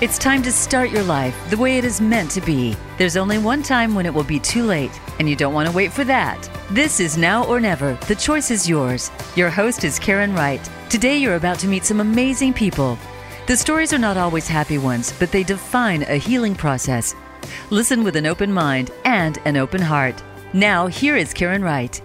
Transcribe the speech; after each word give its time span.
It's 0.00 0.16
time 0.16 0.42
to 0.44 0.50
start 0.50 0.88
your 0.88 1.02
life 1.02 1.36
the 1.50 1.58
way 1.58 1.76
it 1.76 1.84
is 1.84 2.00
meant 2.00 2.30
to 2.30 2.40
be. 2.40 2.74
There's 2.96 3.18
only 3.18 3.36
one 3.36 3.62
time 3.62 3.94
when 3.94 4.06
it 4.06 4.14
will 4.14 4.24
be 4.24 4.40
too 4.40 4.62
late, 4.64 4.98
and 5.18 5.28
you 5.28 5.36
don't 5.36 5.52
want 5.52 5.68
to 5.68 5.74
wait 5.74 5.92
for 5.92 6.04
that. 6.04 6.48
This 6.70 7.00
is 7.00 7.18
Now 7.18 7.44
or 7.44 7.60
Never. 7.60 7.98
The 8.08 8.14
choice 8.14 8.50
is 8.50 8.66
yours. 8.66 9.10
Your 9.36 9.50
host 9.50 9.84
is 9.84 9.98
Karen 9.98 10.32
Wright. 10.32 10.66
Today, 10.88 11.18
you're 11.18 11.34
about 11.34 11.58
to 11.58 11.68
meet 11.68 11.84
some 11.84 12.00
amazing 12.00 12.54
people. 12.54 12.96
The 13.46 13.58
stories 13.58 13.92
are 13.92 13.98
not 13.98 14.16
always 14.16 14.48
happy 14.48 14.78
ones, 14.78 15.12
but 15.18 15.32
they 15.32 15.42
define 15.42 16.04
a 16.04 16.16
healing 16.16 16.54
process. 16.54 17.14
Listen 17.68 18.02
with 18.02 18.16
an 18.16 18.24
open 18.24 18.50
mind 18.50 18.90
and 19.04 19.36
an 19.44 19.58
open 19.58 19.82
heart. 19.82 20.22
Now, 20.54 20.86
here 20.86 21.16
is 21.18 21.34
Karen 21.34 21.62
Wright. 21.62 22.00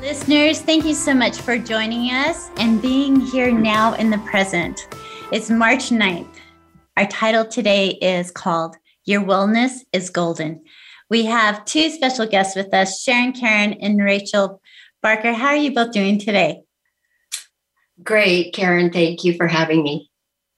Listeners, 0.00 0.60
thank 0.60 0.84
you 0.84 0.94
so 0.94 1.14
much 1.14 1.40
for 1.40 1.56
joining 1.56 2.10
us 2.10 2.50
and 2.56 2.82
being 2.82 3.20
here 3.20 3.52
now 3.52 3.94
in 3.94 4.10
the 4.10 4.18
present. 4.18 4.88
It's 5.30 5.50
March 5.50 5.90
9th. 5.90 6.29
Our 7.00 7.06
title 7.06 7.46
today 7.46 7.92
is 8.02 8.30
called 8.30 8.76
Your 9.06 9.22
Wellness 9.22 9.70
is 9.90 10.10
Golden. 10.10 10.60
We 11.08 11.24
have 11.24 11.64
two 11.64 11.88
special 11.88 12.26
guests 12.26 12.54
with 12.54 12.74
us, 12.74 13.00
Sharon 13.00 13.32
Karen 13.32 13.72
and 13.80 14.04
Rachel 14.04 14.60
Barker. 15.02 15.32
How 15.32 15.46
are 15.46 15.56
you 15.56 15.72
both 15.72 15.92
doing 15.92 16.18
today? 16.18 16.60
Great, 18.02 18.52
Karen. 18.52 18.92
Thank 18.92 19.24
you 19.24 19.32
for 19.32 19.46
having 19.46 19.82
me. 19.82 20.10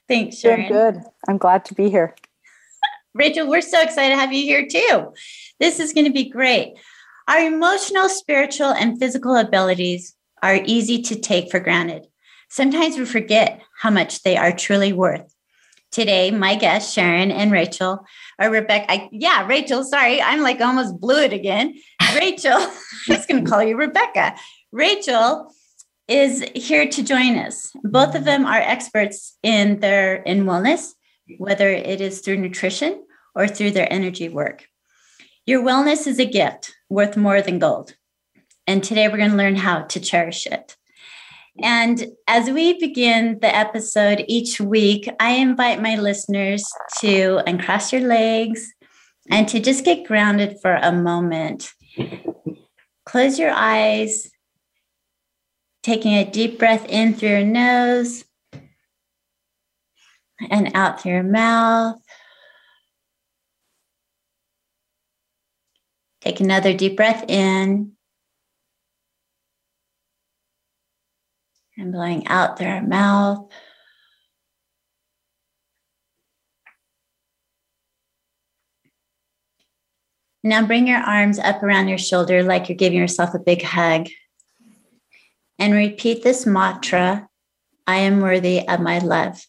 Thanks, 0.08 0.40
Sharon. 0.40 0.66
Good, 0.66 0.94
good. 0.94 1.04
I'm 1.28 1.38
glad 1.38 1.64
to 1.66 1.74
be 1.74 1.88
here. 1.88 2.16
Rachel, 3.14 3.46
we're 3.46 3.60
so 3.60 3.80
excited 3.80 4.12
to 4.12 4.20
have 4.20 4.32
you 4.32 4.42
here 4.42 4.66
too. 4.66 5.12
This 5.60 5.78
is 5.78 5.92
going 5.92 6.06
to 6.06 6.12
be 6.12 6.28
great. 6.28 6.74
Our 7.28 7.38
emotional, 7.38 8.08
spiritual, 8.08 8.72
and 8.72 8.98
physical 8.98 9.36
abilities 9.36 10.16
are 10.42 10.58
easy 10.64 11.02
to 11.02 11.20
take 11.20 11.52
for 11.52 11.60
granted. 11.60 12.08
Sometimes 12.50 12.98
we 12.98 13.04
forget 13.04 13.62
how 13.78 13.90
much 13.90 14.24
they 14.24 14.36
are 14.36 14.50
truly 14.50 14.92
worth. 14.92 15.31
Today, 15.92 16.30
my 16.30 16.54
guests, 16.54 16.92
Sharon 16.92 17.30
and 17.30 17.52
Rachel, 17.52 18.04
or 18.40 18.50
Rebecca. 18.50 18.90
I, 18.90 19.08
yeah, 19.12 19.46
Rachel, 19.46 19.84
sorry, 19.84 20.22
I'm 20.22 20.40
like 20.40 20.60
almost 20.60 20.98
blew 20.98 21.20
it 21.20 21.34
again. 21.34 21.78
Rachel, 22.16 22.56
I'm 22.56 22.70
just 23.06 23.28
going 23.28 23.44
to 23.44 23.50
call 23.50 23.62
you 23.62 23.76
Rebecca. 23.76 24.34
Rachel 24.72 25.52
is 26.08 26.44
here 26.54 26.88
to 26.88 27.02
join 27.02 27.36
us. 27.36 27.70
Both 27.84 28.14
of 28.14 28.24
them 28.24 28.46
are 28.46 28.58
experts 28.58 29.36
in 29.42 29.80
their 29.80 30.16
in 30.16 30.44
wellness, 30.44 30.92
whether 31.38 31.68
it 31.68 32.00
is 32.00 32.20
through 32.20 32.38
nutrition 32.38 33.04
or 33.34 33.46
through 33.46 33.72
their 33.72 33.90
energy 33.92 34.30
work. 34.30 34.66
Your 35.44 35.62
wellness 35.62 36.06
is 36.06 36.18
a 36.18 36.24
gift 36.24 36.74
worth 36.88 37.16
more 37.16 37.42
than 37.42 37.58
gold. 37.58 37.96
And 38.66 38.82
today 38.82 39.08
we're 39.08 39.18
going 39.18 39.32
to 39.32 39.36
learn 39.36 39.56
how 39.56 39.82
to 39.82 40.00
cherish 40.00 40.46
it. 40.46 40.76
And 41.60 42.06
as 42.26 42.48
we 42.48 42.78
begin 42.78 43.38
the 43.40 43.54
episode 43.54 44.24
each 44.26 44.60
week, 44.60 45.08
I 45.20 45.32
invite 45.32 45.82
my 45.82 45.96
listeners 45.96 46.64
to 47.00 47.42
uncross 47.46 47.92
your 47.92 48.02
legs 48.02 48.72
and 49.30 49.46
to 49.48 49.60
just 49.60 49.84
get 49.84 50.06
grounded 50.06 50.56
for 50.62 50.74
a 50.74 50.92
moment. 50.92 51.70
Close 53.04 53.38
your 53.38 53.50
eyes, 53.50 54.30
taking 55.82 56.14
a 56.14 56.28
deep 56.28 56.58
breath 56.58 56.86
in 56.88 57.14
through 57.14 57.28
your 57.28 57.44
nose 57.44 58.24
and 60.50 60.70
out 60.74 61.00
through 61.00 61.12
your 61.12 61.22
mouth. 61.22 62.00
Take 66.22 66.40
another 66.40 66.72
deep 66.72 66.96
breath 66.96 67.24
in 67.28 67.92
and 71.82 71.92
blowing 71.92 72.26
out 72.28 72.56
through 72.56 72.68
our 72.68 72.82
mouth. 72.82 73.50
Now 80.44 80.66
bring 80.66 80.88
your 80.88 80.98
arms 80.98 81.38
up 81.38 81.62
around 81.62 81.88
your 81.88 81.98
shoulder 81.98 82.42
like 82.42 82.68
you're 82.68 82.76
giving 82.76 82.98
yourself 82.98 83.34
a 83.34 83.38
big 83.38 83.62
hug. 83.62 84.08
And 85.58 85.74
repeat 85.74 86.22
this 86.22 86.46
mantra 86.46 87.28
I 87.86 87.96
am 87.98 88.20
worthy 88.20 88.66
of 88.66 88.80
my 88.80 88.98
love. 88.98 89.44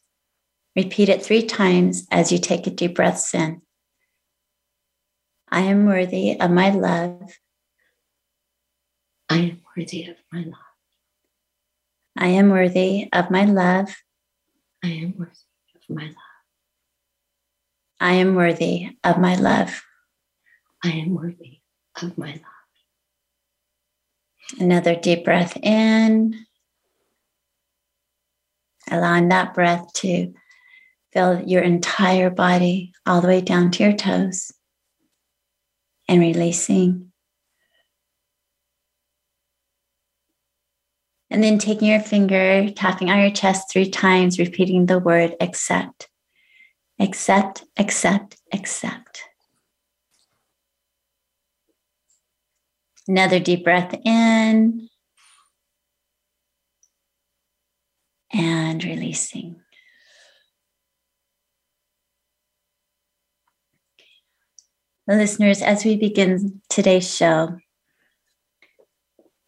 Repeat 0.76 1.10
it 1.10 1.24
three 1.24 1.44
times 1.44 2.08
as 2.10 2.32
you 2.32 2.40
take 2.40 2.66
a 2.66 2.72
deep 2.72 2.96
breath 2.96 3.34
in. 3.34 3.62
I 5.50 5.62
am 5.62 5.86
worthy 5.86 6.40
of 6.40 6.50
my 6.50 6.72
love. 6.72 7.38
I 9.30 9.38
am 9.38 9.62
worthy 9.78 10.06
of 10.06 10.18
my 10.32 10.42
love. 10.42 10.63
I 12.18 12.28
am 12.28 12.50
worthy 12.50 13.10
of 13.12 13.32
my 13.32 13.46
love. 13.46 13.96
I 14.84 14.90
am 14.90 15.16
worthy 15.18 15.32
of 15.76 15.82
my 15.90 16.04
love. 16.04 16.16
I 18.00 18.14
am 18.14 18.36
worthy 18.36 18.98
of 19.04 19.18
my 19.18 19.36
love. 19.36 19.82
I 20.84 20.90
am 20.90 21.16
worthy 21.16 21.62
of 22.02 22.18
my 22.18 22.32
love. 22.34 22.42
Another 24.60 24.96
deep 24.96 25.24
breath 25.24 25.58
in. 25.64 26.46
Allowing 28.92 29.30
that 29.30 29.54
breath 29.54 29.92
to 29.94 30.34
fill 31.14 31.42
your 31.48 31.62
entire 31.62 32.30
body 32.30 32.92
all 33.06 33.22
the 33.22 33.28
way 33.28 33.42
down 33.42 33.72
to 33.72 33.84
your 33.84 33.94
toes 33.94 34.52
and 36.10 36.20
releasing. 36.20 37.13
And 41.34 41.44
then 41.44 41.58
taking 41.58 41.88
your 41.88 42.00
finger, 42.00 42.70
tapping 42.70 43.10
on 43.10 43.20
your 43.20 43.32
chest 43.32 43.72
three 43.72 43.90
times, 43.90 44.38
repeating 44.38 44.86
the 44.86 45.00
word 45.00 45.36
accept. 45.42 46.08
Accept, 47.00 47.64
accept, 47.76 48.38
accept. 48.54 49.24
Another 53.08 53.40
deep 53.40 53.64
breath 53.64 53.96
in 54.06 54.88
and 58.32 58.84
releasing. 58.84 59.56
Listeners, 65.08 65.64
as 65.64 65.84
we 65.84 65.98
begin 65.98 66.62
today's 66.70 67.14
show, 67.14 67.58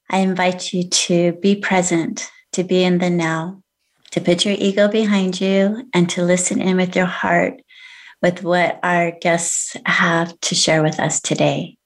I 0.09 0.19
invite 0.19 0.73
you 0.73 0.87
to 0.87 1.33
be 1.33 1.55
present, 1.55 2.29
to 2.53 2.63
be 2.63 2.83
in 2.83 2.99
the 2.99 3.09
now, 3.09 3.61
to 4.11 4.21
put 4.21 4.45
your 4.45 4.55
ego 4.57 4.87
behind 4.87 5.41
you, 5.41 5.89
and 5.93 6.09
to 6.11 6.23
listen 6.23 6.61
in 6.61 6.77
with 6.77 6.95
your 6.95 7.05
heart 7.05 7.61
with 8.21 8.43
what 8.43 8.79
our 8.81 9.11
guests 9.11 9.75
have 9.85 10.39
to 10.41 10.55
share 10.55 10.81
with 10.81 10.99
us 10.99 11.19
today. 11.19 11.77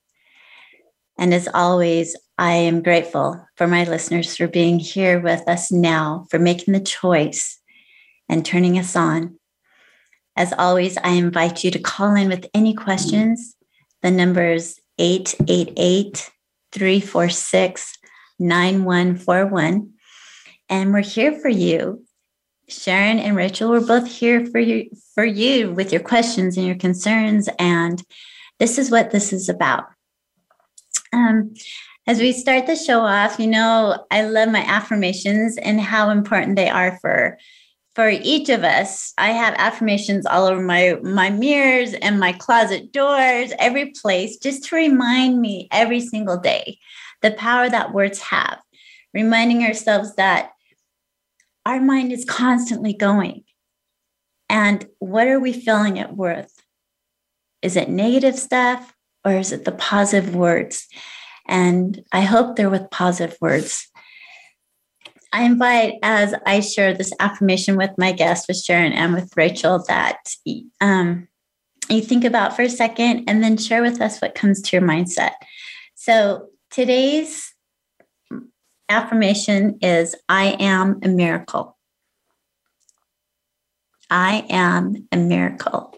And 1.17 1.33
as 1.33 1.49
always, 1.53 2.15
I 2.37 2.53
am 2.53 2.81
grateful 2.81 3.45
for 3.57 3.67
my 3.67 3.83
listeners 3.83 4.37
for 4.37 4.47
being 4.47 4.79
here 4.79 5.19
with 5.19 5.47
us 5.49 5.71
now, 5.71 6.25
for 6.29 6.39
making 6.39 6.73
the 6.73 6.79
choice 6.79 7.59
and 8.29 8.45
turning 8.45 8.79
us 8.79 8.95
on. 8.95 9.37
As 10.37 10.53
always, 10.57 10.97
I 10.97 11.09
invite 11.09 11.65
you 11.65 11.71
to 11.71 11.79
call 11.79 12.15
in 12.15 12.29
with 12.29 12.47
any 12.53 12.73
questions. 12.73 13.55
The 14.01 14.11
number 14.11 14.53
is 14.53 14.79
888 14.97 16.31
346 16.71 17.97
9141. 18.39 19.91
And 20.69 20.93
we're 20.93 21.01
here 21.01 21.33
for 21.39 21.49
you. 21.49 22.05
Sharon 22.67 23.19
and 23.19 23.35
Rachel, 23.35 23.69
we're 23.69 23.85
both 23.85 24.07
here 24.07 24.45
for 24.45 24.59
you 24.59 24.89
for 25.15 25.25
you 25.25 25.71
with 25.71 25.91
your 25.91 26.01
questions 26.01 26.55
and 26.55 26.65
your 26.65 26.75
concerns. 26.75 27.49
And 27.57 28.03
this 28.59 28.77
is 28.77 28.91
what 28.91 29.11
this 29.11 29.33
is 29.33 29.49
about. 29.49 29.85
Um, 31.11 31.53
as 32.05 32.19
we 32.19 32.31
start 32.31 32.67
the 32.67 32.75
show 32.75 33.01
off, 33.01 33.39
you 33.39 33.47
know, 33.47 34.05
I 34.11 34.23
love 34.23 34.49
my 34.49 34.63
affirmations 34.63 35.57
and 35.57 35.81
how 35.81 36.11
important 36.11 36.55
they 36.55 36.69
are 36.69 36.97
for 37.01 37.37
for 37.95 38.09
each 38.09 38.49
of 38.49 38.63
us. 38.63 39.13
I 39.17 39.31
have 39.31 39.55
affirmations 39.57 40.25
all 40.25 40.45
over 40.45 40.61
my 40.61 40.99
my 41.01 41.31
mirrors 41.31 41.93
and 41.93 42.19
my 42.19 42.33
closet 42.33 42.91
doors, 42.91 43.51
every 43.57 43.91
place, 43.91 44.37
just 44.37 44.65
to 44.65 44.75
remind 44.75 45.41
me 45.41 45.67
every 45.71 46.01
single 46.01 46.37
day 46.37 46.77
the 47.21 47.31
power 47.31 47.69
that 47.69 47.93
words 47.93 48.19
have, 48.19 48.59
reminding 49.13 49.63
ourselves 49.63 50.15
that 50.15 50.51
our 51.65 51.79
mind 51.79 52.11
is 52.11 52.25
constantly 52.25 52.93
going. 52.93 53.43
And 54.49 54.87
what 54.99 55.27
are 55.27 55.39
we 55.39 55.53
filling 55.53 55.97
it 55.97 56.13
with? 56.13 56.51
Is 57.61 57.75
it 57.75 57.89
negative 57.89 58.37
stuff 58.37 58.93
or 59.23 59.33
is 59.33 59.51
it 59.51 59.65
the 59.65 59.71
positive 59.71 60.35
words? 60.35 60.87
And 61.47 62.03
I 62.11 62.21
hope 62.21 62.55
they're 62.55 62.69
with 62.69 62.89
positive 62.91 63.37
words. 63.41 63.87
I 65.31 65.43
invite, 65.43 65.95
as 66.01 66.33
I 66.45 66.59
share 66.59 66.93
this 66.93 67.13
affirmation 67.19 67.75
with 67.75 67.91
my 67.97 68.11
guests, 68.11 68.47
with 68.47 68.57
Sharon 68.57 68.93
and 68.93 69.13
with 69.13 69.31
Rachel, 69.35 69.83
that 69.87 70.17
um, 70.81 71.27
you 71.89 72.01
think 72.01 72.23
about 72.23 72.55
for 72.55 72.63
a 72.63 72.69
second 72.69 73.25
and 73.27 73.43
then 73.43 73.57
share 73.57 73.81
with 73.81 74.01
us 74.01 74.19
what 74.19 74.35
comes 74.35 74.61
to 74.61 74.77
your 74.77 74.87
mindset. 74.87 75.33
So 75.93 76.47
today's 76.71 77.53
affirmation 78.87 79.77
is 79.81 80.15
I 80.27 80.57
am 80.59 80.99
a 81.03 81.07
miracle. 81.07 81.77
I 84.09 84.45
am 84.49 85.07
a 85.11 85.17
miracle. 85.17 85.95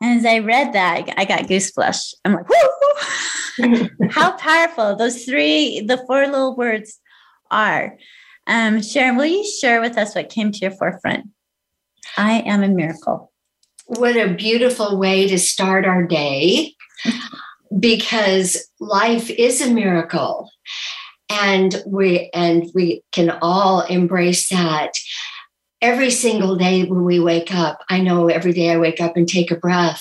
And 0.00 0.18
as 0.18 0.26
I 0.26 0.40
read 0.40 0.72
that, 0.74 1.08
I 1.16 1.24
got 1.24 1.42
goosebumps. 1.42 2.14
I'm 2.24 2.34
like! 2.34 3.90
How 4.10 4.32
powerful 4.36 4.96
those 4.96 5.24
three, 5.24 5.80
the 5.80 6.02
four 6.06 6.26
little 6.26 6.56
words 6.56 6.98
are. 7.50 7.96
Um, 8.46 8.82
Sharon, 8.82 9.16
will 9.16 9.26
you 9.26 9.48
share 9.60 9.80
with 9.80 9.96
us 9.96 10.14
what 10.14 10.28
came 10.28 10.50
to 10.52 10.58
your 10.58 10.72
forefront? 10.72 11.26
I 12.16 12.40
am 12.40 12.62
a 12.62 12.68
miracle. 12.68 13.32
What 13.86 14.16
a 14.16 14.34
beautiful 14.34 14.98
way 14.98 15.28
to 15.28 15.38
start 15.38 15.86
our 15.86 16.04
day 16.04 16.74
because 17.78 18.68
life 18.80 19.30
is 19.30 19.60
a 19.60 19.72
miracle. 19.72 20.50
And 21.30 21.82
we 21.86 22.30
and 22.34 22.70
we 22.74 23.02
can 23.12 23.30
all 23.42 23.82
embrace 23.82 24.48
that. 24.50 24.92
Every 25.80 26.10
single 26.10 26.56
day 26.56 26.84
when 26.84 27.02
we 27.02 27.18
wake 27.18 27.52
up 27.52 27.80
i 27.88 28.00
know 28.00 28.28
every 28.28 28.52
day 28.52 28.70
i 28.70 28.78
wake 28.78 29.00
up 29.00 29.16
and 29.16 29.28
take 29.28 29.50
a 29.50 29.56
breath 29.56 30.00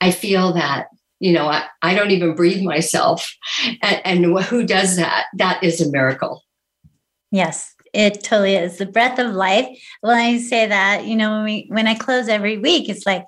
i 0.00 0.10
feel 0.10 0.52
that 0.54 0.88
you 1.20 1.32
know 1.32 1.46
i, 1.46 1.62
I 1.80 1.94
don't 1.94 2.10
even 2.10 2.34
breathe 2.34 2.64
myself. 2.64 3.32
And, 3.82 4.00
and 4.04 4.38
who 4.40 4.66
does 4.66 4.96
that? 4.96 5.26
That 5.36 5.62
is 5.62 5.80
a 5.80 5.92
miracle. 5.92 6.42
Yes 7.30 7.72
it 7.92 8.22
totally 8.24 8.56
is. 8.56 8.78
The 8.78 8.86
breath 8.86 9.18
of 9.18 9.34
life. 9.34 9.66
When 10.00 10.16
i 10.16 10.38
say 10.38 10.66
that 10.66 11.06
you 11.06 11.16
know 11.16 11.30
when 11.30 11.44
we 11.44 11.66
when 11.68 11.86
i 11.86 11.94
close 11.94 12.28
every 12.28 12.58
week 12.58 12.88
it's 12.88 13.06
like 13.06 13.24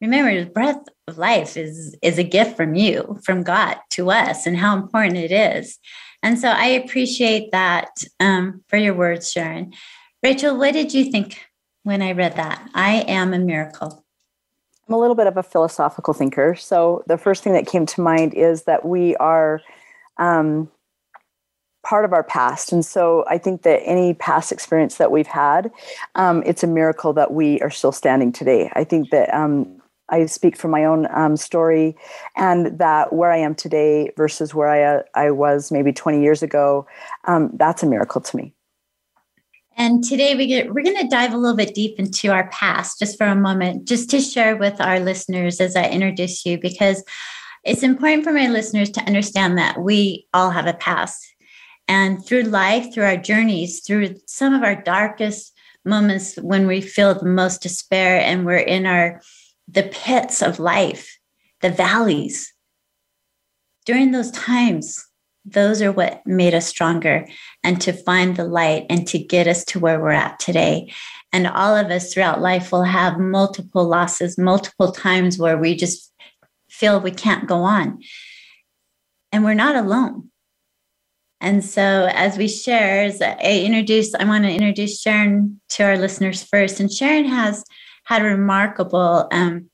remember 0.00 0.44
the 0.44 0.50
breath 0.50 0.82
of 1.08 1.18
life 1.18 1.56
is 1.56 1.96
is 2.02 2.18
a 2.18 2.24
gift 2.24 2.56
from 2.56 2.74
you 2.74 3.18
from 3.22 3.42
god 3.42 3.76
to 3.90 4.10
us 4.10 4.46
and 4.46 4.56
how 4.56 4.76
important 4.76 5.16
it 5.16 5.32
is. 5.32 5.78
And 6.22 6.38
so 6.38 6.48
i 6.48 6.66
appreciate 6.66 7.52
that 7.52 7.90
um, 8.20 8.62
for 8.68 8.76
your 8.76 8.94
words 8.94 9.30
sharon. 9.30 9.72
Rachel 10.22 10.56
what 10.56 10.72
did 10.72 10.94
you 10.94 11.10
think 11.10 11.46
when 11.82 12.02
i 12.02 12.12
read 12.12 12.36
that? 12.36 12.68
I 12.74 13.04
am 13.08 13.34
a 13.34 13.38
miracle. 13.38 14.04
I'm 14.88 14.94
a 14.94 14.98
little 14.98 15.14
bit 15.14 15.26
of 15.26 15.36
a 15.36 15.42
philosophical 15.42 16.12
thinker. 16.12 16.54
So 16.54 17.04
the 17.06 17.16
first 17.16 17.42
thing 17.42 17.54
that 17.54 17.66
came 17.66 17.86
to 17.86 18.00
mind 18.00 18.34
is 18.34 18.64
that 18.64 18.84
we 18.84 19.16
are 19.16 19.62
um, 20.18 20.70
part 21.84 22.04
of 22.04 22.12
our 22.12 22.24
past. 22.24 22.72
And 22.72 22.84
so 22.84 23.24
I 23.28 23.38
think 23.38 23.62
that 23.62 23.80
any 23.84 24.14
past 24.14 24.50
experience 24.50 24.96
that 24.96 25.10
we've 25.10 25.26
had, 25.26 25.70
um, 26.16 26.42
it's 26.44 26.62
a 26.62 26.66
miracle 26.66 27.12
that 27.12 27.32
we 27.32 27.60
are 27.60 27.70
still 27.70 27.92
standing 27.92 28.32
today. 28.32 28.70
I 28.74 28.84
think 28.84 29.10
that 29.10 29.32
um, 29.32 29.80
I 30.08 30.26
speak 30.26 30.56
from 30.56 30.70
my 30.70 30.84
own 30.84 31.06
um, 31.14 31.36
story, 31.36 31.96
and 32.36 32.78
that 32.78 33.12
where 33.12 33.32
I 33.32 33.38
am 33.38 33.54
today 33.54 34.10
versus 34.16 34.54
where 34.54 34.68
I 34.68 34.82
uh, 34.82 35.02
I 35.14 35.30
was 35.30 35.72
maybe 35.72 35.92
20 35.92 36.22
years 36.22 36.42
ago, 36.42 36.86
um, 37.24 37.50
that's 37.54 37.82
a 37.82 37.86
miracle 37.86 38.20
to 38.20 38.36
me. 38.36 38.54
And 39.76 40.04
today 40.04 40.36
we 40.36 40.46
get, 40.46 40.72
we're 40.72 40.84
going 40.84 41.00
to 41.00 41.08
dive 41.08 41.32
a 41.32 41.36
little 41.36 41.56
bit 41.56 41.74
deep 41.74 41.98
into 41.98 42.30
our 42.30 42.48
past 42.50 43.00
just 43.00 43.18
for 43.18 43.26
a 43.26 43.34
moment, 43.34 43.88
just 43.88 44.08
to 44.10 44.20
share 44.20 44.56
with 44.56 44.80
our 44.80 45.00
listeners 45.00 45.60
as 45.60 45.74
I 45.74 45.88
introduce 45.88 46.46
you, 46.46 46.58
because 46.60 47.02
it's 47.64 47.82
important 47.82 48.22
for 48.22 48.32
my 48.32 48.46
listeners 48.46 48.90
to 48.90 49.00
understand 49.00 49.58
that 49.58 49.80
we 49.80 50.28
all 50.32 50.50
have 50.50 50.66
a 50.66 50.74
past. 50.74 51.26
And 51.88 52.24
through 52.24 52.44
life, 52.44 52.94
through 52.94 53.04
our 53.04 53.16
journeys, 53.16 53.80
through 53.80 54.14
some 54.26 54.54
of 54.54 54.62
our 54.62 54.80
darkest 54.80 55.52
moments 55.84 56.36
when 56.36 56.66
we 56.66 56.80
feel 56.80 57.14
the 57.14 57.26
most 57.26 57.60
despair 57.60 58.20
and 58.20 58.46
we're 58.46 58.56
in 58.56 58.86
our 58.86 59.20
the 59.68 59.84
pits 59.84 60.42
of 60.42 60.58
life, 60.58 61.18
the 61.60 61.70
valleys. 61.70 62.52
During 63.86 64.12
those 64.12 64.30
times, 64.30 65.04
those 65.44 65.82
are 65.82 65.92
what 65.92 66.26
made 66.26 66.54
us 66.54 66.66
stronger 66.66 67.26
and 67.62 67.80
to 67.82 67.92
find 67.92 68.36
the 68.36 68.44
light 68.44 68.86
and 68.88 69.06
to 69.08 69.18
get 69.18 69.46
us 69.46 69.64
to 69.66 69.78
where 69.78 70.00
we're 70.00 70.10
at 70.10 70.38
today. 70.38 70.92
And 71.32 71.46
all 71.46 71.76
of 71.76 71.90
us 71.90 72.12
throughout 72.12 72.40
life 72.40 72.72
will 72.72 72.84
have 72.84 73.18
multiple 73.18 73.84
losses, 73.84 74.38
multiple 74.38 74.92
times 74.92 75.38
where 75.38 75.58
we 75.58 75.74
just 75.74 76.12
feel 76.70 77.00
we 77.00 77.10
can't 77.10 77.48
go 77.48 77.58
on. 77.58 78.00
And 79.32 79.44
we're 79.44 79.54
not 79.54 79.76
alone. 79.76 80.30
And 81.40 81.62
so, 81.62 82.08
as 82.10 82.38
we 82.38 82.48
share, 82.48 83.02
as 83.02 83.20
I 83.20 83.36
introduce, 83.64 84.14
I 84.14 84.24
want 84.24 84.44
to 84.44 84.50
introduce 84.50 85.00
Sharon 85.00 85.60
to 85.70 85.82
our 85.84 85.98
listeners 85.98 86.42
first. 86.42 86.80
And 86.80 86.90
Sharon 86.90 87.26
has 87.26 87.64
had 88.04 88.22
a 88.22 88.26
remarkable 88.26 89.28
um, 89.32 89.70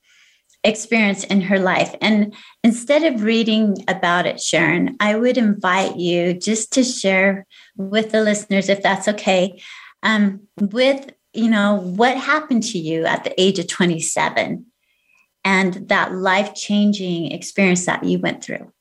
experience 0.64 1.24
in 1.24 1.40
her 1.42 1.58
life. 1.58 1.94
And 2.00 2.34
instead 2.62 3.02
of 3.02 3.22
reading 3.22 3.76
about 3.88 4.26
it, 4.26 4.40
Sharon, 4.40 4.96
I 5.00 5.16
would 5.16 5.38
invite 5.38 5.96
you 5.96 6.34
just 6.34 6.72
to 6.72 6.84
share 6.84 7.46
with 7.76 8.12
the 8.12 8.22
listeners, 8.22 8.68
if 8.68 8.82
that's 8.82 9.08
okay, 9.08 9.60
um, 10.02 10.40
with 10.58 11.12
you 11.32 11.48
know 11.48 11.76
what 11.76 12.16
happened 12.16 12.64
to 12.64 12.78
you 12.78 13.04
at 13.04 13.22
the 13.22 13.40
age 13.40 13.58
of 13.60 13.68
27 13.68 14.66
and 15.44 15.88
that 15.88 16.12
life 16.12 16.54
changing 16.54 17.30
experience 17.30 17.86
that 17.86 18.02
you 18.02 18.18
went 18.18 18.42
through. 18.42 18.72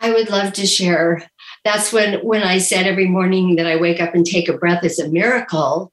I 0.00 0.12
would 0.12 0.30
love 0.30 0.52
to 0.54 0.66
share. 0.66 1.28
That's 1.64 1.92
when 1.92 2.20
when 2.20 2.42
I 2.42 2.58
said 2.58 2.86
every 2.86 3.08
morning 3.08 3.56
that 3.56 3.66
I 3.66 3.76
wake 3.76 4.00
up 4.00 4.14
and 4.14 4.24
take 4.24 4.48
a 4.48 4.56
breath 4.56 4.84
is 4.84 4.98
a 4.98 5.08
miracle 5.08 5.92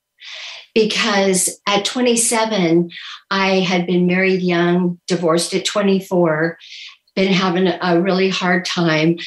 because 0.78 1.60
at 1.66 1.86
27, 1.86 2.92
I 3.32 3.48
had 3.62 3.88
been 3.88 4.06
married 4.06 4.44
young, 4.44 5.00
divorced 5.08 5.56
at 5.56 5.66
24, 5.66 6.60
been 7.16 7.34
having 7.34 7.68
a 7.68 8.00
really 8.00 8.30
hard 8.30 8.64
time, 8.64 9.18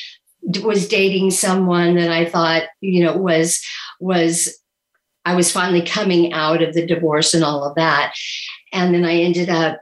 was 0.62 0.86
dating 0.86 1.32
someone 1.32 1.96
that 1.96 2.08
I 2.08 2.24
thought, 2.24 2.68
you 2.80 3.02
know, 3.02 3.16
was, 3.16 3.60
was, 3.98 4.60
I 5.24 5.34
was 5.34 5.50
finally 5.50 5.82
coming 5.82 6.32
out 6.32 6.62
of 6.62 6.72
the 6.72 6.86
divorce 6.86 7.34
and 7.34 7.42
all 7.42 7.64
of 7.64 7.74
that. 7.74 8.14
And 8.72 8.94
then 8.94 9.04
I 9.04 9.16
ended 9.16 9.48
up 9.48 9.80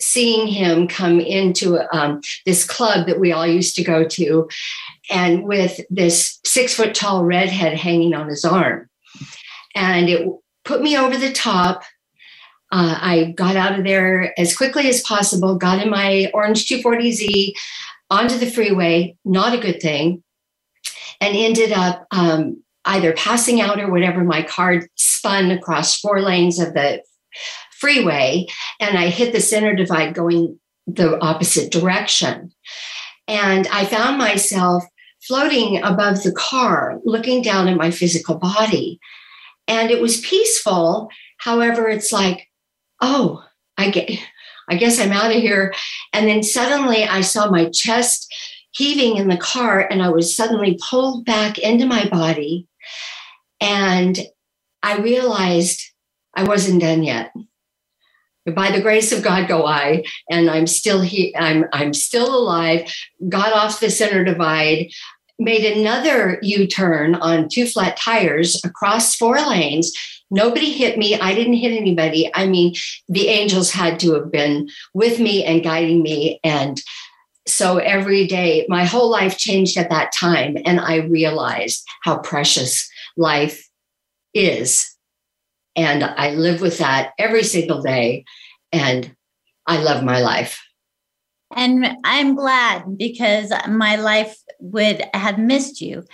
seeing 0.00 0.48
him 0.48 0.88
come 0.88 1.20
into 1.20 1.78
um, 1.96 2.20
this 2.46 2.64
club 2.64 3.06
that 3.06 3.20
we 3.20 3.30
all 3.30 3.46
used 3.46 3.76
to 3.76 3.84
go 3.84 4.04
to 4.08 4.48
and 5.08 5.44
with 5.44 5.80
this 5.88 6.40
six 6.44 6.74
foot 6.74 6.96
tall 6.96 7.24
redhead 7.24 7.74
hanging 7.74 8.12
on 8.12 8.26
his 8.26 8.44
arm 8.44 8.90
and 9.76 10.08
it 10.08 10.28
put 10.66 10.82
me 10.82 10.96
over 10.96 11.16
the 11.16 11.32
top. 11.32 11.82
Uh, 12.70 12.98
I 13.00 13.34
got 13.36 13.56
out 13.56 13.78
of 13.78 13.84
there 13.84 14.38
as 14.38 14.56
quickly 14.56 14.88
as 14.88 15.00
possible, 15.00 15.54
got 15.54 15.82
in 15.82 15.88
my 15.88 16.30
orange 16.34 16.68
240Z 16.68 17.52
onto 18.10 18.36
the 18.36 18.50
freeway, 18.50 19.16
not 19.24 19.54
a 19.54 19.60
good 19.60 19.80
thing, 19.80 20.22
and 21.20 21.36
ended 21.36 21.72
up 21.72 22.06
um, 22.10 22.62
either 22.84 23.12
passing 23.12 23.60
out 23.60 23.80
or 23.80 23.90
whatever. 23.90 24.24
My 24.24 24.42
car 24.42 24.82
spun 24.96 25.50
across 25.52 25.98
four 25.98 26.20
lanes 26.20 26.58
of 26.58 26.74
the 26.74 27.02
freeway, 27.78 28.46
and 28.80 28.98
I 28.98 29.08
hit 29.08 29.32
the 29.32 29.40
center 29.40 29.74
divide 29.74 30.14
going 30.14 30.58
the 30.88 31.20
opposite 31.20 31.70
direction. 31.70 32.52
And 33.28 33.66
I 33.68 33.84
found 33.84 34.18
myself 34.18 34.84
floating 35.22 35.82
above 35.82 36.22
the 36.22 36.32
car, 36.32 36.98
looking 37.04 37.42
down 37.42 37.68
at 37.68 37.76
my 37.76 37.90
physical 37.90 38.36
body 38.36 39.00
and 39.68 39.90
it 39.90 40.00
was 40.00 40.20
peaceful. 40.20 41.10
However, 41.38 41.88
it's 41.88 42.12
like, 42.12 42.48
oh, 43.00 43.44
I 43.76 43.90
get, 43.90 44.10
I 44.68 44.76
guess 44.76 45.00
I'm 45.00 45.12
out 45.12 45.34
of 45.34 45.40
here. 45.40 45.74
And 46.12 46.26
then 46.26 46.42
suddenly 46.42 47.04
I 47.04 47.20
saw 47.20 47.50
my 47.50 47.68
chest 47.70 48.32
heaving 48.70 49.16
in 49.16 49.28
the 49.28 49.36
car, 49.36 49.80
and 49.80 50.02
I 50.02 50.10
was 50.10 50.36
suddenly 50.36 50.78
pulled 50.90 51.24
back 51.24 51.58
into 51.58 51.86
my 51.86 52.08
body. 52.08 52.68
And 53.60 54.18
I 54.82 54.98
realized 54.98 55.82
I 56.34 56.44
wasn't 56.44 56.82
done 56.82 57.02
yet. 57.02 57.32
By 58.54 58.70
the 58.70 58.82
grace 58.82 59.10
of 59.10 59.24
God 59.24 59.48
go 59.48 59.66
I, 59.66 60.04
and 60.30 60.48
I'm 60.48 60.68
still 60.68 61.00
here, 61.00 61.32
I'm 61.36 61.64
I'm 61.72 61.92
still 61.92 62.32
alive, 62.32 62.94
got 63.28 63.52
off 63.52 63.80
the 63.80 63.90
center 63.90 64.22
divide, 64.22 64.90
made 65.38 65.64
another 65.64 66.38
U 66.42 66.66
turn 66.66 67.14
on 67.16 67.48
two 67.48 67.66
flat 67.66 67.96
tires 67.96 68.62
across 68.64 69.14
four 69.14 69.40
lanes. 69.40 69.92
Nobody 70.30 70.72
hit 70.72 70.98
me. 70.98 71.14
I 71.18 71.34
didn't 71.34 71.54
hit 71.54 71.72
anybody. 71.72 72.30
I 72.34 72.46
mean, 72.46 72.74
the 73.08 73.28
angels 73.28 73.70
had 73.70 74.00
to 74.00 74.14
have 74.14 74.30
been 74.30 74.68
with 74.94 75.20
me 75.20 75.44
and 75.44 75.62
guiding 75.62 76.02
me. 76.02 76.40
And 76.42 76.80
so 77.46 77.78
every 77.78 78.26
day, 78.26 78.66
my 78.68 78.84
whole 78.84 79.08
life 79.08 79.38
changed 79.38 79.76
at 79.76 79.90
that 79.90 80.12
time. 80.12 80.56
And 80.64 80.80
I 80.80 80.96
realized 80.96 81.84
how 82.02 82.18
precious 82.18 82.88
life 83.16 83.68
is. 84.34 84.92
And 85.76 86.02
I 86.02 86.30
live 86.30 86.60
with 86.60 86.78
that 86.78 87.12
every 87.18 87.44
single 87.44 87.82
day. 87.82 88.24
And 88.72 89.14
I 89.66 89.82
love 89.82 90.02
my 90.02 90.20
life. 90.20 90.62
And 91.54 91.96
I'm 92.02 92.34
glad 92.34 92.98
because 92.98 93.52
my 93.68 93.96
life 93.96 94.36
would 94.60 95.02
have 95.14 95.38
missed 95.38 95.80
you. 95.80 96.04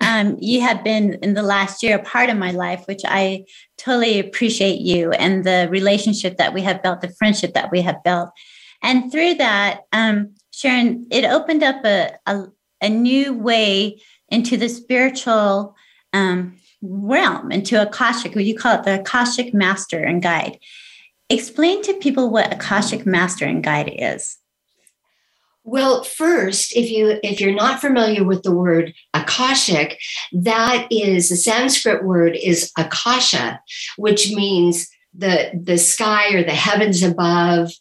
Um, 0.00 0.36
you 0.40 0.60
have 0.60 0.84
been 0.84 1.14
in 1.22 1.34
the 1.34 1.42
last 1.42 1.82
year 1.82 1.96
a 1.96 2.02
part 2.02 2.28
of 2.28 2.36
my 2.36 2.50
life, 2.50 2.84
which 2.86 3.02
I 3.04 3.44
totally 3.78 4.18
appreciate 4.18 4.80
you 4.80 5.12
and 5.12 5.44
the 5.44 5.68
relationship 5.70 6.36
that 6.36 6.52
we 6.52 6.62
have 6.62 6.82
built, 6.82 7.00
the 7.00 7.08
friendship 7.08 7.54
that 7.54 7.70
we 7.70 7.80
have 7.82 8.02
built. 8.04 8.30
And 8.82 9.10
through 9.10 9.34
that, 9.34 9.80
um, 9.92 10.34
Sharon, 10.50 11.06
it 11.10 11.24
opened 11.24 11.62
up 11.62 11.84
a, 11.84 12.12
a, 12.26 12.44
a, 12.82 12.88
new 12.90 13.32
way 13.32 14.00
into 14.28 14.56
the 14.56 14.68
spiritual 14.68 15.74
um, 16.12 16.58
realm, 16.82 17.50
into 17.50 17.80
Akashic, 17.80 18.34
what 18.34 18.44
you 18.44 18.56
call 18.56 18.78
it 18.78 18.84
the 18.84 19.00
Akashic 19.00 19.54
Master 19.54 20.02
and 20.02 20.22
Guide. 20.22 20.58
Explain 21.30 21.82
to 21.82 21.94
people 21.94 22.30
what 22.30 22.52
Akashic 22.52 23.06
Master 23.06 23.46
and 23.46 23.64
Guide 23.64 23.92
is. 23.96 24.36
Well, 25.68 26.04
first, 26.04 26.76
if 26.76 26.92
you 26.92 27.18
if 27.24 27.40
you're 27.40 27.52
not 27.52 27.80
familiar 27.80 28.22
with 28.22 28.44
the 28.44 28.54
word 28.54 28.94
akashic, 29.14 29.98
that 30.32 30.86
is 30.92 31.28
the 31.28 31.36
Sanskrit 31.36 32.04
word 32.04 32.36
is 32.40 32.70
akasha, 32.78 33.60
which 33.96 34.30
means 34.32 34.88
the 35.12 35.50
the 35.60 35.76
sky 35.76 36.34
or 36.34 36.44
the 36.44 36.54
heavens 36.54 37.02
above, 37.02 37.72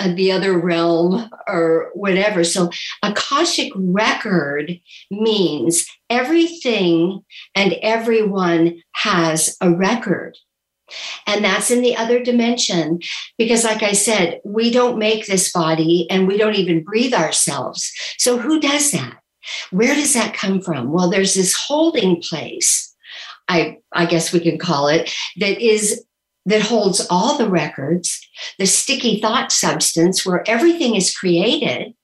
uh, 0.00 0.14
the 0.14 0.32
other 0.32 0.58
realm 0.58 1.28
or 1.46 1.90
whatever. 1.92 2.42
So 2.42 2.70
akashic 3.02 3.70
record 3.76 4.80
means 5.10 5.84
everything 6.08 7.22
and 7.54 7.74
everyone 7.82 8.82
has 8.92 9.58
a 9.60 9.70
record. 9.70 10.38
And 11.26 11.44
that's 11.44 11.70
in 11.70 11.82
the 11.82 11.96
other 11.96 12.22
dimension. 12.22 13.00
Because, 13.38 13.64
like 13.64 13.82
I 13.82 13.92
said, 13.92 14.40
we 14.44 14.70
don't 14.70 14.98
make 14.98 15.26
this 15.26 15.52
body 15.52 16.06
and 16.10 16.26
we 16.26 16.36
don't 16.36 16.56
even 16.56 16.84
breathe 16.84 17.14
ourselves. 17.14 17.90
So, 18.18 18.38
who 18.38 18.60
does 18.60 18.92
that? 18.92 19.18
Where 19.70 19.94
does 19.94 20.14
that 20.14 20.34
come 20.34 20.60
from? 20.60 20.92
Well, 20.92 21.10
there's 21.10 21.34
this 21.34 21.56
holding 21.56 22.22
place, 22.22 22.94
I, 23.48 23.78
I 23.92 24.06
guess 24.06 24.32
we 24.32 24.40
can 24.40 24.58
call 24.58 24.88
it, 24.88 25.12
that 25.38 25.60
is 25.60 26.04
that 26.46 26.62
holds 26.62 27.06
all 27.10 27.36
the 27.36 27.48
records, 27.48 28.20
the 28.58 28.66
sticky 28.66 29.20
thought 29.20 29.52
substance 29.52 30.24
where 30.24 30.42
everything 30.48 30.94
is 30.96 31.14
created. 31.14 31.94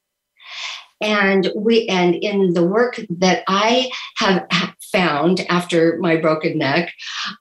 And 1.00 1.50
we 1.54 1.86
and 1.88 2.14
in 2.14 2.54
the 2.54 2.64
work 2.64 3.00
that 3.18 3.44
I 3.48 3.90
have 4.18 4.46
found 4.92 5.44
after 5.48 5.98
my 6.00 6.16
broken 6.16 6.58
neck, 6.58 6.92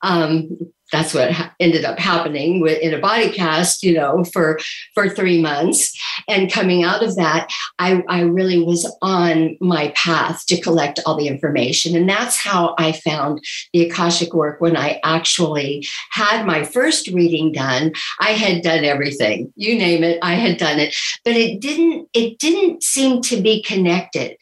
um, 0.01 0.57
that's 0.95 1.13
what 1.13 1.31
ha- 1.31 1.53
ended 1.59 1.83
up 1.83 1.99
happening 1.99 2.65
in 2.67 2.93
a 2.93 2.99
body 2.99 3.29
cast, 3.29 3.83
you 3.83 3.93
know, 3.93 4.23
for 4.23 4.59
for 4.93 5.09
three 5.09 5.41
months. 5.41 5.93
And 6.27 6.51
coming 6.51 6.83
out 6.83 7.03
of 7.03 7.15
that, 7.17 7.51
I, 7.79 8.01
I 8.07 8.21
really 8.21 8.63
was 8.63 8.89
on 9.01 9.57
my 9.59 9.89
path 9.89 10.45
to 10.47 10.61
collect 10.61 10.99
all 11.05 11.17
the 11.17 11.27
information. 11.27 11.95
And 11.95 12.09
that's 12.09 12.37
how 12.37 12.75
I 12.77 12.93
found 12.93 13.43
the 13.73 13.87
Akashic 13.87 14.33
work 14.33 14.61
when 14.61 14.77
I 14.77 14.99
actually 15.03 15.85
had 16.11 16.45
my 16.45 16.63
first 16.63 17.07
reading 17.09 17.51
done. 17.51 17.91
I 18.19 18.31
had 18.31 18.63
done 18.63 18.85
everything, 18.85 19.51
you 19.55 19.77
name 19.77 20.03
it, 20.03 20.19
I 20.21 20.35
had 20.35 20.57
done 20.57 20.79
it. 20.79 20.95
But 21.23 21.35
it 21.35 21.59
didn't, 21.59 22.07
it 22.13 22.39
didn't 22.39 22.83
seem 22.83 23.21
to 23.23 23.41
be 23.41 23.61
connected. 23.61 24.37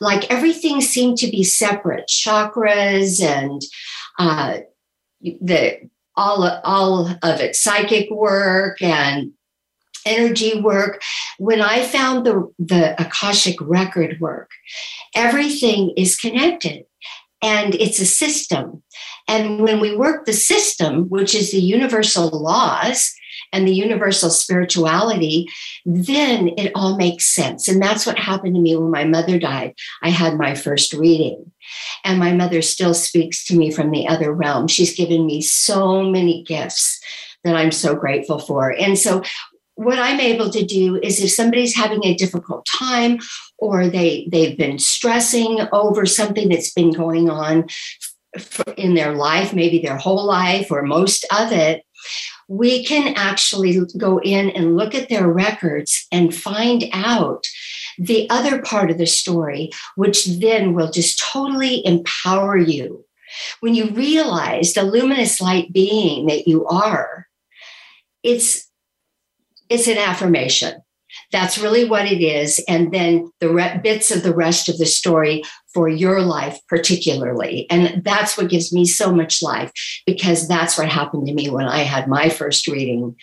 Like 0.00 0.30
everything 0.30 0.80
seemed 0.80 1.18
to 1.18 1.30
be 1.30 1.44
separate, 1.44 2.08
chakras 2.08 3.22
and 3.22 3.62
uh, 4.18 4.58
the 5.22 5.78
all 6.16 6.44
all 6.64 7.08
of 7.22 7.40
it 7.40 7.56
psychic 7.56 8.10
work 8.10 8.80
and 8.82 9.32
energy 10.04 10.60
work. 10.60 11.00
When 11.38 11.60
i 11.60 11.82
found 11.82 12.26
the 12.26 12.52
the 12.58 13.00
akashic 13.00 13.56
record 13.60 14.20
work 14.20 14.50
everything 15.14 15.92
is 15.96 16.16
connected 16.16 16.84
and 17.42 17.74
it's 17.74 17.98
a 17.98 18.06
system. 18.06 18.82
And 19.28 19.60
when 19.60 19.80
we 19.80 19.96
work 19.96 20.26
the 20.26 20.32
system 20.32 21.08
which 21.08 21.34
is 21.34 21.50
the 21.50 21.60
universal 21.60 22.28
laws 22.28 23.12
and 23.52 23.66
the 23.66 23.74
universal 23.74 24.30
spirituality, 24.30 25.48
then 25.84 26.50
it 26.56 26.72
all 26.74 26.96
makes 26.96 27.26
sense. 27.26 27.68
And 27.68 27.80
that's 27.80 28.06
what 28.06 28.18
happened 28.18 28.54
to 28.54 28.60
me 28.60 28.76
when 28.76 28.90
my 28.90 29.04
mother 29.04 29.38
died. 29.38 29.74
I 30.02 30.08
had 30.08 30.38
my 30.38 30.54
first 30.54 30.92
reading. 30.92 31.52
And 32.04 32.18
my 32.18 32.32
mother 32.32 32.62
still 32.62 32.94
speaks 32.94 33.46
to 33.46 33.56
me 33.56 33.70
from 33.70 33.90
the 33.90 34.08
other 34.08 34.32
realm. 34.32 34.66
She's 34.66 34.96
given 34.96 35.26
me 35.26 35.42
so 35.42 36.02
many 36.02 36.42
gifts 36.42 37.00
that 37.44 37.56
I'm 37.56 37.72
so 37.72 37.94
grateful 37.94 38.38
for. 38.38 38.70
And 38.72 38.98
so 38.98 39.22
what 39.74 39.98
I'm 39.98 40.20
able 40.20 40.50
to 40.50 40.64
do 40.64 40.98
is 41.02 41.20
if 41.20 41.30
somebody's 41.30 41.74
having 41.74 42.04
a 42.04 42.14
difficult 42.14 42.66
time 42.66 43.18
or 43.58 43.88
they 43.88 44.28
they've 44.30 44.56
been 44.56 44.78
stressing 44.78 45.60
over 45.72 46.04
something 46.04 46.48
that's 46.48 46.72
been 46.72 46.92
going 46.92 47.30
on 47.30 47.66
in 48.76 48.94
their 48.94 49.14
life, 49.14 49.52
maybe 49.52 49.80
their 49.80 49.96
whole 49.96 50.24
life 50.24 50.70
or 50.70 50.82
most 50.82 51.24
of 51.32 51.52
it, 51.52 51.82
we 52.52 52.84
can 52.84 53.14
actually 53.16 53.80
go 53.96 54.20
in 54.20 54.50
and 54.50 54.76
look 54.76 54.94
at 54.94 55.08
their 55.08 55.26
records 55.26 56.06
and 56.12 56.34
find 56.34 56.84
out 56.92 57.46
the 57.98 58.28
other 58.28 58.60
part 58.60 58.90
of 58.90 58.98
the 58.98 59.06
story, 59.06 59.70
which 59.96 60.26
then 60.26 60.74
will 60.74 60.90
just 60.90 61.18
totally 61.18 61.84
empower 61.86 62.58
you. 62.58 63.06
When 63.60 63.74
you 63.74 63.88
realize 63.90 64.74
the 64.74 64.82
luminous 64.82 65.40
light 65.40 65.72
being 65.72 66.26
that 66.26 66.46
you 66.46 66.66
are, 66.66 67.26
it's 68.22 68.68
it's 69.70 69.88
an 69.88 69.96
affirmation. 69.96 70.82
That's 71.30 71.56
really 71.56 71.88
what 71.88 72.04
it 72.04 72.22
is. 72.22 72.62
And 72.68 72.92
then 72.92 73.32
the 73.40 73.48
re- 73.48 73.80
bits 73.82 74.10
of 74.10 74.22
the 74.22 74.34
rest 74.34 74.68
of 74.68 74.76
the 74.76 74.84
story 74.84 75.42
for 75.74 75.88
your 75.88 76.20
life, 76.20 76.58
particularly. 76.68 77.66
And 77.70 78.02
that's 78.04 78.36
what 78.36 78.50
gives 78.50 78.72
me 78.72 78.84
so 78.84 79.12
much 79.12 79.42
life 79.42 79.72
because 80.06 80.48
that's 80.48 80.76
what 80.76 80.88
happened 80.88 81.26
to 81.26 81.34
me 81.34 81.50
when 81.50 81.66
I 81.66 81.78
had 81.78 82.08
my 82.08 82.28
first 82.28 82.66
reading. 82.66 83.16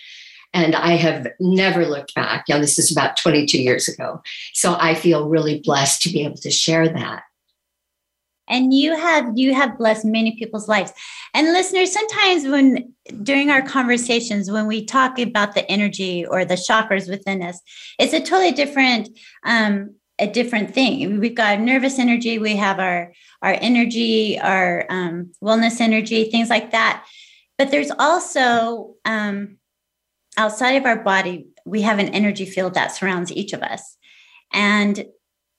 And 0.52 0.74
I 0.74 0.96
have 0.96 1.28
never 1.38 1.86
looked 1.86 2.14
back. 2.14 2.44
Now, 2.48 2.58
this 2.58 2.78
is 2.78 2.90
about 2.90 3.16
22 3.16 3.62
years 3.62 3.86
ago. 3.86 4.20
So 4.52 4.76
I 4.80 4.94
feel 4.94 5.28
really 5.28 5.60
blessed 5.60 6.02
to 6.02 6.08
be 6.08 6.24
able 6.24 6.38
to 6.38 6.50
share 6.50 6.88
that 6.88 7.22
and 8.50 8.74
you 8.74 8.94
have 8.96 9.30
you 9.36 9.54
have 9.54 9.78
blessed 9.78 10.04
many 10.04 10.36
people's 10.36 10.68
lives 10.68 10.92
and 11.32 11.52
listeners 11.52 11.92
sometimes 11.92 12.46
when 12.46 12.92
during 13.22 13.48
our 13.48 13.62
conversations 13.62 14.50
when 14.50 14.66
we 14.66 14.84
talk 14.84 15.18
about 15.18 15.54
the 15.54 15.70
energy 15.70 16.26
or 16.26 16.44
the 16.44 16.54
chakras 16.54 17.08
within 17.08 17.42
us 17.42 17.60
it's 17.98 18.12
a 18.12 18.20
totally 18.20 18.52
different 18.52 19.08
um 19.44 19.94
a 20.20 20.26
different 20.26 20.74
thing. 20.74 21.18
We've 21.18 21.34
got 21.34 21.60
nervous 21.60 21.98
energy 21.98 22.38
we 22.38 22.56
have 22.56 22.78
our 22.78 23.12
our 23.42 23.56
energy 23.60 24.38
our 24.38 24.86
um, 24.88 25.32
wellness 25.42 25.80
energy 25.80 26.30
things 26.30 26.50
like 26.50 26.70
that. 26.72 27.04
But 27.58 27.70
there's 27.70 27.90
also 27.98 28.94
um 29.04 29.56
outside 30.36 30.76
of 30.76 30.84
our 30.84 31.02
body 31.02 31.48
we 31.66 31.82
have 31.82 31.98
an 31.98 32.08
energy 32.08 32.46
field 32.46 32.74
that 32.74 32.94
surrounds 32.94 33.32
each 33.32 33.52
of 33.52 33.62
us. 33.62 33.96
And 34.52 35.06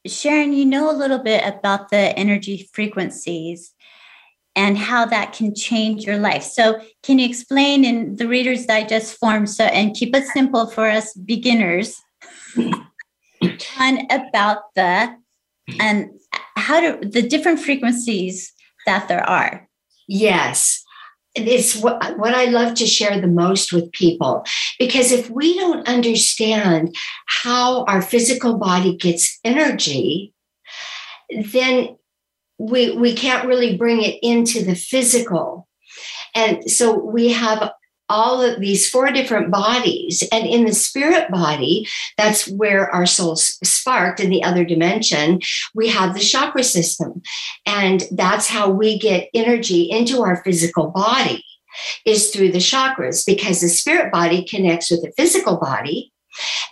Sharon, 0.05 0.53
you 0.53 0.65
know 0.65 0.89
a 0.89 0.97
little 0.97 1.19
bit 1.19 1.45
about 1.45 1.89
the 1.89 2.17
energy 2.17 2.69
frequencies 2.73 3.73
and 4.55 4.77
how 4.77 5.05
that 5.05 5.33
can 5.33 5.55
change 5.55 6.05
your 6.05 6.17
life. 6.17 6.43
So, 6.43 6.81
can 7.03 7.19
you 7.19 7.25
explain 7.25 7.85
in 7.85 8.15
the 8.15 8.27
Reader's 8.27 8.65
Digest 8.65 9.17
form 9.17 9.47
so 9.47 9.65
and 9.65 9.95
keep 9.95 10.15
it 10.15 10.27
simple 10.27 10.67
for 10.67 10.89
us 10.89 11.13
beginners 11.13 12.01
and 13.79 14.11
about 14.11 14.73
the 14.75 15.15
and 15.79 16.09
how 16.55 16.79
to 16.79 17.07
the 17.07 17.21
different 17.21 17.59
frequencies 17.59 18.53
that 18.85 19.07
there 19.07 19.27
are? 19.27 19.67
Yes 20.07 20.83
it's 21.35 21.77
what, 21.77 22.17
what 22.17 22.33
I 22.33 22.45
love 22.45 22.75
to 22.75 22.85
share 22.85 23.19
the 23.19 23.27
most 23.27 23.71
with 23.71 23.91
people. 23.91 24.43
Because 24.77 25.11
if 25.11 25.29
we 25.29 25.57
don't 25.57 25.87
understand 25.87 26.95
how 27.27 27.85
our 27.85 28.01
physical 28.01 28.57
body 28.57 28.97
gets 28.97 29.39
energy, 29.43 30.33
then 31.53 31.97
we, 32.57 32.95
we 32.97 33.15
can't 33.15 33.47
really 33.47 33.77
bring 33.77 34.01
it 34.03 34.19
into 34.21 34.63
the 34.63 34.75
physical. 34.75 35.67
And 36.35 36.69
so 36.69 36.97
we 36.97 37.31
have 37.31 37.71
all 38.11 38.41
of 38.41 38.59
these 38.59 38.89
four 38.89 39.11
different 39.11 39.49
bodies. 39.49 40.23
And 40.31 40.45
in 40.45 40.65
the 40.65 40.73
spirit 40.73 41.31
body, 41.31 41.87
that's 42.17 42.47
where 42.47 42.93
our 42.93 43.05
soul 43.05 43.35
sparked 43.35 44.19
in 44.19 44.29
the 44.29 44.43
other 44.43 44.65
dimension. 44.65 45.39
We 45.73 45.87
have 45.87 46.13
the 46.13 46.19
chakra 46.19 46.63
system. 46.63 47.21
And 47.65 48.03
that's 48.11 48.47
how 48.47 48.69
we 48.69 48.99
get 48.99 49.29
energy 49.33 49.83
into 49.89 50.21
our 50.21 50.43
physical 50.43 50.91
body 50.91 51.43
is 52.05 52.31
through 52.31 52.51
the 52.51 52.57
chakras 52.57 53.25
because 53.25 53.61
the 53.61 53.69
spirit 53.69 54.11
body 54.11 54.43
connects 54.43 54.91
with 54.91 55.01
the 55.01 55.13
physical 55.15 55.57
body 55.57 56.11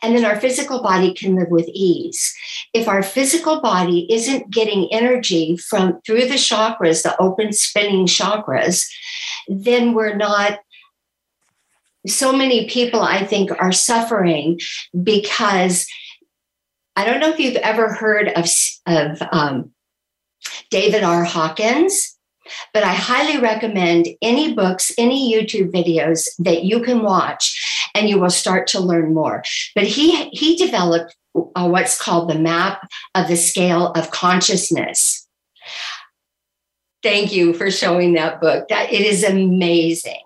and 0.02 0.16
then 0.16 0.26
our 0.26 0.40
physical 0.40 0.82
body 0.82 1.14
can 1.14 1.36
live 1.36 1.50
with 1.50 1.68
ease. 1.70 2.34
If 2.74 2.88
our 2.88 3.04
physical 3.04 3.62
body 3.62 4.08
isn't 4.12 4.50
getting 4.50 4.92
energy 4.92 5.58
from 5.58 6.00
through 6.06 6.28
the 6.28 6.36
chakras, 6.36 7.04
the 7.04 7.16
open 7.20 7.52
spinning 7.52 8.06
chakras, 8.06 8.88
then 9.48 9.94
we're 9.94 10.16
not 10.16 10.60
so 12.08 12.32
many 12.32 12.68
people, 12.68 13.02
I 13.02 13.26
think, 13.26 13.52
are 13.60 13.72
suffering 13.72 14.60
because 15.04 15.88
I 16.96 17.06
don't 17.06 17.20
know 17.20 17.30
if 17.30 17.40
you've 17.40 17.56
ever 17.58 17.94
heard 17.94 18.30
of, 18.30 18.46
of 18.86 19.22
um, 19.32 19.72
David 20.70 21.04
R. 21.04 21.24
Hawkins, 21.24 22.18
but 22.74 22.84
I 22.84 22.94
highly 22.94 23.40
recommend 23.40 24.08
any 24.22 24.54
books, 24.54 24.92
any 24.98 25.32
YouTube 25.34 25.72
videos 25.72 26.28
that 26.40 26.64
you 26.64 26.82
can 26.82 27.04
watch, 27.04 27.90
and 27.94 28.10
you 28.10 28.20
will 28.20 28.30
start 28.30 28.68
to 28.68 28.80
learn 28.80 29.14
more. 29.14 29.44
But 29.76 29.86
he 29.86 30.30
he 30.30 30.56
developed 30.56 31.16
uh, 31.36 31.68
what's 31.68 32.00
called 32.00 32.30
the 32.30 32.40
map 32.40 32.90
of 33.16 33.28
the 33.28 33.38
scale 33.38 33.92
of 33.92 34.12
consciousness. 34.12 35.28
Thank 37.02 37.32
you 37.32 37.54
for 37.54 37.72
showing 37.72 38.14
that 38.14 38.42
book. 38.42 38.68
That 38.70 38.92
it 38.92 39.02
is 39.02 39.24
amazing. 39.24 40.22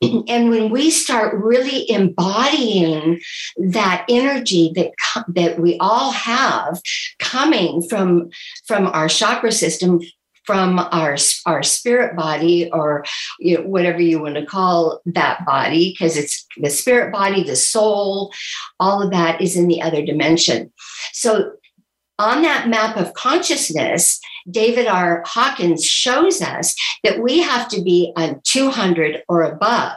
And 0.28 0.50
when 0.50 0.70
we 0.70 0.90
start 0.90 1.34
really 1.34 1.90
embodying 1.90 3.20
that 3.56 4.04
energy 4.08 4.72
that 4.76 4.92
that 5.28 5.58
we 5.58 5.76
all 5.78 6.12
have 6.12 6.80
coming 7.18 7.82
from 7.88 8.30
from 8.66 8.86
our 8.86 9.08
chakra 9.08 9.52
system, 9.52 10.00
from 10.44 10.78
our 10.78 11.16
our 11.44 11.62
spirit 11.62 12.16
body 12.16 12.70
or 12.72 13.04
you 13.38 13.58
know, 13.58 13.64
whatever 13.64 14.00
you 14.00 14.18
want 14.22 14.36
to 14.36 14.46
call 14.46 15.00
that 15.04 15.44
body 15.44 15.90
because 15.92 16.16
it's 16.16 16.46
the 16.56 16.70
spirit 16.70 17.12
body 17.12 17.42
the 17.42 17.54
soul 17.54 18.32
all 18.80 19.02
of 19.02 19.10
that 19.10 19.42
is 19.42 19.56
in 19.56 19.68
the 19.68 19.82
other 19.82 20.02
dimension. 20.02 20.72
So 21.12 21.52
on 22.18 22.42
that 22.42 22.68
map 22.68 22.96
of 22.96 23.14
consciousness, 23.14 24.20
David 24.50 24.86
R. 24.86 25.22
Hawkins 25.26 25.84
shows 25.84 26.40
us 26.42 26.74
that 27.04 27.20
we 27.20 27.40
have 27.40 27.68
to 27.68 27.82
be 27.82 28.12
on 28.16 28.40
200 28.44 29.22
or 29.28 29.42
above. 29.42 29.96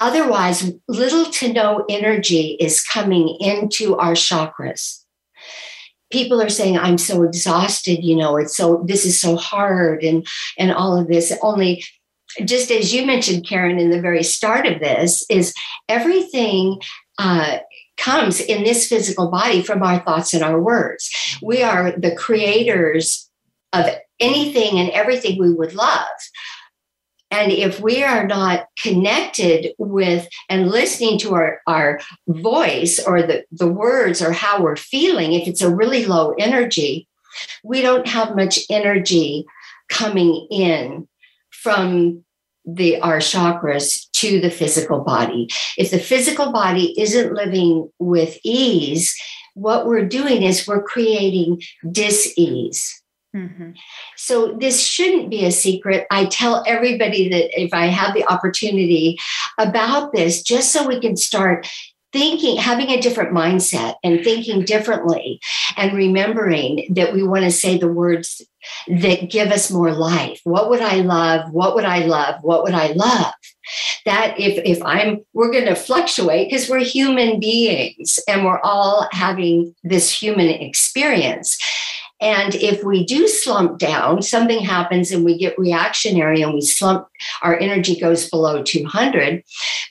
Otherwise, 0.00 0.72
little 0.88 1.26
to 1.26 1.52
no 1.52 1.84
energy 1.88 2.56
is 2.58 2.82
coming 2.82 3.36
into 3.40 3.96
our 3.96 4.12
chakras. 4.12 5.04
People 6.10 6.40
are 6.40 6.48
saying, 6.48 6.78
I'm 6.78 6.96
so 6.96 7.22
exhausted, 7.22 8.02
you 8.02 8.16
know, 8.16 8.38
it's 8.38 8.56
so, 8.56 8.82
this 8.86 9.04
is 9.04 9.20
so 9.20 9.36
hard 9.36 10.02
and, 10.02 10.26
and 10.56 10.72
all 10.72 10.98
of 10.98 11.06
this. 11.06 11.36
Only 11.42 11.84
just 12.44 12.70
as 12.70 12.94
you 12.94 13.04
mentioned, 13.04 13.46
Karen, 13.46 13.78
in 13.78 13.90
the 13.90 14.00
very 14.00 14.22
start 14.22 14.66
of 14.66 14.80
this, 14.80 15.24
is 15.30 15.54
everything 15.88 16.80
uh, 17.18 17.58
comes 17.98 18.40
in 18.40 18.64
this 18.64 18.86
physical 18.88 19.30
body 19.30 19.62
from 19.62 19.82
our 19.82 19.98
thoughts 19.98 20.32
and 20.32 20.42
our 20.42 20.60
words. 20.60 21.10
We 21.42 21.62
are 21.62 21.92
the 21.92 22.14
creators 22.14 23.28
of 23.72 23.86
anything 24.20 24.78
and 24.78 24.90
everything 24.90 25.38
we 25.38 25.52
would 25.52 25.74
love. 25.74 26.06
And 27.30 27.52
if 27.52 27.80
we 27.80 28.02
are 28.02 28.26
not 28.26 28.68
connected 28.80 29.74
with 29.76 30.28
and 30.48 30.70
listening 30.70 31.18
to 31.18 31.34
our, 31.34 31.60
our 31.66 32.00
voice 32.26 32.98
or 33.04 33.20
the, 33.22 33.44
the 33.52 33.68
words 33.68 34.22
or 34.22 34.32
how 34.32 34.62
we're 34.62 34.76
feeling, 34.76 35.34
if 35.34 35.46
it's 35.46 35.60
a 35.60 35.74
really 35.74 36.06
low 36.06 36.32
energy, 36.38 37.06
we 37.62 37.82
don't 37.82 38.06
have 38.06 38.34
much 38.34 38.60
energy 38.70 39.44
coming 39.90 40.46
in 40.50 41.06
from 41.50 42.24
the 42.74 43.00
our 43.00 43.18
chakras 43.18 44.10
to 44.12 44.40
the 44.40 44.50
physical 44.50 45.00
body. 45.00 45.48
If 45.76 45.90
the 45.90 45.98
physical 45.98 46.52
body 46.52 46.94
isn't 47.00 47.32
living 47.32 47.90
with 47.98 48.38
ease, 48.44 49.16
what 49.54 49.86
we're 49.86 50.06
doing 50.06 50.42
is 50.42 50.66
we're 50.66 50.82
creating 50.82 51.62
dis-ease. 51.90 53.02
Mm-hmm. 53.34 53.70
So 54.16 54.56
this 54.58 54.84
shouldn't 54.86 55.30
be 55.30 55.44
a 55.44 55.50
secret. 55.50 56.06
I 56.10 56.26
tell 56.26 56.62
everybody 56.66 57.28
that 57.28 57.60
if 57.60 57.72
I 57.72 57.86
have 57.86 58.14
the 58.14 58.26
opportunity 58.26 59.18
about 59.58 60.12
this, 60.12 60.42
just 60.42 60.72
so 60.72 60.86
we 60.86 61.00
can 61.00 61.16
start 61.16 61.68
thinking, 62.12 62.56
having 62.56 62.88
a 62.88 63.00
different 63.00 63.34
mindset 63.34 63.96
and 64.02 64.24
thinking 64.24 64.64
differently, 64.64 65.40
and 65.76 65.92
remembering 65.92 66.86
that 66.94 67.12
we 67.12 67.22
want 67.22 67.44
to 67.44 67.50
say 67.50 67.76
the 67.76 67.92
words 67.92 68.40
that 68.88 69.30
give 69.30 69.50
us 69.50 69.70
more 69.70 69.92
life. 69.92 70.40
What 70.44 70.70
would 70.70 70.80
I 70.80 70.96
love? 70.96 71.52
What 71.52 71.74
would 71.74 71.84
I 71.84 72.06
love? 72.06 72.36
What 72.42 72.62
would 72.62 72.74
I 72.74 72.88
love? 72.92 73.32
That 74.04 74.38
if 74.38 74.58
if 74.64 74.82
I'm 74.84 75.20
we're 75.34 75.52
going 75.52 75.66
to 75.66 75.74
fluctuate 75.74 76.48
because 76.48 76.68
we're 76.70 76.80
human 76.80 77.38
beings 77.38 78.18
and 78.26 78.44
we're 78.44 78.60
all 78.60 79.08
having 79.12 79.74
this 79.82 80.10
human 80.10 80.48
experience. 80.48 81.58
And 82.20 82.54
if 82.56 82.82
we 82.82 83.04
do 83.04 83.28
slump 83.28 83.78
down, 83.78 84.22
something 84.22 84.60
happens 84.60 85.12
and 85.12 85.24
we 85.24 85.38
get 85.38 85.58
reactionary 85.58 86.42
and 86.42 86.52
we 86.52 86.60
slump, 86.60 87.06
our 87.42 87.58
energy 87.58 87.98
goes 87.98 88.28
below 88.28 88.62
200, 88.62 89.42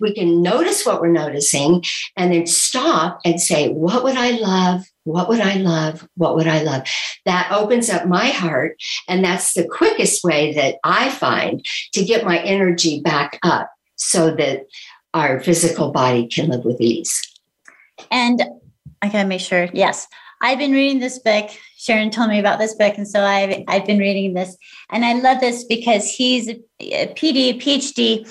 we 0.01 0.13
can 0.13 0.41
notice 0.41 0.85
what 0.85 1.01
we're 1.01 1.11
noticing 1.11 1.83
and 2.15 2.33
then 2.33 2.45
stop 2.45 3.19
and 3.23 3.39
say, 3.39 3.69
What 3.69 4.03
would 4.03 4.17
I 4.17 4.31
love? 4.31 4.85
What 5.03 5.29
would 5.29 5.39
I 5.39 5.55
love? 5.55 6.07
What 6.15 6.35
would 6.35 6.47
I 6.47 6.63
love? 6.63 6.83
That 7.25 7.49
opens 7.51 7.89
up 7.89 8.07
my 8.07 8.27
heart. 8.27 8.75
And 9.07 9.23
that's 9.23 9.53
the 9.53 9.65
quickest 9.65 10.23
way 10.23 10.53
that 10.53 10.75
I 10.83 11.09
find 11.09 11.65
to 11.93 12.03
get 12.03 12.25
my 12.25 12.39
energy 12.39 12.99
back 12.99 13.39
up 13.41 13.71
so 13.95 14.35
that 14.35 14.65
our 15.13 15.39
physical 15.39 15.91
body 15.91 16.27
can 16.27 16.49
live 16.49 16.65
with 16.65 16.81
ease. 16.81 17.21
And 18.11 18.43
I 19.01 19.07
gotta 19.07 19.27
make 19.27 19.41
sure, 19.41 19.69
yes. 19.73 20.07
I've 20.41 20.59
been 20.59 20.71
reading 20.71 20.99
this 20.99 21.19
book. 21.19 21.49
Sharon 21.77 22.11
told 22.11 22.29
me 22.29 22.39
about 22.39 22.59
this 22.59 22.75
book, 22.75 22.97
and 22.97 23.07
so 23.07 23.21
I've 23.23 23.63
I've 23.67 23.85
been 23.85 23.99
reading 23.99 24.33
this, 24.33 24.55
and 24.91 25.03
I 25.03 25.13
love 25.13 25.39
this 25.39 25.63
because 25.63 26.09
he's 26.09 26.49
a, 26.49 26.59
a 26.79 27.07
PD, 27.13 27.61
PhD, 27.61 28.27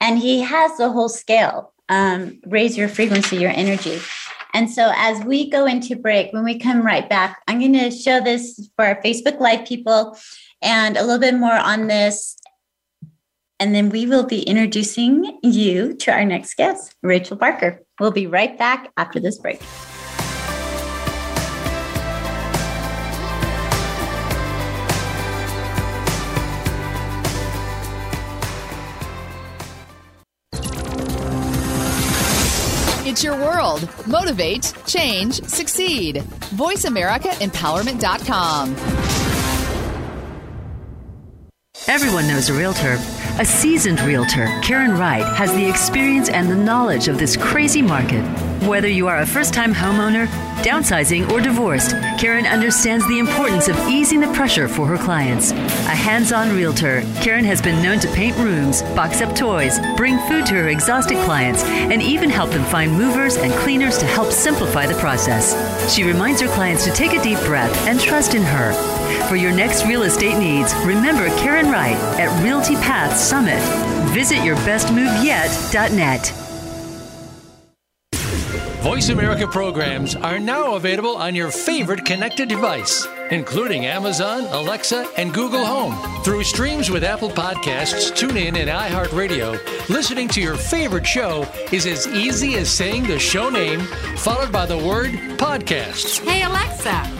and 0.00 0.18
he 0.18 0.40
has 0.40 0.76
the 0.76 0.90
whole 0.90 1.08
scale. 1.08 1.72
Um, 1.88 2.40
raise 2.46 2.76
your 2.76 2.88
frequency, 2.88 3.36
your 3.36 3.50
energy. 3.50 4.00
And 4.52 4.70
so 4.70 4.92
as 4.96 5.24
we 5.24 5.48
go 5.48 5.66
into 5.66 5.96
break, 5.96 6.32
when 6.32 6.44
we 6.44 6.58
come 6.58 6.84
right 6.84 7.08
back, 7.08 7.40
I'm 7.46 7.60
going 7.60 7.72
to 7.74 7.90
show 7.90 8.20
this 8.20 8.68
for 8.76 8.84
our 8.84 9.00
Facebook 9.02 9.40
Live 9.40 9.66
people 9.66 10.16
and 10.62 10.96
a 10.96 11.02
little 11.02 11.18
bit 11.20 11.34
more 11.34 11.52
on 11.52 11.86
this. 11.86 12.36
And 13.58 13.74
then 13.74 13.90
we 13.90 14.06
will 14.06 14.24
be 14.24 14.42
introducing 14.42 15.38
you 15.42 15.94
to 15.94 16.12
our 16.12 16.24
next 16.24 16.54
guest, 16.56 16.94
Rachel 17.02 17.36
Barker. 17.36 17.82
We'll 18.00 18.10
be 18.10 18.26
right 18.26 18.56
back 18.58 18.90
after 18.96 19.20
this 19.20 19.38
break. 19.38 19.60
Motivate, 34.06 34.72
change, 34.86 35.42
succeed. 35.44 36.22
VoiceAmericaEmpowerment.com. 36.56 38.76
Everyone 41.88 42.28
knows 42.28 42.48
a 42.48 42.54
realtor. 42.54 42.96
A 43.40 43.44
seasoned 43.46 44.02
realtor, 44.02 44.48
Karen 44.62 44.98
Wright, 44.98 45.24
has 45.34 45.50
the 45.54 45.66
experience 45.66 46.28
and 46.28 46.50
the 46.50 46.54
knowledge 46.54 47.08
of 47.08 47.16
this 47.16 47.38
crazy 47.38 47.80
market. 47.80 48.22
Whether 48.68 48.88
you 48.88 49.08
are 49.08 49.20
a 49.20 49.26
first 49.26 49.54
time 49.54 49.72
homeowner, 49.72 50.26
downsizing, 50.62 51.30
or 51.30 51.40
divorced, 51.40 51.92
Karen 52.18 52.44
understands 52.44 53.08
the 53.08 53.18
importance 53.18 53.68
of 53.68 53.78
easing 53.88 54.20
the 54.20 54.30
pressure 54.34 54.68
for 54.68 54.86
her 54.86 54.98
clients. 54.98 55.52
A 55.52 55.96
hands 55.96 56.32
on 56.32 56.54
realtor, 56.54 57.00
Karen 57.22 57.46
has 57.46 57.62
been 57.62 57.82
known 57.82 57.98
to 58.00 58.08
paint 58.08 58.36
rooms, 58.36 58.82
box 58.94 59.22
up 59.22 59.34
toys, 59.34 59.80
bring 59.96 60.18
food 60.28 60.44
to 60.44 60.54
her 60.56 60.68
exhausted 60.68 61.16
clients, 61.24 61.64
and 61.64 62.02
even 62.02 62.28
help 62.28 62.50
them 62.50 62.64
find 62.64 62.92
movers 62.92 63.38
and 63.38 63.54
cleaners 63.54 63.96
to 63.96 64.04
help 64.04 64.32
simplify 64.32 64.86
the 64.86 65.00
process. 65.00 65.56
She 65.90 66.04
reminds 66.04 66.42
her 66.42 66.48
clients 66.48 66.84
to 66.84 66.92
take 66.92 67.14
a 67.14 67.22
deep 67.22 67.38
breath 67.46 67.74
and 67.88 67.98
trust 67.98 68.34
in 68.34 68.42
her. 68.42 69.00
For 69.30 69.36
your 69.36 69.52
next 69.52 69.86
real 69.86 70.02
estate 70.02 70.36
needs, 70.40 70.74
remember 70.84 71.28
Karen 71.38 71.70
Wright 71.70 71.94
at 72.18 72.42
Realty 72.42 72.74
Path 72.74 73.16
Summit. 73.16 73.62
Visit 74.12 74.38
yourbestmoveyet.net. 74.38 76.32
Voice 78.82 79.10
America 79.10 79.46
programs 79.46 80.16
are 80.16 80.40
now 80.40 80.74
available 80.74 81.14
on 81.14 81.36
your 81.36 81.52
favorite 81.52 82.04
connected 82.04 82.48
device, 82.48 83.06
including 83.30 83.86
Amazon, 83.86 84.46
Alexa, 84.46 85.06
and 85.16 85.32
Google 85.32 85.64
Home. 85.64 85.94
Through 86.24 86.42
streams 86.42 86.90
with 86.90 87.04
Apple 87.04 87.30
Podcasts, 87.30 88.10
TuneIn, 88.10 88.56
and 88.56 88.68
iHeartRadio, 88.68 89.88
listening 89.88 90.26
to 90.30 90.40
your 90.40 90.56
favorite 90.56 91.06
show 91.06 91.46
is 91.70 91.86
as 91.86 92.08
easy 92.08 92.56
as 92.56 92.68
saying 92.68 93.06
the 93.06 93.20
show 93.20 93.48
name 93.48 93.78
followed 94.16 94.50
by 94.50 94.66
the 94.66 94.78
word 94.78 95.10
podcast. 95.38 96.26
Hey, 96.26 96.42
Alexa, 96.42 97.19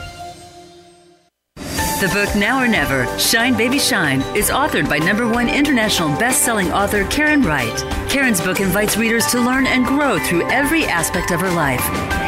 The 2.01 2.07
book 2.07 2.35
Now 2.35 2.59
or 2.59 2.67
Never, 2.67 3.05
Shine 3.19 3.55
Baby 3.55 3.77
Shine, 3.77 4.21
is 4.35 4.49
authored 4.49 4.89
by 4.89 4.97
number 4.97 5.27
one 5.27 5.47
international 5.47 6.09
best-selling 6.17 6.71
author 6.71 7.05
Karen 7.09 7.43
Wright. 7.43 7.77
Karen's 8.09 8.41
book 8.41 8.59
invites 8.59 8.97
readers 8.97 9.27
to 9.27 9.39
learn 9.39 9.67
and 9.67 9.85
grow 9.85 10.17
through 10.17 10.49
every 10.49 10.85
aspect 10.85 11.29
of 11.29 11.39
her 11.41 11.51
life. 11.51 11.85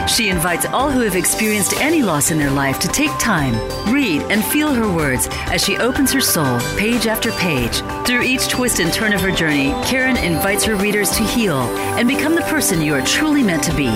She 0.08 0.30
invites 0.30 0.68
all 0.68 0.92
who 0.92 1.00
have 1.00 1.16
experienced 1.16 1.74
any 1.78 2.04
loss 2.04 2.30
in 2.30 2.38
their 2.38 2.52
life 2.52 2.78
to 2.82 2.88
take 2.88 3.18
time, 3.18 3.56
read, 3.92 4.22
and 4.30 4.46
feel 4.46 4.72
her 4.72 4.94
words 4.94 5.28
as 5.48 5.64
she 5.64 5.78
opens 5.78 6.14
her 6.14 6.22
soul 6.22 6.60
page 6.78 7.08
after 7.08 7.32
page. 7.32 7.82
Through 8.06 8.22
each 8.22 8.50
twist 8.50 8.80
and 8.80 8.94
turn 8.94 9.12
of 9.12 9.22
her 9.22 9.32
journey, 9.32 9.72
Karen 9.86 10.18
invites 10.18 10.64
her 10.66 10.76
readers 10.76 11.10
to 11.18 11.24
heal 11.24 11.62
and 11.98 12.08
become 12.08 12.36
the 12.36 12.42
person 12.42 12.80
you 12.80 12.94
are 12.94 13.06
truly 13.08 13.42
meant 13.42 13.64
to 13.64 13.76
be. 13.76 13.90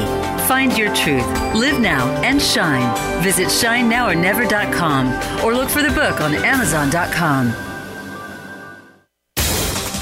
Find 0.47 0.77
your 0.77 0.93
truth, 0.95 1.27
live 1.53 1.79
now, 1.79 2.07
and 2.23 2.41
shine. 2.41 2.95
Visit 3.21 3.47
shinenowornever.com 3.47 5.43
or 5.43 5.53
look 5.53 5.69
for 5.69 5.81
the 5.81 5.89
book 5.89 6.21
on 6.21 6.33
amazon.com. 6.33 7.51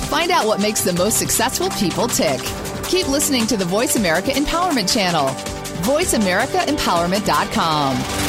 Find 0.09 0.31
out 0.31 0.45
what 0.45 0.61
makes 0.61 0.81
the 0.81 0.93
most 0.93 1.17
successful 1.17 1.69
people 1.71 2.07
tick. 2.07 2.39
Keep 2.87 3.09
listening 3.09 3.47
to 3.47 3.57
the 3.57 3.65
Voice 3.65 3.95
America 3.95 4.29
Empowerment 4.31 4.93
Channel. 4.93 5.29
VoiceAmericaEmpowerment.com. 5.83 8.24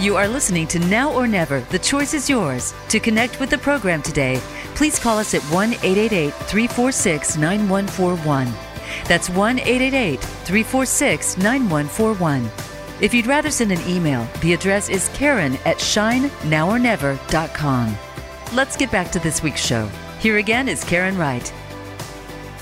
You 0.00 0.16
are 0.16 0.26
listening 0.26 0.66
to 0.68 0.78
Now 0.78 1.12
or 1.12 1.28
Never. 1.28 1.60
The 1.60 1.78
choice 1.78 2.14
is 2.14 2.30
yours. 2.30 2.72
To 2.88 2.98
connect 2.98 3.38
with 3.38 3.50
the 3.50 3.58
program 3.58 4.00
today, 4.00 4.40
please 4.74 4.98
call 4.98 5.18
us 5.18 5.34
at 5.34 5.42
1 5.52 5.74
888 5.74 6.32
346 6.32 7.36
9141. 7.36 8.50
That's 9.06 9.28
1 9.28 9.58
888 9.58 10.20
346 10.20 11.36
9141. 11.36 12.50
If 13.02 13.12
you'd 13.12 13.26
rather 13.26 13.50
send 13.50 13.72
an 13.72 13.86
email, 13.86 14.26
the 14.40 14.54
address 14.54 14.88
is 14.88 15.10
karen 15.12 15.58
at 15.66 15.76
shinenowornever.com. 15.76 17.98
Let's 18.54 18.78
get 18.78 18.90
back 18.90 19.12
to 19.12 19.18
this 19.18 19.42
week's 19.42 19.62
show. 19.62 19.86
Here 20.18 20.38
again 20.38 20.66
is 20.66 20.82
Karen 20.82 21.18
Wright. 21.18 21.52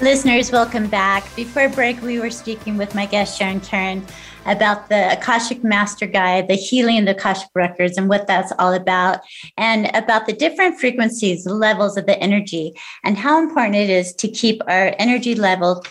Listeners, 0.01 0.51
welcome 0.51 0.88
back. 0.88 1.33
Before 1.37 1.68
break, 1.68 2.03
we 2.03 2.18
were 2.18 2.31
speaking 2.31 2.77
with 2.77 2.96
my 2.96 3.07
guest, 3.07 3.38
Sharon 3.38 3.61
Karen, 3.61 4.05
about 4.46 4.88
the 4.88 5.12
Akashic 5.12 5.62
Master 5.62 6.07
Guide, 6.07 6.48
the 6.48 6.55
healing 6.55 6.98
of 6.98 7.05
the 7.05 7.11
Akashic 7.12 7.48
Records, 7.55 7.98
and 7.98 8.09
what 8.09 8.27
that's 8.27 8.53
all 8.59 8.72
about, 8.72 9.20
and 9.57 9.90
about 9.94 10.27
the 10.27 10.33
different 10.33 10.79
frequencies, 10.79 11.46
levels 11.46 11.96
of 11.96 12.07
the 12.07 12.18
energy, 12.18 12.72
and 13.05 13.18
how 13.18 13.42
important 13.42 13.77
it 13.77 13.90
is 13.90 14.14
to 14.14 14.29
keep 14.29 14.62
our 14.68 14.94
energy 14.98 15.35
level 15.35 15.83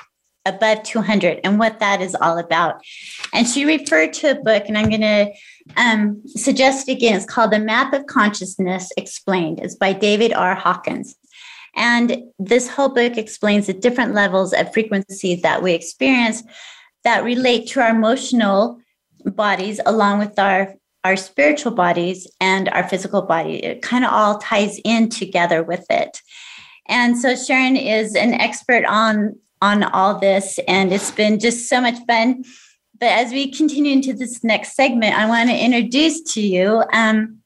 above 0.47 0.81
200 0.83 1.41
and 1.43 1.59
what 1.59 1.79
that 1.79 2.01
is 2.01 2.15
all 2.15 2.37
about. 2.37 2.81
And 3.33 3.47
she 3.47 3.65
referred 3.65 4.13
to 4.13 4.31
a 4.31 4.41
book, 4.41 4.63
and 4.67 4.77
I'm 4.77 4.89
going 4.89 5.01
to 5.01 5.31
um, 5.75 6.21
suggest 6.27 6.87
it 6.87 6.93
again. 6.93 7.15
It's 7.15 7.25
called 7.25 7.51
The 7.51 7.59
Map 7.59 7.93
of 7.93 8.05
Consciousness 8.07 8.89
Explained. 8.97 9.59
It's 9.59 9.75
by 9.75 9.93
David 9.93 10.33
R. 10.33 10.55
Hawkins. 10.55 11.15
And 11.75 12.23
this 12.39 12.67
whole 12.67 12.89
book 12.89 13.17
explains 13.17 13.67
the 13.67 13.73
different 13.73 14.13
levels 14.13 14.51
of 14.53 14.73
frequency 14.73 15.35
that 15.35 15.61
we 15.61 15.73
experience 15.73 16.43
that 17.07 17.23
relate 17.23 17.65
to 17.69 17.79
our 17.79 17.91
emotional 17.91 18.81
bodies 19.23 19.79
along 19.85 20.19
with 20.19 20.37
our 20.37 20.75
our 21.05 21.15
spiritual 21.15 21.71
bodies 21.71 22.27
and 22.41 22.67
our 22.67 22.85
physical 22.85 23.21
body. 23.21 23.63
It 23.63 23.81
kind 23.81 24.03
of 24.03 24.11
all 24.11 24.39
ties 24.39 24.77
in 24.83 25.07
together 25.07 25.63
with 25.63 25.85
it. 25.89 26.21
And 26.89 27.17
so 27.17 27.33
Sharon 27.33 27.77
is 27.77 28.13
an 28.13 28.33
expert 28.33 28.83
on 28.83 29.39
on 29.61 29.83
all 29.83 30.19
this 30.19 30.59
and 30.67 30.91
it's 30.91 31.11
been 31.11 31.39
just 31.39 31.69
so 31.69 31.79
much 31.79 31.95
fun. 32.07 32.43
But 32.99 33.09
as 33.09 33.31
we 33.31 33.51
continue 33.53 33.93
into 33.93 34.11
this 34.11 34.43
next 34.43 34.75
segment, 34.75 35.17
I 35.17 35.27
want 35.27 35.49
to 35.49 35.55
introduce 35.55 36.21
to 36.33 36.41
you 36.41 36.83
um, 36.91 37.39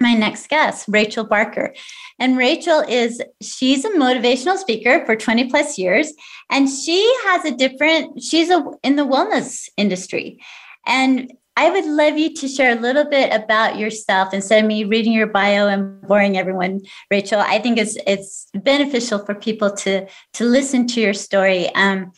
my 0.00 0.14
next 0.14 0.48
guest, 0.48 0.86
Rachel 0.88 1.24
Barker. 1.24 1.74
And 2.18 2.36
Rachel 2.36 2.80
is, 2.80 3.22
she's 3.40 3.84
a 3.84 3.90
motivational 3.90 4.56
speaker 4.56 5.04
for 5.06 5.14
20 5.14 5.50
plus 5.50 5.78
years. 5.78 6.12
And 6.50 6.68
she 6.68 7.02
has 7.26 7.44
a 7.44 7.54
different, 7.54 8.22
she's 8.22 8.50
a, 8.50 8.64
in 8.82 8.96
the 8.96 9.06
wellness 9.06 9.68
industry. 9.76 10.40
And 10.86 11.32
I 11.56 11.70
would 11.70 11.84
love 11.84 12.16
you 12.16 12.32
to 12.36 12.48
share 12.48 12.72
a 12.76 12.80
little 12.80 13.04
bit 13.04 13.32
about 13.34 13.78
yourself 13.78 14.32
instead 14.32 14.62
of 14.62 14.68
me 14.68 14.84
reading 14.84 15.12
your 15.12 15.26
bio 15.26 15.68
and 15.68 16.00
boring 16.02 16.38
everyone, 16.38 16.80
Rachel. 17.10 17.40
I 17.40 17.58
think 17.58 17.76
it's 17.76 17.98
it's 18.06 18.46
beneficial 18.54 19.18
for 19.18 19.34
people 19.34 19.70
to 19.78 20.06
to 20.34 20.44
listen 20.44 20.86
to 20.86 21.00
your 21.00 21.12
story. 21.12 21.68
Um, 21.74 22.12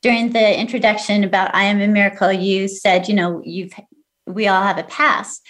during 0.00 0.30
the 0.30 0.58
introduction 0.58 1.24
about 1.24 1.54
I 1.54 1.64
am 1.64 1.80
a 1.80 1.88
miracle, 1.88 2.32
you 2.32 2.68
said, 2.68 3.08
you 3.08 3.14
know, 3.14 3.42
you've 3.44 3.74
we 4.26 4.46
all 4.48 4.62
have 4.62 4.78
a 4.78 4.84
past. 4.84 5.46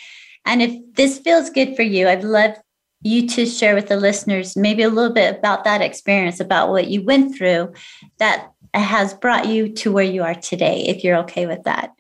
And 0.49 0.63
if 0.63 0.95
this 0.95 1.19
feels 1.19 1.51
good 1.51 1.77
for 1.77 1.83
you, 1.83 2.09
I'd 2.09 2.25
love 2.25 2.55
you 3.03 3.29
to 3.29 3.47
share 3.47 3.75
with 3.75 3.89
the 3.89 3.97
listeners 3.99 4.57
maybe 4.57 4.83
a 4.83 4.89
little 4.89 5.13
bit 5.13 5.39
about 5.39 5.63
that 5.65 5.83
experience, 5.83 6.41
about 6.41 6.71
what 6.71 6.89
you 6.89 7.05
went 7.05 7.37
through 7.37 7.73
that 8.19 8.51
has 8.75 9.15
brought 9.15 9.47
you 9.47 9.69
to 9.75 9.93
where 9.93 10.05
you 10.05 10.23
are 10.23 10.35
today, 10.35 10.85
if 10.89 11.05
you're 11.05 11.19
okay 11.19 11.47
with 11.47 11.63
that. 11.65 11.91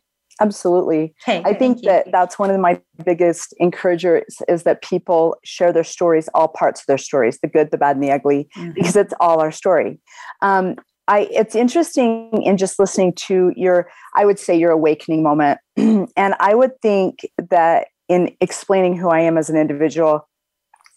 Absolutely. 0.40 1.14
Okay, 1.22 1.42
I 1.44 1.52
think 1.52 1.82
that 1.82 2.10
that's 2.12 2.38
one 2.38 2.50
of 2.50 2.60
my 2.60 2.80
biggest 3.04 3.54
encouragers 3.58 4.40
is 4.48 4.62
that 4.62 4.82
people 4.82 5.36
share 5.44 5.72
their 5.72 5.84
stories, 5.84 6.28
all 6.32 6.48
parts 6.48 6.80
of 6.80 6.86
their 6.86 6.98
stories, 6.98 7.38
the 7.40 7.48
good, 7.48 7.70
the 7.70 7.76
bad, 7.76 7.96
and 7.96 8.04
the 8.04 8.12
ugly, 8.12 8.48
mm-hmm. 8.56 8.70
because 8.72 8.96
it's 8.96 9.14
all 9.20 9.40
our 9.40 9.50
story. 9.50 10.00
Um, 10.40 10.76
I, 11.08 11.28
it's 11.32 11.54
interesting 11.54 12.42
in 12.44 12.56
just 12.56 12.78
listening 12.78 13.14
to 13.26 13.52
your, 13.56 13.90
I 14.14 14.24
would 14.24 14.38
say 14.38 14.56
your 14.56 14.70
awakening 14.70 15.22
moment. 15.22 15.58
and 15.76 16.34
I 16.38 16.54
would 16.54 16.80
think 16.82 17.20
that 17.50 17.88
in 18.08 18.34
explaining 18.40 18.96
who 18.96 19.08
I 19.08 19.20
am 19.20 19.38
as 19.38 19.50
an 19.50 19.56
individual, 19.56 20.28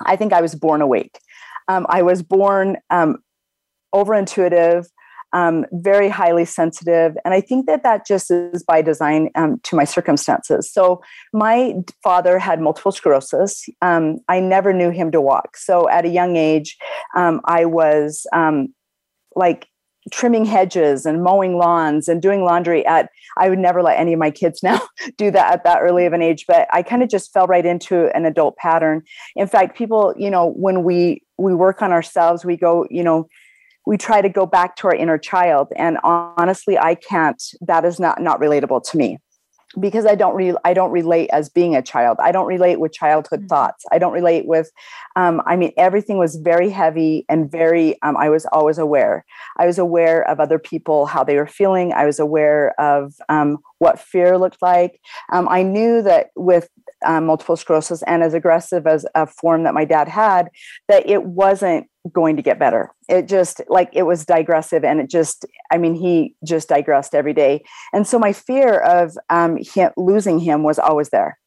I 0.05 0.15
think 0.15 0.33
I 0.33 0.41
was 0.41 0.55
born 0.55 0.81
awake. 0.81 1.19
Um, 1.67 1.85
I 1.89 2.01
was 2.01 2.23
born 2.23 2.77
um, 2.89 3.17
over 3.93 4.13
intuitive, 4.13 4.87
um, 5.33 5.65
very 5.71 6.09
highly 6.09 6.45
sensitive. 6.45 7.15
And 7.23 7.33
I 7.33 7.41
think 7.41 7.65
that 7.67 7.83
that 7.83 8.05
just 8.05 8.31
is 8.31 8.63
by 8.63 8.81
design 8.81 9.29
um, 9.35 9.59
to 9.63 9.75
my 9.75 9.85
circumstances. 9.85 10.71
So, 10.71 11.01
my 11.33 11.75
father 12.03 12.37
had 12.39 12.59
multiple 12.59 12.91
sclerosis. 12.91 13.65
Um, 13.81 14.19
I 14.27 14.39
never 14.39 14.73
knew 14.73 14.89
him 14.89 15.11
to 15.11 15.21
walk. 15.21 15.55
So, 15.55 15.87
at 15.89 16.05
a 16.05 16.09
young 16.09 16.35
age, 16.35 16.77
um, 17.15 17.39
I 17.45 17.65
was 17.65 18.25
like 19.35 19.67
trimming 20.11 20.45
hedges 20.45 21.05
and 21.05 21.23
mowing 21.23 21.57
lawns 21.57 22.07
and 22.07 22.21
doing 22.21 22.43
laundry 22.43 22.85
at 22.85 23.09
i 23.37 23.49
would 23.49 23.59
never 23.59 23.83
let 23.83 23.99
any 23.99 24.13
of 24.13 24.19
my 24.19 24.31
kids 24.31 24.63
now 24.63 24.81
do 25.17 25.29
that 25.29 25.53
at 25.53 25.63
that 25.63 25.79
early 25.81 26.05
of 26.05 26.13
an 26.13 26.21
age 26.21 26.45
but 26.47 26.67
i 26.73 26.81
kind 26.81 27.03
of 27.03 27.09
just 27.09 27.31
fell 27.31 27.45
right 27.45 27.65
into 27.65 28.05
an 28.15 28.25
adult 28.25 28.55
pattern. 28.57 29.03
In 29.35 29.47
fact 29.47 29.77
people 29.77 30.13
you 30.17 30.31
know 30.31 30.51
when 30.51 30.83
we 30.83 31.23
we 31.37 31.53
work 31.53 31.81
on 31.81 31.91
ourselves 31.91 32.43
we 32.43 32.57
go 32.57 32.87
you 32.89 33.03
know 33.03 33.27
we 33.85 33.97
try 33.97 34.21
to 34.21 34.29
go 34.29 34.45
back 34.45 34.75
to 34.77 34.87
our 34.87 34.95
inner 34.95 35.17
child 35.17 35.67
and 35.75 35.97
honestly 36.03 36.77
i 36.77 36.95
can't 36.95 37.43
that 37.61 37.85
is 37.85 37.99
not 37.99 38.21
not 38.21 38.39
relatable 38.39 38.81
to 38.89 38.97
me 38.97 39.19
because 39.79 40.05
i 40.05 40.15
don't 40.15 40.35
re- 40.35 40.55
i 40.65 40.73
don't 40.73 40.91
relate 40.91 41.29
as 41.31 41.49
being 41.49 41.75
a 41.75 41.81
child. 41.81 42.17
I 42.21 42.31
don't 42.31 42.47
relate 42.47 42.79
with 42.79 42.91
childhood 42.91 43.41
mm-hmm. 43.41 43.47
thoughts. 43.47 43.85
I 43.91 43.97
don't 43.99 44.13
relate 44.13 44.45
with 44.45 44.71
um, 45.15 45.41
i 45.45 45.55
mean 45.55 45.71
everything 45.77 46.17
was 46.17 46.35
very 46.35 46.69
heavy 46.69 47.25
and 47.29 47.49
very 47.49 48.01
um, 48.01 48.17
i 48.17 48.29
was 48.29 48.45
always 48.47 48.77
aware. 48.77 49.25
I 49.57 49.65
was 49.65 49.77
aware 49.77 50.27
of 50.29 50.39
other 50.39 50.59
people 50.59 51.05
how 51.05 51.23
they 51.23 51.37
were 51.37 51.47
feeling. 51.47 51.93
I 51.93 52.05
was 52.05 52.19
aware 52.19 52.79
of 52.79 53.15
um, 53.29 53.57
what 53.81 53.99
fear 53.99 54.37
looked 54.37 54.61
like 54.61 54.99
um, 55.33 55.47
i 55.49 55.63
knew 55.63 56.01
that 56.01 56.27
with 56.35 56.69
um, 57.05 57.25
multiple 57.25 57.55
sclerosis 57.55 58.03
and 58.03 58.23
as 58.23 58.33
aggressive 58.33 58.85
as 58.85 59.05
a 59.15 59.25
form 59.25 59.63
that 59.63 59.73
my 59.73 59.85
dad 59.85 60.07
had 60.07 60.49
that 60.87 61.07
it 61.09 61.23
wasn't 61.23 61.87
going 62.11 62.35
to 62.35 62.41
get 62.41 62.59
better. 62.59 62.91
It 63.07 63.27
just 63.27 63.61
like 63.67 63.89
it 63.93 64.03
was 64.03 64.25
digressive 64.25 64.83
and 64.83 64.99
it 64.99 65.09
just, 65.09 65.45
I 65.71 65.77
mean, 65.77 65.95
he 65.95 66.35
just 66.45 66.69
digressed 66.69 67.13
every 67.13 67.33
day. 67.33 67.63
And 67.93 68.07
so 68.07 68.17
my 68.17 68.33
fear 68.33 68.79
of 68.79 69.17
um, 69.29 69.57
him, 69.57 69.91
losing 69.97 70.39
him 70.39 70.63
was 70.63 70.79
always 70.79 71.09
there. 71.09 71.37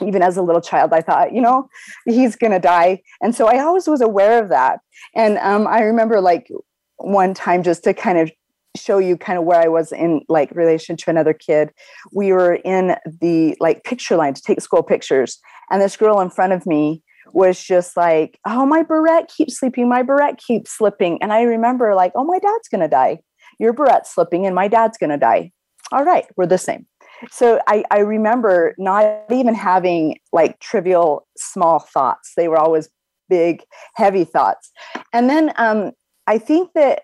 Even 0.00 0.22
as 0.22 0.36
a 0.36 0.42
little 0.42 0.62
child, 0.62 0.92
I 0.92 1.00
thought, 1.00 1.34
you 1.34 1.40
know, 1.40 1.68
he's 2.06 2.34
going 2.34 2.52
to 2.52 2.58
die. 2.58 3.02
And 3.20 3.34
so 3.34 3.46
I 3.46 3.60
always 3.60 3.86
was 3.86 4.00
aware 4.00 4.42
of 4.42 4.48
that. 4.48 4.80
And 5.14 5.38
um, 5.38 5.66
I 5.66 5.80
remember 5.80 6.20
like 6.20 6.48
one 6.96 7.34
time 7.34 7.62
just 7.62 7.84
to 7.84 7.94
kind 7.94 8.18
of 8.18 8.32
show 8.76 8.98
you 8.98 9.16
kind 9.16 9.38
of 9.38 9.44
where 9.44 9.60
I 9.60 9.68
was 9.68 9.92
in 9.92 10.22
like 10.28 10.50
relation 10.52 10.96
to 10.96 11.10
another 11.10 11.32
kid. 11.32 11.70
We 12.12 12.32
were 12.32 12.54
in 12.64 12.96
the 13.20 13.56
like 13.60 13.84
picture 13.84 14.16
line 14.16 14.34
to 14.34 14.42
take 14.42 14.60
school 14.60 14.82
pictures. 14.82 15.38
And 15.70 15.80
this 15.80 15.96
girl 15.96 16.20
in 16.20 16.30
front 16.30 16.52
of 16.52 16.66
me 16.66 17.02
was 17.32 17.62
just 17.62 17.96
like, 17.96 18.38
oh, 18.46 18.66
my 18.66 18.82
barrette 18.82 19.28
keeps 19.28 19.58
sleeping, 19.58 19.88
my 19.88 20.02
barrette 20.02 20.38
keeps 20.38 20.70
slipping. 20.70 21.22
And 21.22 21.32
I 21.32 21.42
remember, 21.42 21.94
like, 21.94 22.12
oh, 22.14 22.24
my 22.24 22.38
dad's 22.38 22.68
to 22.68 22.88
die. 22.88 23.20
Your 23.58 23.72
barrette's 23.72 24.12
slipping, 24.12 24.46
and 24.46 24.54
my 24.54 24.68
dad's 24.68 24.98
to 24.98 25.16
die. 25.16 25.52
All 25.92 26.04
right, 26.04 26.26
we're 26.36 26.46
the 26.46 26.58
same. 26.58 26.86
So 27.30 27.60
I, 27.68 27.84
I 27.90 27.98
remember 27.98 28.74
not 28.78 29.24
even 29.30 29.54
having 29.54 30.18
like 30.32 30.58
trivial 30.58 31.26
small 31.36 31.78
thoughts. 31.78 32.32
They 32.36 32.48
were 32.48 32.58
always 32.58 32.88
big, 33.28 33.62
heavy 33.94 34.24
thoughts. 34.24 34.70
And 35.12 35.30
then 35.30 35.52
um, 35.56 35.92
I 36.26 36.38
think 36.38 36.70
that 36.74 37.02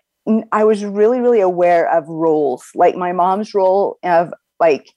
I 0.51 0.63
was 0.63 0.83
really, 0.83 1.19
really 1.19 1.41
aware 1.41 1.89
of 1.89 2.07
roles, 2.07 2.65
like 2.75 2.95
my 2.95 3.11
mom's 3.11 3.53
role 3.53 3.97
of 4.03 4.33
like, 4.59 4.89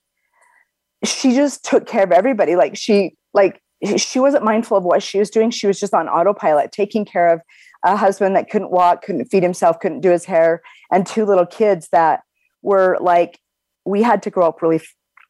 she 1.05 1.35
just 1.35 1.65
took 1.65 1.87
care 1.87 2.05
of 2.05 2.13
everybody. 2.13 2.57
Like 2.57 2.77
she, 2.77 3.17
like 3.33 3.61
she 3.97 4.21
wasn't 4.21 4.45
mindful 4.45 4.77
of 4.77 4.85
what 4.85 5.03
she 5.03 5.19
was 5.19 5.31
doing. 5.31 5.51
She 5.51 5.67
was 5.67 5.81
just 5.81 5.95
on 5.95 6.09
autopilot, 6.09 6.71
taking 6.73 7.05
care 7.05 7.33
of 7.33 7.41
a 7.85 7.97
husband 7.97 8.37
that 8.37 8.51
couldn't 8.51 8.71
walk, 8.71 9.03
couldn't 9.03 9.27
feed 9.27 9.43
himself, 9.43 9.81
couldn't 9.81 10.01
do 10.01 10.11
his 10.11 10.25
hair, 10.25 10.63
and 10.93 11.07
two 11.07 11.25
little 11.25 11.47
kids 11.47 11.89
that 11.93 12.21
were 12.63 12.97
like, 13.01 13.41
we 13.85 14.03
had 14.03 14.23
to 14.23 14.31
grow 14.31 14.47
up 14.49 14.63
really, 14.63 14.81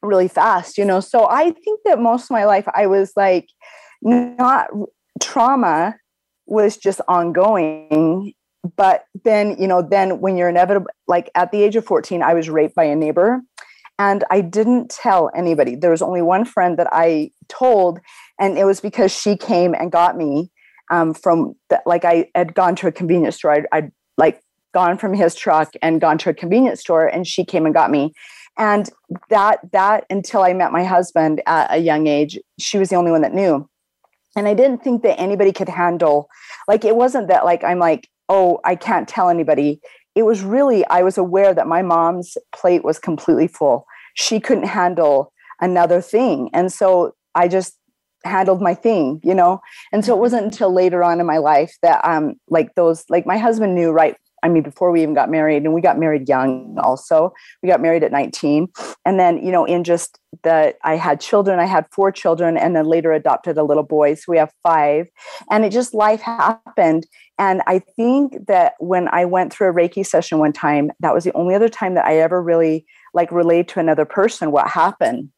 really 0.02 0.28
fast, 0.28 0.76
you 0.76 0.84
know. 0.84 1.00
So 1.00 1.26
I 1.30 1.52
think 1.52 1.80
that 1.84 1.98
most 1.98 2.24
of 2.24 2.30
my 2.30 2.44
life 2.44 2.66
I 2.74 2.86
was 2.86 3.12
like, 3.16 3.48
not 4.02 4.68
trauma 5.22 5.94
was 6.46 6.76
just 6.76 7.00
ongoing. 7.08 8.34
But 8.76 9.06
then, 9.24 9.56
you 9.58 9.66
know, 9.66 9.82
then 9.82 10.20
when 10.20 10.36
you're 10.36 10.48
inevitable, 10.48 10.90
like 11.08 11.30
at 11.34 11.50
the 11.50 11.62
age 11.62 11.76
of 11.76 11.84
14, 11.84 12.22
I 12.22 12.34
was 12.34 12.48
raped 12.48 12.74
by 12.74 12.84
a 12.84 12.94
neighbor 12.94 13.40
and 13.98 14.24
I 14.30 14.40
didn't 14.40 14.90
tell 14.90 15.30
anybody. 15.34 15.76
There 15.76 15.90
was 15.90 16.02
only 16.02 16.22
one 16.22 16.44
friend 16.44 16.78
that 16.78 16.88
I 16.92 17.30
told, 17.48 18.00
And 18.38 18.56
it 18.56 18.64
was 18.64 18.80
because 18.80 19.12
she 19.12 19.36
came 19.36 19.74
and 19.74 19.92
got 19.92 20.16
me 20.16 20.50
um, 20.90 21.14
from 21.14 21.54
the, 21.70 21.82
like 21.86 22.04
I 22.04 22.28
had 22.34 22.54
gone 22.54 22.76
to 22.76 22.86
a 22.86 22.92
convenience 22.92 23.36
store. 23.36 23.52
I'd, 23.52 23.66
I'd 23.72 23.92
like 24.16 24.40
gone 24.74 24.98
from 24.98 25.14
his 25.14 25.34
truck 25.34 25.72
and 25.82 26.00
gone 26.00 26.18
to 26.18 26.30
a 26.30 26.34
convenience 26.34 26.80
store, 26.80 27.06
and 27.06 27.26
she 27.26 27.44
came 27.44 27.64
and 27.64 27.74
got 27.74 27.90
me. 27.90 28.12
And 28.58 28.90
that 29.30 29.60
that 29.72 30.04
until 30.10 30.42
I 30.42 30.52
met 30.52 30.72
my 30.72 30.84
husband 30.84 31.40
at 31.46 31.72
a 31.72 31.78
young 31.78 32.06
age, 32.06 32.38
she 32.58 32.78
was 32.78 32.90
the 32.90 32.96
only 32.96 33.10
one 33.10 33.22
that 33.22 33.34
knew. 33.34 33.68
And 34.36 34.48
I 34.48 34.54
didn't 34.54 34.82
think 34.82 35.02
that 35.02 35.20
anybody 35.20 35.52
could 35.52 35.68
handle, 35.68 36.28
like 36.68 36.84
it 36.84 36.96
wasn't 36.96 37.28
that 37.28 37.44
like 37.44 37.64
I'm 37.64 37.78
like, 37.78 38.08
oh, 38.32 38.60
I 38.64 38.76
can't 38.76 39.06
tell 39.06 39.28
anybody. 39.28 39.78
It 40.14 40.22
was 40.22 40.40
really 40.40 40.86
I 40.86 41.02
was 41.02 41.18
aware 41.18 41.52
that 41.52 41.66
my 41.66 41.82
mom's 41.82 42.38
plate 42.50 42.82
was 42.82 42.98
completely 42.98 43.46
full. 43.46 43.86
She 44.14 44.40
couldn't 44.40 44.64
handle 44.64 45.32
another 45.60 46.00
thing. 46.00 46.48
And 46.54 46.72
so 46.72 47.14
I 47.34 47.46
just 47.46 47.76
handled 48.24 48.62
my 48.62 48.74
thing, 48.74 49.20
you 49.22 49.34
know? 49.34 49.60
And 49.92 50.02
so 50.02 50.14
it 50.14 50.18
wasn't 50.18 50.44
until 50.44 50.72
later 50.72 51.04
on 51.04 51.20
in 51.20 51.26
my 51.26 51.36
life 51.38 51.76
that 51.82 52.02
um 52.04 52.36
like 52.48 52.74
those 52.74 53.04
like 53.10 53.26
my 53.26 53.36
husband 53.36 53.74
knew 53.74 53.90
right 53.90 54.16
I 54.42 54.48
mean, 54.48 54.62
before 54.62 54.90
we 54.90 55.02
even 55.02 55.14
got 55.14 55.30
married, 55.30 55.62
and 55.62 55.72
we 55.72 55.80
got 55.80 55.98
married 55.98 56.28
young 56.28 56.76
also. 56.82 57.32
We 57.62 57.68
got 57.68 57.80
married 57.80 58.02
at 58.02 58.10
19. 58.10 58.68
And 59.06 59.18
then, 59.18 59.38
you 59.44 59.52
know, 59.52 59.64
in 59.64 59.84
just 59.84 60.18
that 60.42 60.78
I 60.82 60.96
had 60.96 61.20
children, 61.20 61.60
I 61.60 61.66
had 61.66 61.86
four 61.92 62.10
children, 62.10 62.56
and 62.56 62.74
then 62.74 62.86
later 62.86 63.12
adopted 63.12 63.56
a 63.56 63.62
little 63.62 63.84
boy. 63.84 64.14
So 64.14 64.24
we 64.28 64.38
have 64.38 64.52
five. 64.64 65.06
And 65.50 65.64
it 65.64 65.70
just 65.70 65.94
life 65.94 66.20
happened. 66.20 67.06
And 67.42 67.60
I 67.66 67.80
think 67.80 68.46
that 68.46 68.74
when 68.78 69.08
I 69.08 69.24
went 69.24 69.52
through 69.52 69.70
a 69.70 69.74
Reiki 69.74 70.06
session 70.06 70.38
one 70.38 70.52
time, 70.52 70.92
that 71.00 71.12
was 71.12 71.24
the 71.24 71.32
only 71.32 71.56
other 71.56 71.68
time 71.68 71.94
that 71.94 72.04
I 72.04 72.18
ever 72.18 72.40
really 72.40 72.86
like 73.14 73.32
relayed 73.32 73.66
to 73.70 73.80
another 73.80 74.04
person 74.04 74.52
what 74.52 74.68
happened 74.68 75.30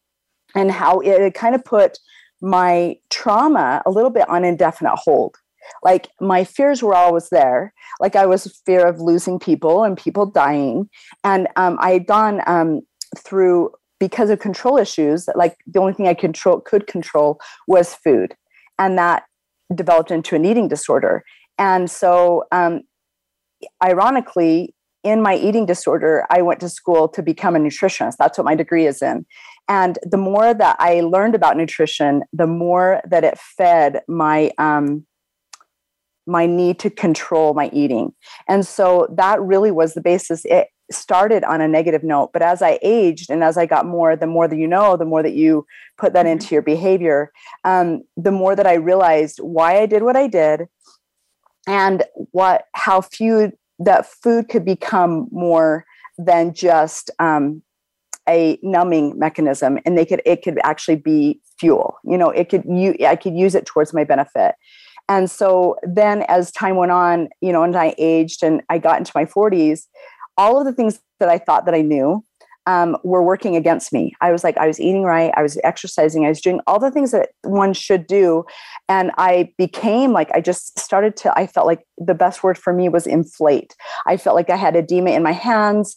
and 0.53 0.69
how 0.69 0.99
it 0.99 1.33
kind 1.33 1.55
of 1.55 1.65
put 1.65 1.97
my 2.43 2.97
trauma 3.09 3.81
a 3.87 3.89
little 3.89 4.11
bit 4.11 4.29
on 4.29 4.45
indefinite 4.45 4.95
hold. 4.97 5.37
Like 5.81 6.07
my 6.21 6.43
fears 6.43 6.83
were 6.83 6.93
always 6.93 7.29
there. 7.29 7.73
Like 7.99 8.15
i 8.15 8.27
was 8.27 8.61
fear 8.67 8.85
of 8.85 8.99
losing 8.99 9.39
people 9.39 9.83
and 9.83 9.97
people 9.97 10.27
dying. 10.27 10.87
And 11.23 11.47
um, 11.55 11.75
i 11.81 11.93
had 11.93 12.05
gone 12.05 12.41
um, 12.45 12.81
through 13.17 13.71
because 13.99 14.29
of 14.29 14.37
control 14.37 14.77
issues 14.77 15.27
like 15.33 15.57
the 15.65 15.79
only 15.79 15.93
thing 15.93 16.07
i 16.07 16.13
control 16.13 16.59
could 16.59 16.85
control 16.85 17.39
was 17.67 17.95
food. 17.95 18.35
And 18.77 18.95
that 18.99 19.23
developed 19.73 20.11
into 20.11 20.35
an 20.35 20.45
eating 20.45 20.67
disorder 20.67 21.23
and 21.57 21.89
so 21.89 22.43
um, 22.51 22.81
ironically 23.83 24.73
in 25.03 25.21
my 25.21 25.35
eating 25.35 25.65
disorder 25.65 26.25
i 26.29 26.41
went 26.41 26.59
to 26.59 26.69
school 26.69 27.07
to 27.07 27.21
become 27.21 27.55
a 27.55 27.59
nutritionist 27.59 28.15
that's 28.17 28.37
what 28.37 28.45
my 28.45 28.55
degree 28.55 28.85
is 28.85 29.01
in 29.01 29.25
and 29.67 29.99
the 30.03 30.17
more 30.17 30.53
that 30.53 30.75
i 30.79 31.01
learned 31.01 31.35
about 31.35 31.57
nutrition 31.57 32.23
the 32.33 32.47
more 32.47 33.01
that 33.09 33.23
it 33.23 33.37
fed 33.37 34.01
my 34.07 34.51
um, 34.57 35.05
my 36.27 36.45
need 36.45 36.79
to 36.79 36.89
control 36.89 37.53
my 37.53 37.69
eating. 37.71 38.13
And 38.47 38.65
so 38.65 39.07
that 39.15 39.41
really 39.41 39.71
was 39.71 39.93
the 39.93 40.01
basis. 40.01 40.43
It 40.45 40.67
started 40.91 41.43
on 41.43 41.61
a 41.61 41.67
negative 41.67 42.03
note, 42.03 42.31
but 42.31 42.41
as 42.41 42.61
I 42.61 42.79
aged 42.83 43.29
and 43.29 43.43
as 43.43 43.57
I 43.57 43.65
got 43.65 43.85
more, 43.85 44.15
the 44.15 44.27
more 44.27 44.47
that 44.47 44.57
you 44.57 44.67
know, 44.67 44.97
the 44.97 45.05
more 45.05 45.23
that 45.23 45.33
you 45.33 45.65
put 45.97 46.13
that 46.13 46.27
into 46.27 46.53
your 46.53 46.61
behavior, 46.61 47.31
um, 47.63 48.03
the 48.15 48.31
more 48.31 48.55
that 48.55 48.67
I 48.67 48.75
realized 48.75 49.39
why 49.39 49.79
I 49.79 49.85
did 49.85 50.03
what 50.03 50.15
I 50.15 50.27
did 50.27 50.67
and 51.67 52.03
what 52.31 52.65
how 52.73 53.01
few 53.01 53.51
that 53.79 54.05
food 54.05 54.49
could 54.49 54.65
become 54.65 55.27
more 55.31 55.85
than 56.17 56.53
just 56.53 57.11
um, 57.19 57.61
a 58.27 58.57
numbing 58.63 59.17
mechanism 59.19 59.77
and 59.85 59.97
they 59.97 60.05
could 60.05 60.21
it 60.25 60.43
could 60.43 60.59
actually 60.63 60.95
be 60.95 61.39
fuel. 61.59 61.97
You 62.03 62.17
know 62.17 62.29
it 62.29 62.49
could 62.49 62.63
you 62.65 62.95
i 63.05 63.15
could 63.15 63.35
use 63.35 63.55
it 63.55 63.65
towards 63.65 63.93
my 63.93 64.03
benefit. 64.03 64.55
And 65.07 65.29
so 65.29 65.75
then 65.83 66.23
as 66.23 66.51
time 66.51 66.77
went 66.77 66.91
on, 66.91 67.29
you 67.39 67.51
know, 67.51 67.61
and 67.61 67.75
I 67.75 67.93
aged 67.99 68.41
and 68.41 68.63
I 68.69 68.79
got 68.79 68.97
into 68.97 69.11
my 69.13 69.25
40s, 69.25 69.83
all 70.35 70.57
of 70.59 70.65
the 70.65 70.73
things 70.73 70.99
that 71.19 71.29
I 71.29 71.37
thought 71.37 71.65
that 71.65 71.75
I 71.75 71.81
knew 71.81 72.25
um, 72.67 72.97
were 73.03 73.23
working 73.23 73.55
against 73.55 73.93
me. 73.93 74.13
I 74.21 74.31
was 74.31 74.43
like, 74.43 74.57
I 74.57 74.67
was 74.67 74.79
eating 74.79 75.03
right, 75.03 75.31
I 75.35 75.43
was 75.43 75.57
exercising, 75.63 76.25
I 76.25 76.29
was 76.29 76.41
doing 76.41 76.59
all 76.67 76.79
the 76.79 76.91
things 76.91 77.11
that 77.11 77.29
one 77.43 77.73
should 77.73 78.07
do. 78.07 78.45
And 78.89 79.11
I 79.17 79.53
became 79.57 80.11
like, 80.11 80.31
I 80.33 80.41
just 80.41 80.77
started 80.79 81.15
to, 81.17 81.37
I 81.37 81.47
felt 81.47 81.67
like 81.67 81.85
the 81.97 82.15
best 82.15 82.43
word 82.43 82.57
for 82.57 82.73
me 82.73 82.89
was 82.89 83.07
inflate. 83.07 83.75
I 84.07 84.17
felt 84.17 84.35
like 84.35 84.49
I 84.49 84.55
had 84.55 84.75
edema 84.75 85.11
in 85.11 85.23
my 85.23 85.31
hands 85.31 85.95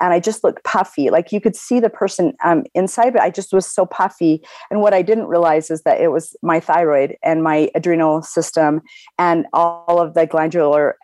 and 0.00 0.12
I 0.12 0.20
just 0.20 0.44
looked 0.44 0.64
puffy. 0.64 1.10
Like 1.10 1.32
you 1.32 1.40
could 1.40 1.56
see 1.56 1.80
the 1.80 1.90
person 1.90 2.32
um, 2.44 2.64
inside, 2.74 3.12
but 3.12 3.22
I 3.22 3.30
just 3.30 3.52
was 3.52 3.66
so 3.66 3.84
puffy. 3.84 4.42
And 4.70 4.80
what 4.80 4.94
I 4.94 5.02
didn't 5.02 5.26
realize 5.26 5.70
is 5.70 5.82
that 5.82 6.00
it 6.00 6.12
was 6.12 6.36
my 6.42 6.60
thyroid 6.60 7.16
and 7.22 7.42
my 7.42 7.70
adrenal 7.74 8.22
system 8.22 8.80
and 9.18 9.46
all 9.52 10.00
of 10.00 10.14
the 10.14 10.26
glandular 10.26 10.96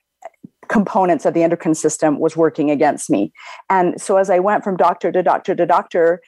components 0.68 1.24
of 1.24 1.35
the 1.35 1.42
endocrine 1.42 1.74
system 1.74 2.18
was 2.18 2.37
working 2.37 2.70
against 2.70 3.11
me. 3.11 3.33
And 3.70 4.00
so 4.00 4.16
as 4.16 4.31
I 4.31 4.38
went 4.38 4.64
from 4.64 4.77
doctor 4.77 5.12
to 5.12 5.22
doctor 5.22 5.55
to 5.55 5.66
doctor, 5.66 6.20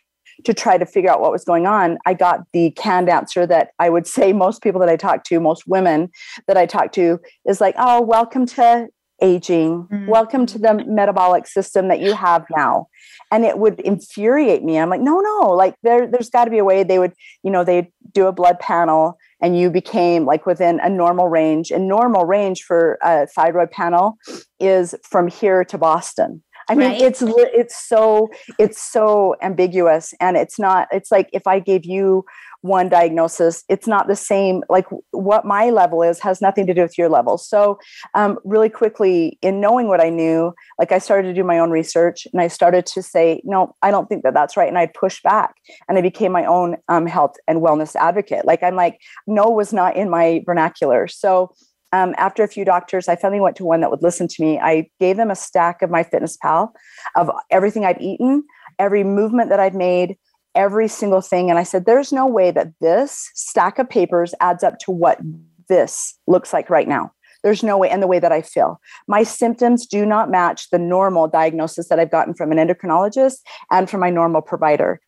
to 0.44 0.52
try 0.52 0.76
to 0.76 0.84
figure 0.84 1.10
out 1.10 1.20
what 1.20 1.32
was 1.32 1.44
going 1.44 1.66
on, 1.66 1.98
I 2.04 2.14
got 2.14 2.40
the 2.52 2.70
canned 2.72 3.08
answer 3.08 3.46
that 3.46 3.70
I 3.78 3.88
would 3.88 4.06
say 4.16 4.32
most 4.32 4.62
people 4.62 4.80
that 4.80 4.88
I 4.88 4.96
talk 4.96 5.24
to, 5.24 5.40
most 5.40 5.64
women 5.66 6.10
that 6.46 6.56
I 6.56 6.66
talk 6.66 6.92
to, 6.92 7.18
is 7.46 7.60
like, 7.60 7.74
oh, 7.78 8.02
welcome 8.02 8.46
to 8.46 8.88
aging. 9.22 9.84
Mm-hmm. 9.84 10.08
Welcome 10.08 10.46
to 10.46 10.58
the 10.58 10.84
metabolic 10.86 11.46
system 11.46 11.88
that 11.88 12.00
you 12.00 12.14
have 12.14 12.44
now. 12.54 12.88
And 13.32 13.44
it 13.44 13.58
would 13.58 13.80
infuriate 13.80 14.62
me. 14.62 14.78
I'm 14.78 14.90
like, 14.90 15.00
no, 15.00 15.20
no, 15.20 15.50
like 15.50 15.74
there, 15.82 16.06
there's 16.06 16.30
got 16.30 16.44
to 16.44 16.50
be 16.50 16.58
a 16.58 16.64
way 16.64 16.84
they 16.84 16.98
would, 16.98 17.12
you 17.42 17.50
know, 17.50 17.64
they 17.64 17.90
do 18.12 18.26
a 18.26 18.32
blood 18.32 18.58
panel 18.58 19.18
and 19.40 19.58
you 19.58 19.70
became 19.70 20.24
like 20.24 20.46
within 20.46 20.80
a 20.80 20.88
normal 20.88 21.28
range. 21.28 21.70
And 21.70 21.88
normal 21.88 22.24
range 22.24 22.62
for 22.62 22.98
a 23.02 23.26
thyroid 23.26 23.70
panel 23.70 24.16
is 24.60 24.94
from 25.02 25.28
here 25.28 25.64
to 25.64 25.78
Boston. 25.78 26.42
I 26.68 26.74
mean, 26.74 26.88
right. 26.88 27.00
it's 27.00 27.22
it's 27.24 27.88
so 27.88 28.28
it's 28.58 28.82
so 28.82 29.36
ambiguous, 29.40 30.12
and 30.20 30.36
it's 30.36 30.58
not. 30.58 30.88
It's 30.90 31.12
like 31.12 31.28
if 31.32 31.46
I 31.46 31.60
gave 31.60 31.84
you 31.84 32.24
one 32.66 32.88
diagnosis. 32.88 33.64
It's 33.68 33.86
not 33.86 34.08
the 34.08 34.16
same 34.16 34.62
like 34.68 34.86
what 35.10 35.44
my 35.44 35.70
level 35.70 36.02
is 36.02 36.20
has 36.20 36.40
nothing 36.40 36.66
to 36.66 36.74
do 36.74 36.82
with 36.82 36.98
your 36.98 37.08
level. 37.08 37.38
So 37.38 37.78
um, 38.14 38.38
really 38.44 38.68
quickly 38.68 39.38
in 39.42 39.60
knowing 39.60 39.88
what 39.88 40.00
i 40.00 40.10
knew 40.10 40.52
like 40.78 40.92
i 40.92 40.98
started 40.98 41.28
to 41.28 41.34
do 41.34 41.44
my 41.44 41.58
own 41.58 41.70
research 41.70 42.26
and 42.32 42.40
i 42.40 42.48
started 42.48 42.86
to 42.86 43.02
say 43.02 43.40
no 43.44 43.74
i 43.82 43.90
don't 43.90 44.08
think 44.08 44.22
that 44.22 44.34
that's 44.34 44.56
right. 44.56 44.68
And 44.68 44.78
i 44.78 44.86
pushed 44.86 45.22
back 45.22 45.54
and 45.88 45.98
i 45.98 46.00
became 46.00 46.32
my 46.32 46.44
own 46.44 46.76
um, 46.88 47.06
health 47.06 47.36
and 47.46 47.60
wellness 47.60 47.94
advocate. 47.96 48.44
Like 48.44 48.62
i'm 48.62 48.76
like 48.76 49.00
no 49.26 49.48
was 49.48 49.72
not 49.72 49.96
in 49.96 50.10
my 50.10 50.42
vernacular. 50.46 51.06
So 51.08 51.52
um, 51.92 52.14
after 52.18 52.42
a 52.42 52.48
few 52.48 52.64
doctors, 52.64 53.08
I 53.08 53.16
finally 53.16 53.40
went 53.40 53.56
to 53.56 53.64
one 53.64 53.80
that 53.80 53.90
would 53.90 54.02
listen 54.02 54.28
to 54.28 54.42
me. 54.42 54.58
I 54.58 54.90
gave 54.98 55.16
them 55.16 55.30
a 55.30 55.36
stack 55.36 55.82
of 55.82 55.90
my 55.90 56.02
Fitness 56.02 56.36
Pal, 56.36 56.74
of 57.14 57.30
everything 57.50 57.84
I'd 57.84 58.00
eaten, 58.02 58.44
every 58.78 59.04
movement 59.04 59.50
that 59.50 59.60
I'd 59.60 59.74
made, 59.74 60.16
every 60.56 60.88
single 60.88 61.20
thing. 61.20 61.50
And 61.50 61.58
I 61.58 61.62
said, 61.62 61.86
there's 61.86 62.12
no 62.12 62.26
way 62.26 62.50
that 62.50 62.72
this 62.80 63.30
stack 63.34 63.78
of 63.78 63.88
papers 63.88 64.34
adds 64.40 64.64
up 64.64 64.78
to 64.80 64.90
what 64.90 65.20
this 65.68 66.14
looks 66.26 66.52
like 66.52 66.70
right 66.70 66.88
now. 66.88 67.12
There's 67.42 67.62
no 67.62 67.78
way, 67.78 67.90
and 67.90 68.02
the 68.02 68.08
way 68.08 68.18
that 68.18 68.32
I 68.32 68.42
feel. 68.42 68.80
My 69.06 69.22
symptoms 69.22 69.86
do 69.86 70.04
not 70.04 70.30
match 70.30 70.70
the 70.70 70.78
normal 70.78 71.28
diagnosis 71.28 71.88
that 71.88 72.00
I've 72.00 72.10
gotten 72.10 72.34
from 72.34 72.50
an 72.50 72.58
endocrinologist 72.58 73.36
and 73.70 73.88
from 73.88 74.00
my 74.00 74.10
normal 74.10 74.42
provider. 74.42 75.00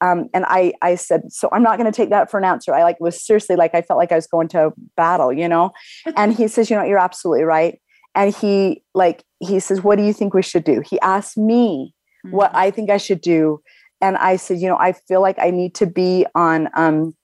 Um, 0.00 0.28
and 0.34 0.44
I, 0.48 0.74
I 0.82 0.96
said, 0.96 1.32
so 1.32 1.48
I'm 1.52 1.62
not 1.62 1.78
going 1.78 1.90
to 1.90 1.96
take 1.96 2.10
that 2.10 2.30
for 2.30 2.38
an 2.38 2.44
answer. 2.44 2.74
I 2.74 2.82
like 2.82 3.00
was 3.00 3.24
seriously 3.24 3.56
like 3.56 3.74
I 3.74 3.82
felt 3.82 3.98
like 3.98 4.12
I 4.12 4.16
was 4.16 4.26
going 4.26 4.48
to 4.48 4.72
battle, 4.96 5.32
you 5.32 5.48
know. 5.48 5.72
and 6.16 6.34
he 6.34 6.48
says, 6.48 6.68
you 6.68 6.76
know, 6.76 6.84
you're 6.84 6.98
absolutely 6.98 7.44
right. 7.44 7.80
And 8.14 8.34
he 8.34 8.82
like 8.94 9.24
he 9.38 9.60
says, 9.60 9.82
what 9.82 9.96
do 9.96 10.04
you 10.04 10.12
think 10.12 10.34
we 10.34 10.42
should 10.42 10.64
do? 10.64 10.82
He 10.84 11.00
asked 11.00 11.36
me 11.36 11.94
mm-hmm. 12.24 12.36
what 12.36 12.54
I 12.54 12.70
think 12.70 12.90
I 12.90 12.96
should 12.96 13.20
do 13.20 13.60
and 14.00 14.16
I 14.16 14.36
said, 14.36 14.58
you 14.58 14.68
know, 14.68 14.78
I 14.78 14.92
feel 14.92 15.20
like 15.20 15.38
I 15.38 15.50
need 15.50 15.74
to 15.76 15.86
be 15.86 16.26
on 16.34 16.68
um, 16.74 17.14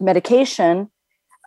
medication. 0.00 0.90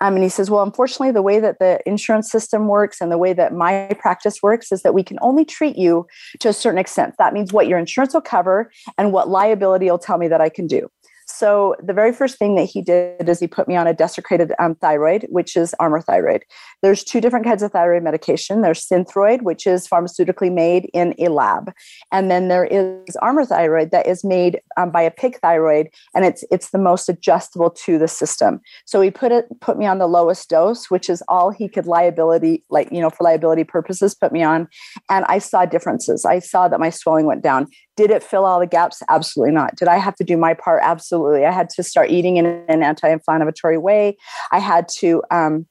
Um, 0.01 0.15
and 0.15 0.23
he 0.23 0.29
says, 0.29 0.49
well, 0.49 0.63
unfortunately, 0.63 1.11
the 1.11 1.21
way 1.21 1.39
that 1.39 1.59
the 1.59 1.79
insurance 1.85 2.29
system 2.29 2.67
works 2.67 2.99
and 2.99 3.11
the 3.11 3.17
way 3.17 3.31
that 3.31 3.53
my 3.53 3.95
practice 3.97 4.43
works 4.43 4.71
is 4.71 4.81
that 4.81 4.93
we 4.93 5.03
can 5.03 5.17
only 5.21 5.45
treat 5.45 5.77
you 5.77 6.05
to 6.41 6.49
a 6.49 6.53
certain 6.53 6.77
extent. 6.77 7.15
That 7.17 7.33
means 7.33 7.53
what 7.53 7.67
your 7.67 7.79
insurance 7.79 8.13
will 8.13 8.21
cover 8.21 8.71
and 8.97 9.13
what 9.13 9.29
liability 9.29 9.89
will 9.89 9.97
tell 9.97 10.17
me 10.17 10.27
that 10.27 10.41
I 10.41 10.49
can 10.49 10.67
do. 10.67 10.89
So 11.37 11.75
the 11.83 11.93
very 11.93 12.13
first 12.13 12.37
thing 12.39 12.55
that 12.55 12.63
he 12.63 12.81
did 12.81 13.27
is 13.27 13.41
he 13.41 13.47
put 13.47 13.67
me 13.67 13.75
on 13.75 13.87
a 13.87 13.93
desiccated 13.93 14.53
um, 14.57 14.75
thyroid, 14.75 15.25
which 15.29 15.57
is 15.57 15.75
Armour 15.81 15.99
thyroid. 15.99 16.43
There's 16.81 17.03
two 17.03 17.19
different 17.19 17.45
kinds 17.45 17.61
of 17.61 17.73
thyroid 17.73 18.03
medication. 18.03 18.61
There's 18.61 18.87
Synthroid, 18.87 19.41
which 19.41 19.67
is 19.67 19.85
pharmaceutically 19.85 20.53
made 20.53 20.89
in 20.93 21.13
a 21.19 21.27
lab, 21.27 21.73
and 22.09 22.31
then 22.31 22.47
there 22.47 22.63
is 22.63 23.17
Armour 23.17 23.43
thyroid 23.45 23.91
that 23.91 24.07
is 24.07 24.23
made 24.23 24.61
um, 24.77 24.91
by 24.91 25.01
a 25.01 25.11
pig 25.11 25.37
thyroid, 25.41 25.89
and 26.15 26.23
it's 26.23 26.45
it's 26.51 26.69
the 26.69 26.77
most 26.77 27.09
adjustable 27.09 27.69
to 27.69 27.97
the 27.97 28.07
system. 28.07 28.61
So 28.85 29.01
he 29.01 29.11
put 29.11 29.33
it 29.33 29.45
put 29.59 29.77
me 29.77 29.85
on 29.85 29.97
the 29.97 30.07
lowest 30.07 30.49
dose, 30.49 30.89
which 30.89 31.09
is 31.09 31.21
all 31.27 31.49
he 31.49 31.67
could 31.67 31.85
liability 31.85 32.63
like 32.69 32.89
you 32.93 33.01
know 33.01 33.09
for 33.09 33.25
liability 33.25 33.65
purposes 33.65 34.15
put 34.15 34.31
me 34.31 34.41
on, 34.41 34.69
and 35.09 35.25
I 35.27 35.39
saw 35.39 35.65
differences. 35.65 36.23
I 36.23 36.39
saw 36.39 36.69
that 36.69 36.79
my 36.79 36.91
swelling 36.91 37.25
went 37.25 37.43
down. 37.43 37.67
Did 37.97 38.11
it 38.11 38.23
fill 38.23 38.45
all 38.45 38.59
the 38.59 38.67
gaps? 38.67 39.01
Absolutely 39.09 39.53
not. 39.53 39.75
Did 39.75 39.87
I 39.87 39.97
have 39.97 40.15
to 40.15 40.23
do 40.23 40.37
my 40.37 40.53
part? 40.53 40.81
Absolutely 40.83 41.24
absolutely. 41.25 41.45
I 41.45 41.51
had 41.51 41.69
to 41.69 41.83
start 41.83 42.09
eating 42.09 42.37
in 42.37 42.45
an 42.45 42.83
anti-inflammatory 42.83 43.77
way. 43.77 44.17
I 44.51 44.59
had 44.59 44.87
to, 44.99 45.23
um, 45.31 45.65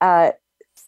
uh, 0.00 0.32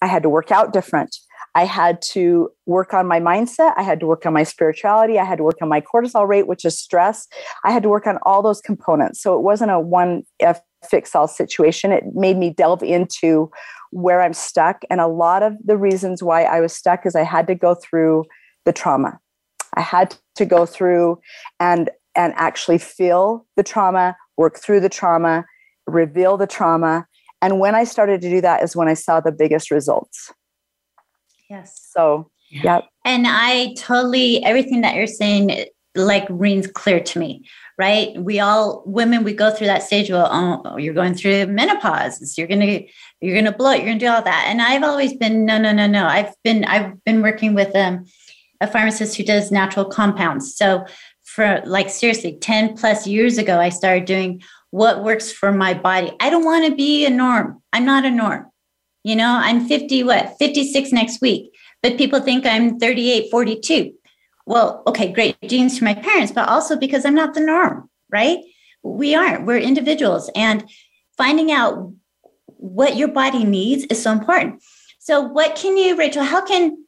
I 0.02 0.06
had 0.06 0.22
to 0.22 0.28
work 0.28 0.50
out 0.50 0.72
different. 0.72 1.14
I 1.54 1.64
had 1.64 2.00
to 2.12 2.50
work 2.66 2.94
on 2.94 3.06
my 3.06 3.18
mindset. 3.18 3.74
I 3.76 3.82
had 3.82 3.98
to 4.00 4.06
work 4.06 4.24
on 4.24 4.32
my 4.32 4.44
spirituality. 4.44 5.18
I 5.18 5.24
had 5.24 5.38
to 5.38 5.44
work 5.44 5.56
on 5.60 5.68
my 5.68 5.80
cortisol 5.80 6.28
rate, 6.28 6.46
which 6.46 6.64
is 6.64 6.78
stress. 6.78 7.26
I 7.64 7.72
had 7.72 7.82
to 7.82 7.88
work 7.88 8.06
on 8.06 8.18
all 8.22 8.40
those 8.40 8.60
components. 8.60 9.20
So 9.20 9.36
it 9.36 9.42
wasn't 9.42 9.72
a 9.72 9.80
one 9.80 10.22
fix 10.88 11.14
all 11.14 11.26
situation. 11.26 11.92
It 11.92 12.04
made 12.14 12.36
me 12.36 12.50
delve 12.50 12.82
into 12.84 13.50
where 13.90 14.22
I'm 14.22 14.32
stuck. 14.32 14.82
And 14.88 15.00
a 15.00 15.08
lot 15.08 15.42
of 15.42 15.54
the 15.64 15.76
reasons 15.76 16.22
why 16.22 16.44
I 16.44 16.60
was 16.60 16.72
stuck 16.72 17.04
is 17.04 17.16
I 17.16 17.24
had 17.24 17.48
to 17.48 17.56
go 17.56 17.74
through 17.74 18.24
the 18.64 18.72
trauma. 18.72 19.18
I 19.74 19.80
had 19.80 20.16
to 20.36 20.44
go 20.44 20.66
through 20.66 21.18
and 21.58 21.90
and 22.14 22.32
actually 22.36 22.78
feel 22.78 23.46
the 23.56 23.62
trauma, 23.62 24.16
work 24.36 24.58
through 24.58 24.80
the 24.80 24.88
trauma, 24.88 25.44
reveal 25.86 26.36
the 26.36 26.46
trauma. 26.46 27.06
And 27.42 27.58
when 27.58 27.74
I 27.74 27.84
started 27.84 28.20
to 28.22 28.30
do 28.30 28.40
that 28.40 28.62
is 28.62 28.76
when 28.76 28.88
I 28.88 28.94
saw 28.94 29.20
the 29.20 29.32
biggest 29.32 29.70
results. 29.70 30.32
Yes. 31.48 31.88
So, 31.90 32.30
yeah. 32.50 32.82
And 33.04 33.26
I 33.28 33.74
totally, 33.78 34.42
everything 34.44 34.82
that 34.82 34.94
you're 34.94 35.06
saying, 35.06 35.66
like 35.96 36.26
rings 36.30 36.68
clear 36.68 37.00
to 37.00 37.18
me, 37.18 37.44
right? 37.76 38.16
We 38.16 38.38
all, 38.38 38.84
women, 38.86 39.24
we 39.24 39.32
go 39.32 39.50
through 39.50 39.66
that 39.66 39.82
stage. 39.82 40.10
Well, 40.10 40.28
oh, 40.30 40.76
you're 40.76 40.94
going 40.94 41.14
through 41.14 41.46
menopause. 41.46 42.38
You're 42.38 42.46
going 42.46 42.60
to, 42.60 42.86
you're 43.20 43.34
going 43.34 43.50
to 43.50 43.52
blow 43.52 43.72
it. 43.72 43.78
You're 43.78 43.86
going 43.86 43.98
to 43.98 44.04
do 44.04 44.10
all 44.10 44.22
that. 44.22 44.44
And 44.46 44.62
I've 44.62 44.84
always 44.84 45.14
been, 45.14 45.44
no, 45.44 45.58
no, 45.58 45.72
no, 45.72 45.86
no. 45.86 46.06
I've 46.06 46.32
been, 46.44 46.64
I've 46.64 47.02
been 47.04 47.22
working 47.22 47.54
with 47.54 47.74
um, 47.74 48.04
a 48.60 48.68
pharmacist 48.68 49.16
who 49.16 49.24
does 49.24 49.50
natural 49.50 49.84
compounds. 49.84 50.54
So 50.56 50.84
for 51.34 51.62
like 51.64 51.88
seriously 51.90 52.36
10 52.40 52.76
plus 52.76 53.06
years 53.06 53.38
ago, 53.38 53.60
I 53.60 53.68
started 53.68 54.04
doing 54.04 54.42
what 54.70 55.04
works 55.04 55.30
for 55.30 55.52
my 55.52 55.74
body. 55.74 56.12
I 56.20 56.28
don't 56.30 56.44
want 56.44 56.66
to 56.66 56.74
be 56.74 57.06
a 57.06 57.10
norm. 57.10 57.62
I'm 57.72 57.84
not 57.84 58.04
a 58.04 58.10
norm. 58.10 58.46
You 59.04 59.16
know, 59.16 59.38
I'm 59.42 59.66
50, 59.66 60.02
what, 60.04 60.36
56 60.38 60.92
next 60.92 61.20
week, 61.20 61.54
but 61.82 61.96
people 61.96 62.20
think 62.20 62.44
I'm 62.46 62.78
38, 62.78 63.30
42. 63.30 63.92
Well, 64.46 64.82
okay, 64.86 65.12
great 65.12 65.36
genes 65.46 65.78
to 65.78 65.84
my 65.84 65.94
parents, 65.94 66.32
but 66.32 66.48
also 66.48 66.76
because 66.76 67.04
I'm 67.04 67.14
not 67.14 67.34
the 67.34 67.40
norm, 67.40 67.88
right? 68.10 68.38
We 68.82 69.14
aren't, 69.14 69.46
we're 69.46 69.58
individuals. 69.58 70.30
And 70.34 70.68
finding 71.16 71.52
out 71.52 71.92
what 72.46 72.96
your 72.96 73.08
body 73.08 73.44
needs 73.44 73.84
is 73.84 74.02
so 74.02 74.12
important. 74.12 74.62
So, 74.98 75.20
what 75.20 75.56
can 75.56 75.76
you, 75.76 75.96
Rachel, 75.96 76.24
how 76.24 76.44
can 76.44 76.84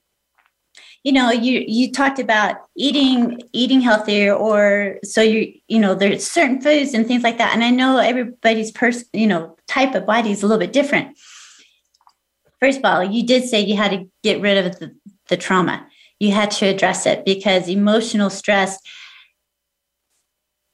you 1.04 1.12
know 1.12 1.30
you 1.30 1.64
you 1.66 1.90
talked 1.90 2.18
about 2.18 2.56
eating 2.76 3.40
eating 3.52 3.80
healthier 3.80 4.32
or 4.32 4.98
so 5.02 5.20
you 5.20 5.52
you 5.68 5.78
know 5.78 5.94
there's 5.94 6.26
certain 6.26 6.60
foods 6.60 6.94
and 6.94 7.06
things 7.06 7.22
like 7.22 7.38
that 7.38 7.54
and 7.54 7.64
i 7.64 7.70
know 7.70 7.98
everybody's 7.98 8.70
person 8.70 9.06
you 9.12 9.26
know 9.26 9.56
type 9.66 9.94
of 9.94 10.06
body 10.06 10.30
is 10.30 10.42
a 10.42 10.46
little 10.46 10.60
bit 10.60 10.72
different 10.72 11.16
first 12.62 12.78
of 12.78 12.84
all, 12.84 13.02
you 13.02 13.26
did 13.26 13.44
say 13.44 13.60
you 13.60 13.76
had 13.76 13.90
to 13.90 14.08
get 14.22 14.40
rid 14.40 14.64
of 14.64 14.78
the, 14.78 14.94
the 15.28 15.36
trauma. 15.36 15.84
You 16.20 16.30
had 16.30 16.52
to 16.52 16.66
address 16.66 17.06
it 17.06 17.24
because 17.24 17.68
emotional 17.68 18.30
stress 18.30 18.78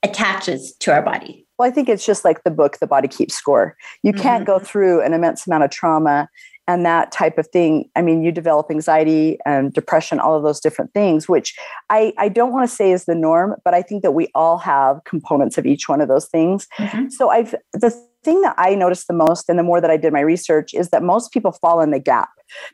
attaches 0.02 0.74
to 0.80 0.92
our 0.92 1.00
body. 1.00 1.46
Well, 1.58 1.66
I 1.66 1.72
think 1.72 1.88
it's 1.88 2.04
just 2.04 2.26
like 2.26 2.44
the 2.44 2.50
book, 2.50 2.78
The 2.78 2.86
Body 2.86 3.08
Keeps 3.08 3.34
Score. 3.34 3.74
You 4.02 4.12
mm-hmm. 4.12 4.20
can't 4.20 4.46
go 4.46 4.58
through 4.58 5.00
an 5.00 5.14
immense 5.14 5.46
amount 5.46 5.64
of 5.64 5.70
trauma 5.70 6.28
and 6.68 6.84
that 6.84 7.10
type 7.10 7.38
of 7.38 7.48
thing. 7.48 7.90
I 7.96 8.02
mean, 8.02 8.22
you 8.22 8.30
develop 8.30 8.70
anxiety 8.70 9.38
and 9.46 9.72
depression, 9.72 10.20
all 10.20 10.36
of 10.36 10.42
those 10.42 10.60
different 10.60 10.92
things, 10.92 11.28
which 11.28 11.58
I, 11.88 12.12
I 12.18 12.28
don't 12.28 12.52
want 12.52 12.68
to 12.68 12.74
say 12.74 12.92
is 12.92 13.06
the 13.06 13.14
norm, 13.14 13.56
but 13.64 13.72
I 13.74 13.80
think 13.80 14.02
that 14.02 14.12
we 14.12 14.28
all 14.34 14.58
have 14.58 15.00
components 15.04 15.56
of 15.56 15.64
each 15.66 15.88
one 15.88 16.02
of 16.02 16.08
those 16.08 16.28
things. 16.28 16.68
Mm-hmm. 16.78 17.08
So 17.08 17.30
I've 17.30 17.54
the 17.72 17.90
thing 18.22 18.42
that 18.42 18.54
I 18.58 18.74
noticed 18.74 19.06
the 19.08 19.14
most, 19.14 19.48
and 19.48 19.58
the 19.58 19.62
more 19.62 19.80
that 19.80 19.90
I 19.90 19.96
did 19.96 20.12
my 20.12 20.20
research, 20.20 20.74
is 20.74 20.90
that 20.90 21.02
most 21.02 21.32
people 21.32 21.52
fall 21.52 21.80
in 21.80 21.90
the 21.90 21.98
gap. 21.98 22.28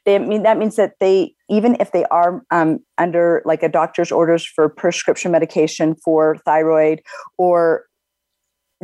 They 0.05 0.17
I 0.17 0.19
mean 0.19 0.43
that 0.43 0.59
means 0.59 0.75
that 0.75 0.95
they 0.99 1.35
even 1.49 1.77
if 1.79 1.93
they 1.93 2.05
are 2.07 2.43
um, 2.51 2.81
under 2.99 3.43
like 3.45 3.63
a 3.63 3.69
doctor's 3.69 4.11
orders 4.11 4.45
for 4.45 4.69
prescription 4.69 5.31
medication 5.31 5.95
for 5.95 6.39
thyroid 6.45 7.01
or 7.39 7.85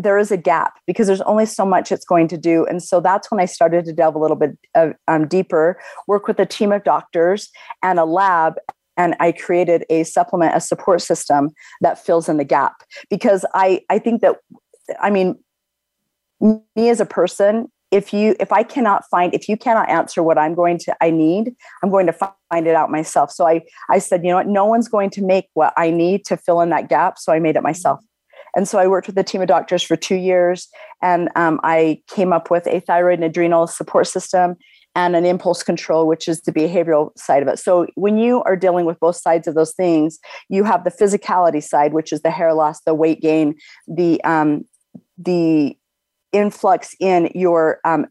there 0.02 0.18
is 0.18 0.30
a 0.30 0.36
gap 0.36 0.78
because 0.86 1.06
there's 1.06 1.20
only 1.22 1.46
so 1.46 1.64
much 1.64 1.92
it's 1.92 2.04
going 2.04 2.28
to 2.28 2.36
do. 2.36 2.66
And 2.66 2.82
so 2.82 3.00
that's 3.00 3.30
when 3.30 3.40
I 3.40 3.44
started 3.44 3.84
to 3.84 3.92
delve 3.92 4.14
a 4.14 4.18
little 4.18 4.36
bit 4.36 4.58
uh, 4.74 4.90
um, 5.08 5.26
deeper, 5.26 5.80
work 6.06 6.26
with 6.26 6.38
a 6.38 6.46
team 6.46 6.72
of 6.72 6.84
doctors 6.84 7.50
and 7.82 7.98
a 7.98 8.04
lab. 8.04 8.54
And 8.96 9.16
I 9.20 9.32
created 9.32 9.84
a 9.88 10.04
supplement, 10.04 10.54
a 10.54 10.60
support 10.60 11.00
system 11.02 11.50
that 11.80 12.04
fills 12.04 12.28
in 12.28 12.36
the 12.36 12.44
gap 12.44 12.74
because 13.08 13.44
I, 13.54 13.82
I 13.88 13.98
think 13.98 14.20
that, 14.20 14.36
I 15.00 15.10
mean, 15.10 15.38
me 16.40 16.88
as 16.88 17.00
a 17.00 17.06
person 17.06 17.68
if 17.90 18.12
you 18.12 18.34
if 18.40 18.52
i 18.52 18.62
cannot 18.62 19.04
find 19.10 19.34
if 19.34 19.48
you 19.48 19.56
cannot 19.56 19.88
answer 19.88 20.22
what 20.22 20.38
i'm 20.38 20.54
going 20.54 20.78
to 20.78 20.94
i 21.02 21.10
need 21.10 21.54
i'm 21.82 21.90
going 21.90 22.06
to 22.06 22.12
find 22.12 22.66
it 22.66 22.74
out 22.74 22.90
myself 22.90 23.30
so 23.30 23.46
i 23.46 23.60
i 23.90 23.98
said 23.98 24.22
you 24.24 24.30
know 24.30 24.36
what 24.36 24.46
no 24.46 24.64
one's 24.64 24.88
going 24.88 25.10
to 25.10 25.22
make 25.22 25.46
what 25.54 25.74
i 25.76 25.90
need 25.90 26.24
to 26.24 26.36
fill 26.36 26.60
in 26.60 26.70
that 26.70 26.88
gap 26.88 27.18
so 27.18 27.32
i 27.32 27.38
made 27.38 27.56
it 27.56 27.62
myself 27.62 28.00
and 28.54 28.68
so 28.68 28.78
i 28.78 28.86
worked 28.86 29.06
with 29.06 29.18
a 29.18 29.24
team 29.24 29.40
of 29.40 29.48
doctors 29.48 29.82
for 29.82 29.96
two 29.96 30.16
years 30.16 30.68
and 31.02 31.28
um, 31.36 31.60
i 31.62 32.00
came 32.08 32.32
up 32.32 32.50
with 32.50 32.66
a 32.66 32.80
thyroid 32.80 33.14
and 33.18 33.24
adrenal 33.24 33.66
support 33.66 34.06
system 34.06 34.56
and 34.94 35.14
an 35.14 35.24
impulse 35.24 35.62
control 35.62 36.06
which 36.06 36.26
is 36.28 36.40
the 36.42 36.52
behavioral 36.52 37.16
side 37.16 37.42
of 37.42 37.48
it. 37.48 37.58
So 37.58 37.86
when 37.94 38.18
you 38.18 38.42
are 38.42 38.56
dealing 38.56 38.86
with 38.86 38.98
both 38.98 39.16
sides 39.16 39.46
of 39.46 39.54
those 39.54 39.72
things 39.74 40.18
you 40.48 40.64
have 40.64 40.84
the 40.84 40.90
physicality 40.90 41.62
side 41.62 41.92
which 41.92 42.12
is 42.12 42.22
the 42.22 42.30
hair 42.30 42.54
loss 42.54 42.80
the 42.82 42.94
weight 42.94 43.20
gain 43.20 43.54
the 43.86 44.22
um, 44.24 44.64
the 45.16 45.76
influx 46.32 46.94
in 47.00 47.30
your 47.34 47.80
um, 47.84 48.06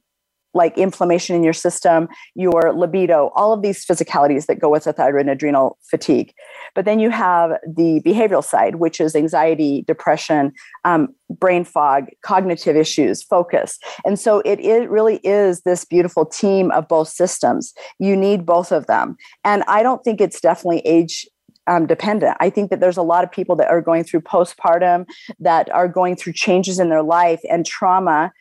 like 0.54 0.78
inflammation 0.78 1.36
in 1.36 1.44
your 1.44 1.54
system, 1.54 2.08
your 2.36 2.74
libido, 2.74 3.32
all 3.36 3.54
of 3.54 3.62
these 3.62 3.86
physicalities 3.86 4.48
that 4.48 4.60
go 4.60 4.70
with 4.70 4.88
a 4.88 4.94
thyroid 4.94 5.22
and 5.22 5.30
adrenal 5.30 5.78
fatigue. 5.84 6.34
But 6.76 6.86
then 6.86 7.00
you 7.00 7.10
have 7.10 7.52
the 7.68 8.02
behavioral 8.06 8.44
side, 8.44 8.76
which 8.76 9.00
is 9.00 9.16
anxiety, 9.16 9.84
depression, 9.88 10.52
um, 10.86 11.10
brain 11.30 11.64
fog, 11.64 12.06
cognitive 12.24 12.76
issues, 12.76 13.24
focus. 13.24 13.78
And 14.06 14.20
so 14.20 14.40
it, 14.40 14.60
it 14.60 14.90
really 14.90 15.18
is 15.18 15.62
this 15.62 15.86
beautiful 15.86 16.26
team 16.26 16.72
of 16.72 16.88
both 16.88 17.10
systems. 17.10 17.74
You 18.00 18.16
need 18.16 18.46
both 18.46 18.72
of 18.72 18.88
them. 18.88 19.18
And 19.44 19.64
I 19.68 19.84
don't 19.84 20.04
think 20.04 20.20
it's 20.20 20.42
definitely 20.42 20.80
age 20.80 21.28
um, 21.68 21.86
dependent. 21.86 22.36
I 22.40 22.50
think 22.50 22.72
that 22.72 22.80
there's 22.80 22.98
a 22.98 23.04
lot 23.04 23.24
of 23.24 23.32
people 23.32 23.56
that 23.58 23.70
are 23.70 23.82
going 23.82 24.04
through 24.04 24.22
postpartum, 24.22 25.06
that 25.40 25.70
are 25.72 25.88
going 25.88 26.16
through 26.16 26.34
changes 26.34 26.80
in 26.80 26.90
their 26.90 27.04
life 27.04 27.42
and 27.50 27.66
trauma. 27.66 28.32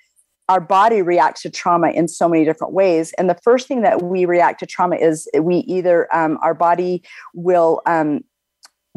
Our 0.49 0.61
body 0.61 1.03
reacts 1.03 1.43
to 1.43 1.51
trauma 1.51 1.91
in 1.91 2.09
so 2.09 2.29
many 2.29 2.45
different 2.45 2.73
ways. 2.73 3.13
And 3.19 3.29
the 3.29 3.39
first 3.43 3.69
thing 3.69 3.83
that 3.83 4.03
we 4.03 4.25
react 4.25 4.61
to 4.61 4.67
trauma 4.67 4.97
is 4.97 5.29
we 5.39 5.59
either, 5.59 6.09
um, 6.15 6.39
our 6.43 6.55
body 6.55 7.03
will 7.35 7.83
um, 7.87 8.25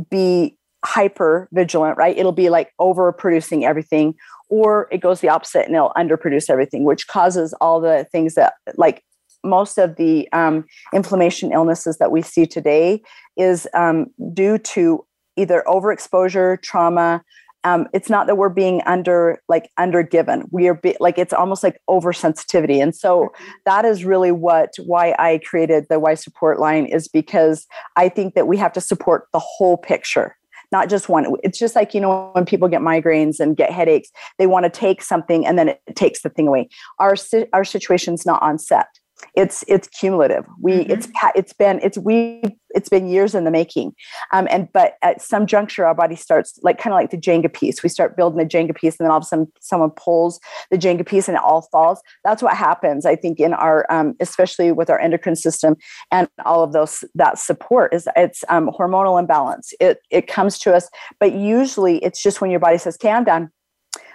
be 0.09 0.57
hyper 0.83 1.47
vigilant, 1.51 1.97
right? 1.97 2.17
It'll 2.17 2.31
be 2.31 2.49
like 2.49 2.71
over 2.79 3.11
producing 3.11 3.65
everything, 3.65 4.15
or 4.49 4.87
it 4.91 4.97
goes 4.99 5.21
the 5.21 5.29
opposite 5.29 5.65
and 5.65 5.75
it'll 5.75 5.93
underproduce 5.95 6.49
everything, 6.49 6.83
which 6.85 7.07
causes 7.07 7.53
all 7.61 7.79
the 7.79 8.07
things 8.11 8.35
that 8.35 8.53
like 8.75 9.03
most 9.43 9.77
of 9.77 9.95
the 9.95 10.31
um, 10.33 10.65
inflammation 10.93 11.51
illnesses 11.51 11.97
that 11.97 12.11
we 12.11 12.21
see 12.21 12.45
today 12.45 13.01
is 13.37 13.67
um, 13.73 14.07
due 14.33 14.57
to 14.57 15.05
either 15.37 15.63
overexposure, 15.67 16.61
trauma. 16.61 17.23
Um, 17.63 17.87
it's 17.93 18.09
not 18.09 18.27
that 18.27 18.35
we're 18.35 18.49
being 18.49 18.81
under 18.85 19.41
like 19.47 19.69
under 19.77 20.03
given. 20.03 20.47
We 20.51 20.67
are 20.67 20.75
be, 20.75 20.97
like 20.99 21.17
it's 21.17 21.33
almost 21.33 21.63
like 21.63 21.79
oversensitivity, 21.89 22.81
and 22.81 22.95
so 22.95 23.21
mm-hmm. 23.21 23.43
that 23.65 23.85
is 23.85 24.03
really 24.03 24.31
what 24.31 24.73
why 24.85 25.15
I 25.19 25.39
created 25.43 25.85
the 25.89 25.99
why 25.99 26.15
support 26.15 26.59
line 26.59 26.85
is 26.85 27.07
because 27.07 27.67
I 27.95 28.09
think 28.09 28.33
that 28.35 28.47
we 28.47 28.57
have 28.57 28.73
to 28.73 28.81
support 28.81 29.27
the 29.33 29.39
whole 29.39 29.77
picture 29.77 30.35
not 30.71 30.89
just 30.89 31.09
one. 31.09 31.25
It's 31.43 31.59
just 31.59 31.75
like, 31.75 31.93
you 31.93 31.99
know, 31.99 32.29
when 32.31 32.45
people 32.45 32.69
get 32.69 32.81
migraines 32.81 33.39
and 33.39 33.57
get 33.57 33.71
headaches, 33.71 34.09
they 34.37 34.47
want 34.47 34.63
to 34.63 34.69
take 34.69 35.01
something 35.01 35.45
and 35.45 35.59
then 35.59 35.69
it 35.69 35.81
takes 35.95 36.21
the 36.21 36.29
thing 36.29 36.47
away. 36.47 36.69
Our, 36.97 37.15
our 37.51 37.65
situation's 37.65 38.25
not 38.25 38.41
on 38.41 38.57
set 38.57 38.87
it's 39.35 39.63
it's 39.67 39.87
cumulative. 39.87 40.45
We 40.59 40.71
mm-hmm. 40.73 40.91
it's 40.91 41.07
it's 41.35 41.53
been 41.53 41.79
it's 41.83 41.97
we 41.97 42.41
it's 42.73 42.89
been 42.89 43.07
years 43.07 43.35
in 43.35 43.43
the 43.43 43.51
making. 43.51 43.93
Um, 44.31 44.47
and 44.49 44.67
but 44.73 44.95
at 45.01 45.21
some 45.21 45.45
juncture 45.45 45.85
our 45.85 45.95
body 45.95 46.15
starts 46.15 46.59
like 46.63 46.77
kind 46.77 46.93
of 46.93 46.97
like 46.97 47.11
the 47.11 47.17
jenga 47.17 47.51
piece. 47.51 47.83
We 47.83 47.89
start 47.89 48.15
building 48.15 48.39
the 48.39 48.45
jenga 48.45 48.75
piece 48.75 48.97
and 48.99 49.05
then 49.05 49.11
all 49.11 49.17
of 49.17 49.23
a 49.23 49.27
sudden 49.27 49.51
someone 49.59 49.91
pulls 49.91 50.39
the 50.69 50.77
jenga 50.77 51.05
piece 51.05 51.27
and 51.27 51.37
it 51.37 51.43
all 51.43 51.63
falls. 51.71 52.01
That's 52.23 52.41
what 52.41 52.55
happens 52.55 53.05
i 53.05 53.15
think 53.15 53.39
in 53.39 53.53
our 53.53 53.85
um, 53.89 54.15
especially 54.19 54.71
with 54.71 54.89
our 54.89 54.99
endocrine 54.99 55.35
system 55.35 55.75
and 56.11 56.27
all 56.45 56.63
of 56.63 56.73
those 56.73 57.03
that 57.15 57.37
support 57.37 57.93
is 57.93 58.07
it's 58.15 58.43
um, 58.49 58.69
hormonal 58.77 59.19
imbalance. 59.19 59.73
It 59.79 59.99
it 60.09 60.27
comes 60.27 60.57
to 60.59 60.73
us 60.73 60.89
but 61.19 61.33
usually 61.33 61.97
it's 61.99 62.21
just 62.21 62.41
when 62.41 62.51
your 62.51 62.59
body 62.59 62.77
says 62.77 62.95
okay 62.95 63.11
i'm 63.11 63.23
done 63.23 63.49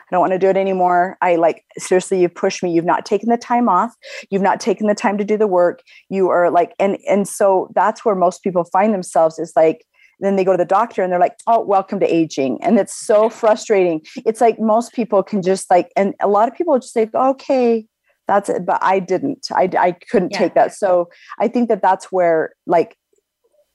I 0.08 0.14
don't 0.14 0.20
want 0.20 0.32
to 0.32 0.38
do 0.38 0.48
it 0.48 0.56
anymore. 0.56 1.16
I 1.20 1.36
like, 1.36 1.64
seriously, 1.78 2.20
you've 2.20 2.34
pushed 2.34 2.62
me. 2.62 2.72
You've 2.72 2.84
not 2.84 3.04
taken 3.04 3.28
the 3.28 3.36
time 3.36 3.68
off. 3.68 3.92
You've 4.30 4.42
not 4.42 4.60
taken 4.60 4.86
the 4.86 4.94
time 4.94 5.18
to 5.18 5.24
do 5.24 5.36
the 5.36 5.48
work. 5.48 5.82
You 6.08 6.28
are 6.28 6.50
like, 6.50 6.74
and, 6.78 6.98
and 7.08 7.26
so 7.26 7.70
that's 7.74 8.04
where 8.04 8.14
most 8.14 8.42
people 8.42 8.64
find 8.64 8.94
themselves 8.94 9.38
is 9.38 9.52
like, 9.56 9.84
then 10.20 10.36
they 10.36 10.44
go 10.44 10.52
to 10.52 10.58
the 10.58 10.64
doctor 10.64 11.02
and 11.02 11.12
they're 11.12 11.20
like, 11.20 11.36
oh, 11.46 11.60
welcome 11.60 12.00
to 12.00 12.06
aging. 12.06 12.58
And 12.62 12.78
it's 12.78 12.94
so 12.94 13.28
frustrating. 13.28 14.00
It's 14.24 14.40
like 14.40 14.58
most 14.58 14.94
people 14.94 15.22
can 15.22 15.42
just 15.42 15.68
like, 15.70 15.90
and 15.96 16.14
a 16.22 16.28
lot 16.28 16.48
of 16.48 16.54
people 16.54 16.78
just 16.78 16.94
say, 16.94 17.10
okay, 17.14 17.86
that's 18.26 18.48
it. 18.48 18.64
But 18.64 18.78
I 18.82 18.98
didn't, 18.98 19.48
I, 19.54 19.68
I 19.78 19.92
couldn't 19.92 20.32
yeah. 20.32 20.38
take 20.38 20.54
that. 20.54 20.74
So 20.74 21.10
I 21.38 21.48
think 21.48 21.68
that 21.68 21.82
that's 21.82 22.06
where 22.10 22.54
like 22.66 22.96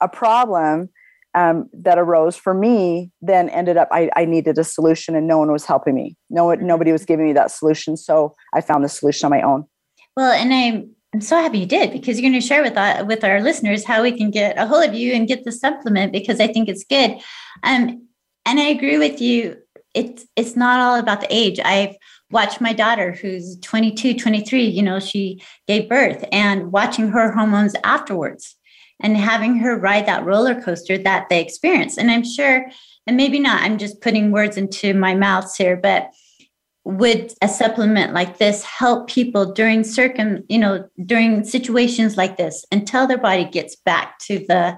a 0.02 0.08
problem 0.08 0.90
um, 1.34 1.70
that 1.74 1.98
arose 1.98 2.36
for 2.36 2.54
me 2.54 3.12
then 3.22 3.50
ended 3.50 3.78
up 3.78 3.88
I, 3.92 4.10
I, 4.16 4.26
needed 4.26 4.58
a 4.58 4.64
solution 4.64 5.16
and 5.16 5.28
no 5.28 5.38
one 5.38 5.52
was 5.52 5.66
helping 5.66 5.96
me. 5.96 6.18
No 6.30 6.54
nobody 6.56 6.92
was 6.92 7.06
giving 7.06 7.26
me 7.26 7.34
that 7.34 7.52
solution 7.52 7.96
so 7.96 8.36
i 8.54 8.62
found 8.62 8.84
the 8.84 8.90
solution 8.90 9.26
on 9.26 9.32
my 9.32 9.42
own. 9.42 9.66
Well 10.18 10.32
and 10.32 10.54
i'm 10.54 10.92
i'm 11.14 11.22
so 11.22 11.38
happy 11.38 11.60
you 11.60 11.66
did 11.66 11.92
because 11.92 12.20
you're 12.20 12.30
going 12.30 12.40
to 12.40 12.46
share 12.46 12.62
with 12.62 12.76
uh, 12.76 13.06
with 13.08 13.24
our 13.24 13.42
listeners 13.42 13.86
how 13.86 14.02
we 14.02 14.12
can 14.12 14.32
get 14.32 14.58
a 14.58 14.66
hold 14.66 14.84
of 14.84 14.94
you 14.94 15.14
and 15.14 15.28
get 15.28 15.44
the 15.46 15.52
supplement 15.52 16.12
because 16.12 16.40
i 16.40 16.48
think 16.48 16.68
it's 16.68 16.84
good. 16.84 17.12
Um 17.64 18.08
and 18.46 18.60
i 18.60 18.64
agree 18.64 18.98
with 18.98 19.22
you 19.22 19.58
it's 19.94 20.26
it's 20.36 20.56
not 20.56 20.80
all 20.80 21.00
about 21.00 21.22
the 21.22 21.28
age. 21.30 21.60
I've 21.60 21.96
watched 22.32 22.62
my 22.62 22.74
daughter 22.74 23.12
who's 23.12 23.58
22 23.60 24.18
23 24.18 24.64
you 24.64 24.82
know 24.82 25.00
she 25.00 25.42
gave 25.68 25.90
birth 25.90 26.24
and 26.32 26.72
watching 26.72 27.10
her 27.10 27.32
hormones 27.32 27.76
afterwards 27.84 28.56
and 29.02 29.18
having 29.18 29.58
her 29.58 29.78
ride 29.78 30.06
that 30.06 30.26
roller 30.26 30.60
coaster 30.62 30.98
that 30.98 31.28
they 31.30 31.42
experience. 31.42 31.98
And 31.98 32.10
I'm 32.10 32.24
sure, 32.24 32.66
and 33.08 33.18
maybe 33.18 33.40
not, 33.40 33.62
I'm 33.62 33.78
just 33.78 34.02
putting 34.02 34.32
words 34.32 34.58
into 34.58 34.94
my 34.94 35.16
mouths 35.16 35.56
here, 35.56 35.76
but 35.76 36.12
would 36.84 37.34
a 37.42 37.48
supplement 37.48 38.14
like 38.14 38.38
this 38.38 38.64
help 38.64 39.08
people 39.08 39.54
during 39.54 39.84
circum, 39.84 40.44
you 40.50 40.58
know, 40.58 40.88
during 41.06 41.44
situations 41.44 42.18
like 42.18 42.38
this 42.38 42.66
until 42.72 43.06
their 43.06 43.20
body 43.20 43.46
gets 43.46 43.76
back 43.76 44.18
to 44.20 44.40
the 44.48 44.78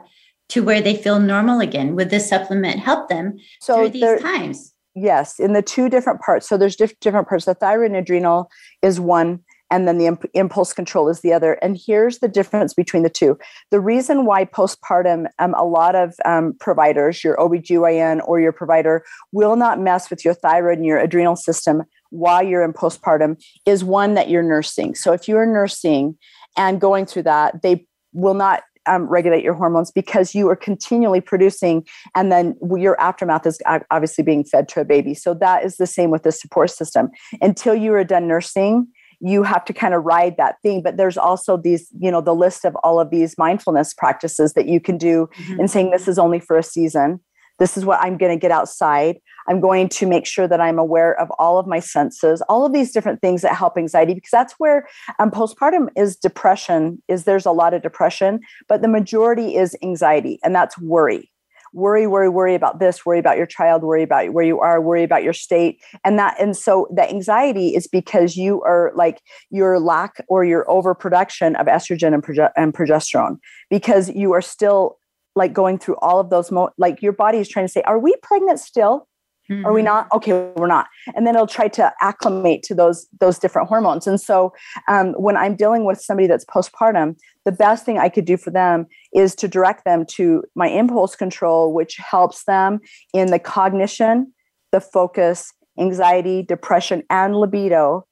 to 0.50 0.62
where 0.62 0.82
they 0.82 0.96
feel 0.96 1.20
normal 1.20 1.62
again? 1.62 1.96
Would 1.96 2.10
this 2.10 2.28
supplement 2.28 2.80
help 2.80 3.08
them 3.10 3.38
so 3.62 3.76
through 3.76 3.90
these 3.90 4.02
there, 4.02 4.20
times? 4.20 4.74
Yes, 4.96 5.40
in 5.40 5.54
the 5.54 5.62
two 5.62 5.90
different 5.90 6.22
parts. 6.22 6.48
So 6.48 6.58
there's 6.58 6.76
diff- 6.76 7.00
different 7.00 7.28
parts. 7.28 7.46
The 7.46 7.56
thyroid 7.56 7.92
and 7.92 7.96
adrenal 7.96 8.52
is 8.82 9.00
one 9.00 9.40
and 9.74 9.88
then 9.88 9.98
the 9.98 10.06
imp- 10.06 10.30
impulse 10.36 10.72
control 10.72 11.10
is 11.10 11.22
the 11.22 11.34
other. 11.34 11.54
And 11.54 11.76
here's 11.84 12.20
the 12.20 12.28
difference 12.28 12.76
between 12.76 13.02
the 13.02 13.10
two. 13.10 13.40
The 13.72 13.80
reason 13.80 14.24
why 14.24 14.46
postpartum, 14.46 15.26
um, 15.40 15.56
a 15.56 15.66
lot 15.66 15.96
of 15.96 16.14
um, 16.26 16.54
providers, 16.60 17.24
your 17.24 17.36
OBGYN 17.38 18.22
or 18.28 18.40
your 18.40 18.52
provider, 18.52 19.04
will 19.32 19.56
not 19.56 19.80
mess 19.80 20.12
with 20.12 20.24
your 20.24 20.36
thyroid 20.36 20.78
and 20.78 20.86
your 20.86 21.00
adrenal 21.00 21.36
system 21.36 21.82
while 22.12 22.44
you're 22.44 22.64
in 22.64 22.72
postpartum 22.72 23.44
is 23.66 23.84
one 23.84 24.14
that 24.14 24.30
you're 24.30 24.44
nursing. 24.44 24.94
So 24.94 25.12
if 25.12 25.28
you're 25.28 25.48
nursing 25.48 26.20
and 26.56 26.80
going 26.80 27.08
through 27.08 27.24
that, 27.24 27.64
they 27.64 27.88
will 28.14 28.36
not 28.36 28.62
um, 28.86 29.08
regulate 29.08 29.44
your 29.44 29.56
hormones 29.56 29.90
because 29.90 30.36
you 30.36 30.48
are 30.50 30.56
continually 30.56 31.22
producing, 31.22 31.88
and 32.14 32.32
then 32.32 32.56
your 32.78 33.00
aftermath 33.02 33.48
is 33.48 33.60
obviously 33.90 34.24
being 34.24 34.44
fed 34.44 34.68
to 34.68 34.82
a 34.82 34.86
baby. 34.86 35.16
So 35.16 35.34
that 35.34 35.66
is 35.66 35.78
the 35.78 35.88
same 35.88 36.12
with 36.12 36.22
the 36.22 36.32
support 36.32 36.70
system. 36.70 37.10
Until 37.42 37.74
you 37.74 37.92
are 37.94 38.04
done 38.04 38.28
nursing, 38.28 38.88
you 39.24 39.44
have 39.44 39.64
to 39.66 39.74
kind 39.74 39.94
of 39.94 40.04
ride 40.04 40.36
that 40.38 40.56
thing 40.62 40.84
but 40.84 40.98
there's 40.98 41.18
also 41.18 41.56
these 41.58 41.88
you 42.00 42.12
know 42.12 42.22
the 42.22 42.36
list 42.36 42.66
of 42.66 42.76
all 42.84 43.00
of 43.00 43.10
these 43.10 43.38
mindfulness 43.38 43.94
practices 43.94 44.54
that 44.54 44.68
you 44.68 44.80
can 44.80 44.98
do 44.98 45.30
mm-hmm. 45.36 45.62
in 45.62 45.68
saying 45.68 45.92
this 45.92 46.08
is 46.08 46.20
only 46.20 46.40
for 46.40 46.58
a 46.58 46.64
season. 46.64 47.20
This 47.60 47.78
is 47.78 47.86
what 47.86 48.00
i'm 48.02 48.18
going 48.18 48.32
to 48.32 48.42
get 48.42 48.52
outside. 48.52 49.18
I'm 49.48 49.60
going 49.60 49.90
to 49.90 50.08
make 50.08 50.26
sure 50.26 50.48
that 50.48 50.60
i'm 50.60 50.80
aware 50.80 51.20
of 51.20 51.30
all 51.40 51.58
of 51.58 51.68
my 51.68 51.80
senses 51.80 52.42
all 52.50 52.66
of 52.66 52.74
these 52.74 52.92
different 52.92 53.22
things 53.22 53.42
that 53.42 53.56
help 53.56 53.78
anxiety 53.78 54.14
because 54.14 54.32
that's 54.32 54.54
where 54.58 54.88
um, 55.20 55.32
postpartum 55.32 55.88
is 55.96 56.16
depression 56.16 57.02
is 57.08 57.24
there's 57.24 57.46
a 57.46 57.52
lot 57.52 57.74
of 57.74 57.82
depression 57.82 58.40
but 58.68 58.82
the 58.82 58.88
majority 58.88 59.56
is 59.56 59.76
anxiety 59.84 60.40
and 60.44 60.56
that's 60.56 60.78
worry 60.80 61.30
worry, 61.74 62.08
worry, 62.08 62.30
worry 62.30 62.56
about 62.56 62.80
this, 62.80 63.06
worry 63.06 63.20
about 63.20 63.38
your 63.38 63.46
child, 63.46 63.84
worry 63.84 64.04
about 64.04 64.32
where 64.34 64.46
you 64.46 64.60
are, 64.60 64.80
worry 64.80 65.04
about 65.04 65.24
your 65.24 65.34
state. 65.34 65.82
And 66.04 66.18
that, 66.20 66.40
and 66.40 66.56
so 66.56 66.88
the 66.94 67.08
anxiety 67.10 67.76
is 67.76 67.88
because 67.88 68.38
you 68.38 68.62
are 68.62 68.92
like 68.96 69.22
your 69.50 69.80
lack 69.80 70.24
or 70.28 70.46
your 70.46 70.70
overproduction 70.70 71.56
of 71.56 71.68
estrogen 71.68 72.14
and, 72.14 72.24
proge- 72.24 72.52
and 72.56 72.74
progesterone 72.74 73.38
because 73.70 74.10
you 74.10 74.34
are 74.34 74.42
still 74.42 74.98
like 75.36 75.52
going 75.52 75.80
through 75.80 75.98
all 75.98 76.20
of 76.20 76.30
those, 76.30 76.52
mo- 76.52 76.70
like 76.78 77.02
your 77.02 77.14
body 77.14 77.40
is 77.40 77.50
trying 77.50 77.66
to 77.66 77.72
say, 77.72 77.82
are 77.84 78.00
we 78.00 78.16
pregnant 78.22 78.60
still? 78.60 79.08
Mm-hmm. 79.50 79.66
Are 79.66 79.74
we 79.74 79.82
mm-hmm. 79.82 79.86
not? 79.86 80.08
Okay, 80.14 80.52
we're 80.56 80.68
not. 80.68 80.88
And 81.16 81.28
then 81.28 81.36
it'll 81.36 81.48
try 81.48 81.68
to 81.70 81.92
acclimate 82.02 82.64
to 82.64 82.74
those 82.74 83.08
those 83.20 83.38
different 83.38 83.68
hormones. 83.68 84.08
And 84.08 84.20
so 84.20 84.54
um, 84.88 85.14
when 85.14 85.36
I'm 85.36 85.56
dealing 85.56 85.84
with 85.84 86.00
somebody 86.00 86.28
that's 86.28 86.46
postpartum, 86.46 87.18
the 87.46 87.52
best 87.52 87.86
thing 87.86 87.98
I 87.98 88.10
could 88.10 88.26
do 88.26 88.38
for 88.38 88.52
them 88.52 88.88
is 89.14 89.36
to 89.36 89.48
direct 89.48 89.86
them 89.86 90.06
to 90.12 90.44
my 90.56 90.68
impulse 90.68 91.16
control, 91.16 91.74
which 91.74 91.98
helps 91.98 92.46
them 92.46 92.80
in 93.14 93.32
the 93.32 93.40
cognition, 93.40 94.34
the 94.72 94.82
focus, 94.82 95.54
anxiety, 95.80 96.44
depression, 96.44 97.04
and 97.10 97.36
libido. 97.36 98.06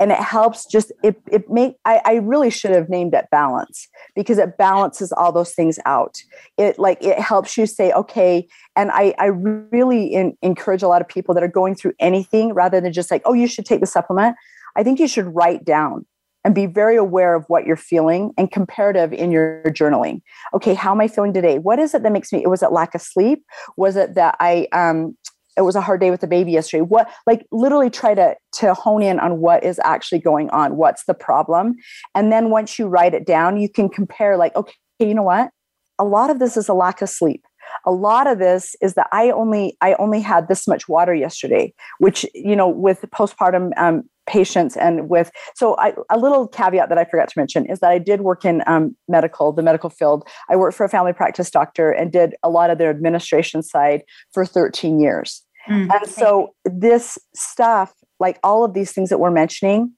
And 0.00 0.10
it 0.10 0.18
helps 0.18 0.66
just 0.66 0.92
it 1.04 1.16
it 1.30 1.48
make 1.48 1.76
I, 1.84 2.00
I 2.04 2.14
really 2.16 2.50
should 2.50 2.72
have 2.72 2.88
named 2.88 3.14
it 3.14 3.26
balance 3.30 3.88
because 4.16 4.38
it 4.38 4.58
balances 4.58 5.12
all 5.12 5.30
those 5.30 5.52
things 5.52 5.78
out. 5.86 6.16
It 6.58 6.78
like 6.78 7.02
it 7.02 7.18
helps 7.18 7.56
you 7.56 7.64
say 7.64 7.92
okay 7.92 8.48
and 8.74 8.90
i 8.90 9.14
i 9.20 9.26
really 9.26 10.06
in, 10.06 10.36
encourage 10.42 10.82
a 10.82 10.88
lot 10.88 11.00
of 11.00 11.06
people 11.06 11.32
that 11.34 11.44
are 11.44 11.48
going 11.48 11.76
through 11.76 11.92
anything 12.00 12.52
rather 12.52 12.80
than 12.80 12.92
just 12.92 13.10
like 13.10 13.22
oh 13.24 13.34
you 13.34 13.46
should 13.46 13.64
take 13.64 13.80
the 13.80 13.86
supplement. 13.86 14.36
I 14.74 14.82
think 14.82 14.98
you 14.98 15.06
should 15.06 15.32
write 15.32 15.64
down 15.64 16.04
and 16.44 16.54
be 16.54 16.66
very 16.66 16.96
aware 16.96 17.34
of 17.34 17.44
what 17.48 17.66
you're 17.66 17.76
feeling 17.76 18.32
and 18.36 18.50
comparative 18.50 19.12
in 19.12 19.32
your 19.32 19.62
journaling. 19.68 20.20
Okay 20.52 20.74
how 20.74 20.92
am 20.92 21.00
i 21.00 21.08
feeling 21.08 21.32
today? 21.32 21.58
What 21.58 21.78
is 21.78 21.94
it 21.94 22.02
that 22.02 22.12
makes 22.12 22.32
me 22.32 22.42
it 22.42 22.48
was 22.48 22.62
it 22.62 22.72
lack 22.72 22.94
of 22.94 23.02
sleep? 23.02 23.42
Was 23.76 23.96
it 23.96 24.14
that 24.14 24.36
i 24.40 24.68
um 24.72 25.16
it 25.56 25.62
was 25.62 25.76
a 25.76 25.80
hard 25.80 26.00
day 26.00 26.10
with 26.10 26.20
the 26.20 26.26
baby 26.26 26.52
yesterday? 26.52 26.82
What 26.82 27.10
like 27.26 27.46
literally 27.50 27.90
try 27.90 28.14
to 28.14 28.36
to 28.52 28.74
hone 28.74 29.02
in 29.02 29.18
on 29.18 29.40
what 29.40 29.64
is 29.64 29.80
actually 29.84 30.18
going 30.18 30.50
on. 30.50 30.76
What's 30.76 31.04
the 31.04 31.14
problem? 31.14 31.76
And 32.14 32.30
then 32.30 32.50
once 32.50 32.78
you 32.78 32.86
write 32.86 33.14
it 33.14 33.26
down 33.26 33.56
you 33.56 33.68
can 33.68 33.88
compare 33.88 34.36
like 34.36 34.54
okay 34.54 34.74
you 34.98 35.14
know 35.14 35.22
what? 35.22 35.50
A 35.98 36.04
lot 36.04 36.30
of 36.30 36.38
this 36.38 36.56
is 36.56 36.68
a 36.68 36.74
lack 36.74 37.02
of 37.02 37.08
sleep. 37.08 37.44
A 37.86 37.90
lot 37.90 38.26
of 38.26 38.38
this 38.38 38.76
is 38.82 38.94
that 38.94 39.08
i 39.10 39.30
only 39.30 39.76
i 39.80 39.94
only 39.94 40.20
had 40.20 40.48
this 40.48 40.68
much 40.68 40.86
water 40.86 41.14
yesterday 41.14 41.72
which 41.98 42.26
you 42.34 42.54
know 42.54 42.68
with 42.68 43.00
postpartum 43.10 43.70
um, 43.78 44.04
patients 44.26 44.76
and 44.76 45.08
with 45.08 45.30
so 45.54 45.76
I, 45.78 45.92
a 46.10 46.18
little 46.18 46.48
caveat 46.48 46.88
that 46.88 46.98
i 46.98 47.04
forgot 47.04 47.28
to 47.28 47.38
mention 47.38 47.66
is 47.66 47.80
that 47.80 47.90
i 47.90 47.98
did 47.98 48.22
work 48.22 48.44
in 48.44 48.62
um, 48.66 48.96
medical 49.08 49.52
the 49.52 49.62
medical 49.62 49.90
field. 49.90 50.28
I 50.48 50.56
worked 50.56 50.76
for 50.76 50.84
a 50.84 50.88
family 50.88 51.12
practice 51.12 51.50
doctor 51.50 51.90
and 51.90 52.12
did 52.12 52.34
a 52.42 52.50
lot 52.50 52.70
of 52.70 52.78
their 52.78 52.90
administration 52.90 53.62
side 53.62 54.02
for 54.32 54.44
13 54.44 55.00
years. 55.00 55.42
Mm 55.68 55.90
and 55.90 56.10
so 56.10 56.54
this 56.64 57.16
stuff 57.34 57.94
like 58.20 58.38
all 58.42 58.64
of 58.64 58.74
these 58.74 58.92
things 58.92 59.08
that 59.08 59.18
we're 59.18 59.30
mentioning 59.30 59.92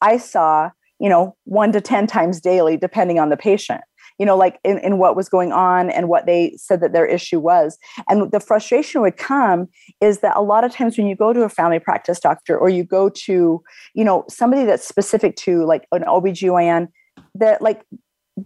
i 0.00 0.16
saw 0.16 0.68
you 0.98 1.08
know 1.08 1.36
one 1.44 1.70
to 1.70 1.80
ten 1.80 2.08
times 2.08 2.40
daily 2.40 2.76
depending 2.76 3.20
on 3.20 3.28
the 3.28 3.36
patient 3.36 3.82
you 4.18 4.26
know 4.26 4.36
like 4.36 4.58
in, 4.64 4.78
in 4.78 4.98
what 4.98 5.16
was 5.16 5.28
going 5.28 5.52
on 5.52 5.90
and 5.90 6.08
what 6.08 6.26
they 6.26 6.54
said 6.56 6.80
that 6.80 6.92
their 6.92 7.06
issue 7.06 7.40
was. 7.40 7.78
And 8.08 8.30
the 8.30 8.40
frustration 8.40 9.00
would 9.02 9.16
come 9.16 9.68
is 10.00 10.20
that 10.20 10.36
a 10.36 10.42
lot 10.42 10.64
of 10.64 10.72
times 10.72 10.98
when 10.98 11.06
you 11.06 11.16
go 11.16 11.32
to 11.32 11.42
a 11.42 11.48
family 11.48 11.78
practice 11.78 12.20
doctor 12.20 12.56
or 12.56 12.68
you 12.68 12.84
go 12.84 13.08
to 13.08 13.62
you 13.94 14.04
know 14.04 14.24
somebody 14.28 14.64
that's 14.64 14.86
specific 14.86 15.36
to 15.36 15.64
like 15.64 15.86
an 15.92 16.02
obgyn 16.02 16.88
that 17.34 17.62
like 17.62 17.82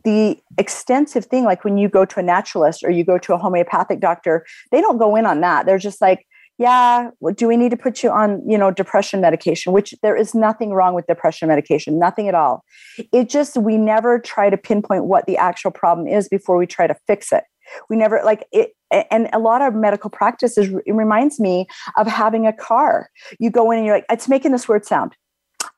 the 0.04 0.36
extensive 0.58 1.26
thing 1.26 1.44
like 1.44 1.64
when 1.64 1.78
you 1.78 1.88
go 1.88 2.04
to 2.04 2.18
a 2.18 2.22
naturalist 2.22 2.82
or 2.82 2.90
you 2.90 3.04
go 3.04 3.18
to 3.18 3.32
a 3.32 3.38
homeopathic 3.38 4.00
doctor 4.00 4.44
they 4.72 4.80
don't 4.80 4.98
go 4.98 5.14
in 5.16 5.26
on 5.26 5.40
that. 5.40 5.66
They're 5.66 5.78
just 5.78 6.00
like 6.00 6.26
yeah 6.58 7.10
do 7.36 7.48
we 7.48 7.56
need 7.56 7.70
to 7.70 7.76
put 7.76 8.02
you 8.02 8.10
on 8.10 8.42
you 8.48 8.56
know 8.58 8.70
depression 8.70 9.20
medication? 9.20 9.72
Which 9.72 9.94
there 10.02 10.16
is 10.16 10.34
nothing 10.34 10.70
wrong 10.70 10.94
with 10.94 11.06
depression 11.06 11.48
medication 11.48 11.98
nothing 11.98 12.28
at 12.28 12.34
all. 12.34 12.64
It 13.12 13.28
just 13.28 13.56
we 13.56 13.76
never 13.76 14.18
try 14.18 14.50
to 14.50 14.56
pinpoint 14.56 15.04
what 15.04 15.26
the 15.26 15.36
actual 15.36 15.70
problem 15.70 16.06
is 16.06 16.28
before 16.28 16.56
we 16.56 16.66
try 16.66 16.86
to 16.86 16.96
fix 17.06 17.32
it. 17.32 17.44
We 17.90 17.96
never 17.96 18.20
like 18.24 18.46
it 18.52 18.70
and 18.90 19.28
a 19.32 19.38
lot 19.38 19.62
of 19.62 19.74
medical 19.74 20.10
practices 20.10 20.70
reminds 20.86 21.40
me 21.40 21.66
of 21.96 22.06
having 22.06 22.46
a 22.46 22.52
car. 22.52 23.10
You 23.38 23.50
go 23.50 23.70
in 23.70 23.78
and 23.78 23.86
you're 23.86 23.96
like 23.96 24.06
it's 24.10 24.28
making 24.28 24.52
this 24.52 24.68
weird 24.68 24.84
sound 24.84 25.16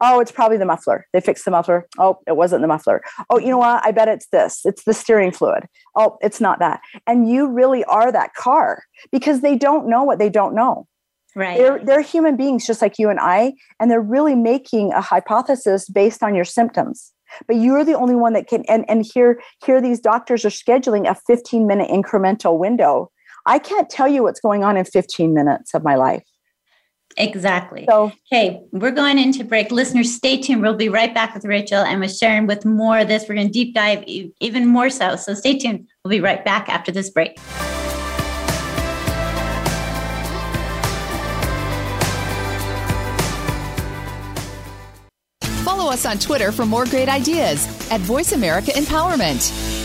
Oh, 0.01 0.21
it's 0.21 0.31
probably 0.31 0.57
the 0.57 0.65
muffler. 0.65 1.07
They 1.13 1.21
fixed 1.21 1.45
the 1.45 1.51
muffler. 1.51 1.87
Oh, 1.99 2.19
it 2.27 2.37
wasn't 2.37 2.63
the 2.63 2.69
muffler. 2.69 3.03
Oh, 3.31 3.39
you 3.39 3.49
know 3.49 3.59
what? 3.59 3.85
I 3.85 3.91
bet 3.91 4.09
it's 4.09 4.29
this. 4.29 4.61
It's 4.65 4.85
the 4.85 4.95
steering 4.95 5.33
fluid. 5.33 5.65
Oh, 5.97 6.19
it's 6.21 6.41
not 6.41 6.61
that. 6.61 6.81
And 7.07 7.29
you 7.29 7.49
really 7.49 7.85
are 7.85 8.13
that 8.13 8.35
car 8.35 8.85
because 9.11 9.41
they 9.41 9.57
don't 9.57 9.89
know 9.89 10.05
what 10.05 10.19
they 10.19 10.29
don't 10.31 10.55
know. 10.55 10.87
Right. 11.35 11.59
They're, 11.59 11.79
they're 11.85 12.03
human 12.03 12.37
beings 12.37 12.67
just 12.67 12.83
like 12.83 12.99
you 12.99 13.11
and 13.11 13.21
I, 13.21 13.55
and 13.79 13.91
they're 13.91 14.01
really 14.01 14.35
making 14.35 14.93
a 14.93 15.01
hypothesis 15.01 15.89
based 15.89 16.23
on 16.23 16.35
your 16.35 16.45
symptoms. 16.45 17.13
But 17.47 17.57
you're 17.57 17.85
the 17.85 17.95
only 17.95 18.15
one 18.15 18.33
that 18.33 18.49
can. 18.49 18.65
And, 18.69 18.85
and 18.89 19.05
here, 19.05 19.41
here, 19.65 19.81
these 19.81 20.01
doctors 20.01 20.45
are 20.45 20.51
scheduling 20.51 21.09
a 21.09 21.15
15 21.15 21.67
minute 21.67 21.91
incremental 21.91 22.59
window. 22.59 23.11
I 23.47 23.59
can't 23.59 23.91
tell 23.91 24.09
you 24.09 24.23
what's 24.23 24.41
going 24.41 24.65
on 24.65 24.77
in 24.77 24.85
15 24.85 25.35
minutes 25.35 25.75
of 25.75 25.85
my 25.85 25.97
life. 25.97 26.25
Exactly. 27.17 27.85
So, 27.89 28.13
okay, 28.31 28.61
we're 28.71 28.93
going 28.93 29.19
into 29.19 29.43
break. 29.43 29.73
Listeners, 29.73 30.15
stay 30.15 30.41
tuned. 30.41 30.63
We'll 30.63 30.77
be 30.77 30.89
right 30.89 31.13
back 31.13 31.35
with 31.35 31.45
Rachel 31.45 31.83
and 31.83 32.01
with 32.01 32.17
Sharon 32.17 32.47
with 32.47 32.65
more 32.65 32.99
of 33.01 33.09
this. 33.09 33.29
We're 33.29 33.35
going 33.35 33.49
to 33.49 33.53
deep 33.53 33.75
dive 33.75 34.05
even 34.07 34.67
more 34.67 34.91
so. 34.91 35.17
So, 35.17 35.35
stay 35.35 35.59
tuned. 35.59 35.89
We'll 36.05 36.11
be 36.11 36.21
right 36.21 36.45
back 36.45 36.69
after 36.69 36.93
this 36.93 37.11
break. 37.11 37.39
Follow 45.65 45.91
us 45.93 46.07
on 46.07 46.19
Twitter 46.19 46.53
for 46.53 46.67
more 46.67 46.87
great 46.87 47.09
ideas 47.09 47.67
at 47.91 48.01
Voice 48.01 48.33
America 48.33 48.71
Empowerment. 48.73 49.78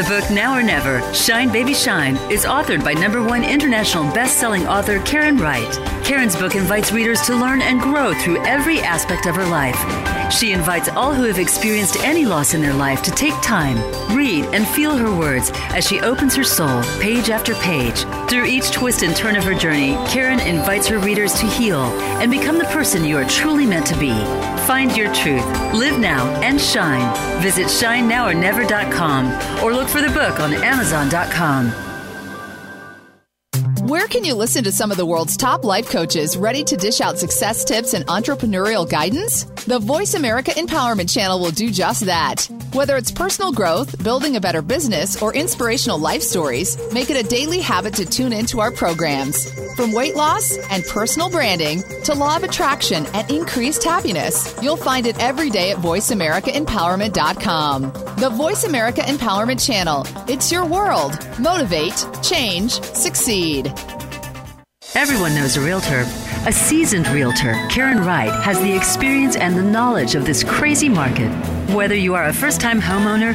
The 0.00 0.08
book 0.08 0.30
Now 0.30 0.56
or 0.56 0.62
Never, 0.62 1.02
Shine 1.12 1.52
Baby 1.52 1.74
Shine, 1.74 2.16
is 2.30 2.46
authored 2.46 2.82
by 2.82 2.94
number 2.94 3.22
one 3.22 3.44
international 3.44 4.04
best-selling 4.14 4.66
author 4.66 4.98
Karen 5.00 5.36
Wright. 5.36 5.70
Karen's 6.02 6.34
book 6.34 6.54
invites 6.54 6.90
readers 6.90 7.20
to 7.26 7.36
learn 7.36 7.60
and 7.60 7.78
grow 7.78 8.14
through 8.14 8.42
every 8.46 8.80
aspect 8.80 9.26
of 9.26 9.36
her 9.36 9.44
life. 9.44 10.19
She 10.30 10.52
invites 10.52 10.88
all 10.88 11.12
who 11.12 11.24
have 11.24 11.38
experienced 11.38 11.96
any 12.04 12.24
loss 12.24 12.54
in 12.54 12.62
their 12.62 12.74
life 12.74 13.02
to 13.02 13.10
take 13.10 13.34
time, 13.42 13.76
read, 14.14 14.44
and 14.46 14.66
feel 14.66 14.96
her 14.96 15.14
words 15.14 15.50
as 15.74 15.86
she 15.86 16.00
opens 16.00 16.34
her 16.36 16.44
soul 16.44 16.82
page 17.00 17.30
after 17.30 17.54
page. 17.56 18.04
Through 18.28 18.46
each 18.46 18.70
twist 18.70 19.02
and 19.02 19.14
turn 19.14 19.36
of 19.36 19.44
her 19.44 19.54
journey, 19.54 19.94
Karen 20.08 20.40
invites 20.40 20.86
her 20.86 20.98
readers 20.98 21.34
to 21.40 21.46
heal 21.46 21.82
and 22.20 22.30
become 22.30 22.58
the 22.58 22.64
person 22.64 23.04
you 23.04 23.16
are 23.16 23.28
truly 23.28 23.66
meant 23.66 23.86
to 23.86 23.98
be. 23.98 24.12
Find 24.66 24.96
your 24.96 25.12
truth, 25.12 25.44
live 25.74 25.98
now, 25.98 26.26
and 26.42 26.60
shine. 26.60 27.12
Visit 27.42 27.66
shinenowornever.com 27.66 29.64
or 29.64 29.72
look 29.72 29.88
for 29.88 30.00
the 30.00 30.10
book 30.10 30.38
on 30.38 30.54
amazon.com. 30.54 31.89
Where 33.84 34.06
can 34.08 34.24
you 34.24 34.34
listen 34.34 34.64
to 34.64 34.72
some 34.72 34.90
of 34.90 34.98
the 34.98 35.06
world's 35.06 35.38
top 35.38 35.64
life 35.64 35.88
coaches 35.88 36.36
ready 36.36 36.62
to 36.64 36.76
dish 36.76 37.00
out 37.00 37.18
success 37.18 37.64
tips 37.64 37.94
and 37.94 38.06
entrepreneurial 38.08 38.86
guidance? 38.86 39.44
The 39.66 39.78
Voice 39.78 40.12
America 40.12 40.50
Empowerment 40.50 41.10
Channel 41.10 41.40
will 41.40 41.50
do 41.50 41.70
just 41.70 42.04
that. 42.04 42.46
Whether 42.74 42.98
it's 42.98 43.10
personal 43.10 43.52
growth, 43.52 44.04
building 44.04 44.36
a 44.36 44.40
better 44.40 44.60
business, 44.60 45.22
or 45.22 45.32
inspirational 45.34 45.98
life 45.98 46.20
stories, 46.20 46.76
make 46.92 47.08
it 47.08 47.24
a 47.24 47.26
daily 47.26 47.60
habit 47.60 47.94
to 47.94 48.04
tune 48.04 48.34
into 48.34 48.60
our 48.60 48.70
programs. 48.70 49.46
From 49.76 49.92
weight 49.92 50.16
loss 50.16 50.56
and 50.70 50.84
personal 50.84 51.30
branding 51.30 51.82
to 52.04 52.14
law 52.14 52.36
of 52.36 52.44
attraction 52.44 53.06
and 53.14 53.30
increased 53.30 53.84
happiness, 53.84 54.54
you'll 54.62 54.76
find 54.76 55.06
it 55.06 55.18
every 55.18 55.50
day 55.50 55.70
at 55.70 55.78
VoiceAmericaEmpowerment.com. 55.78 57.82
The 58.16 58.30
Voice 58.30 58.64
America 58.64 59.00
Empowerment 59.02 59.64
Channel. 59.64 60.06
It's 60.28 60.50
your 60.50 60.66
world. 60.66 61.18
Motivate, 61.38 62.06
change, 62.22 62.72
succeed. 62.82 63.72
Everyone 64.94 65.34
knows 65.34 65.56
a 65.56 65.60
realtor. 65.60 66.04
A 66.46 66.52
seasoned 66.52 67.06
realtor, 67.08 67.52
Karen 67.70 68.04
Wright, 68.04 68.32
has 68.42 68.58
the 68.60 68.74
experience 68.74 69.36
and 69.36 69.56
the 69.56 69.62
knowledge 69.62 70.14
of 70.14 70.24
this 70.26 70.42
crazy 70.42 70.88
market. 70.88 71.30
Whether 71.74 71.94
you 71.94 72.14
are 72.14 72.24
a 72.24 72.32
first 72.32 72.60
time 72.60 72.80
homeowner, 72.80 73.34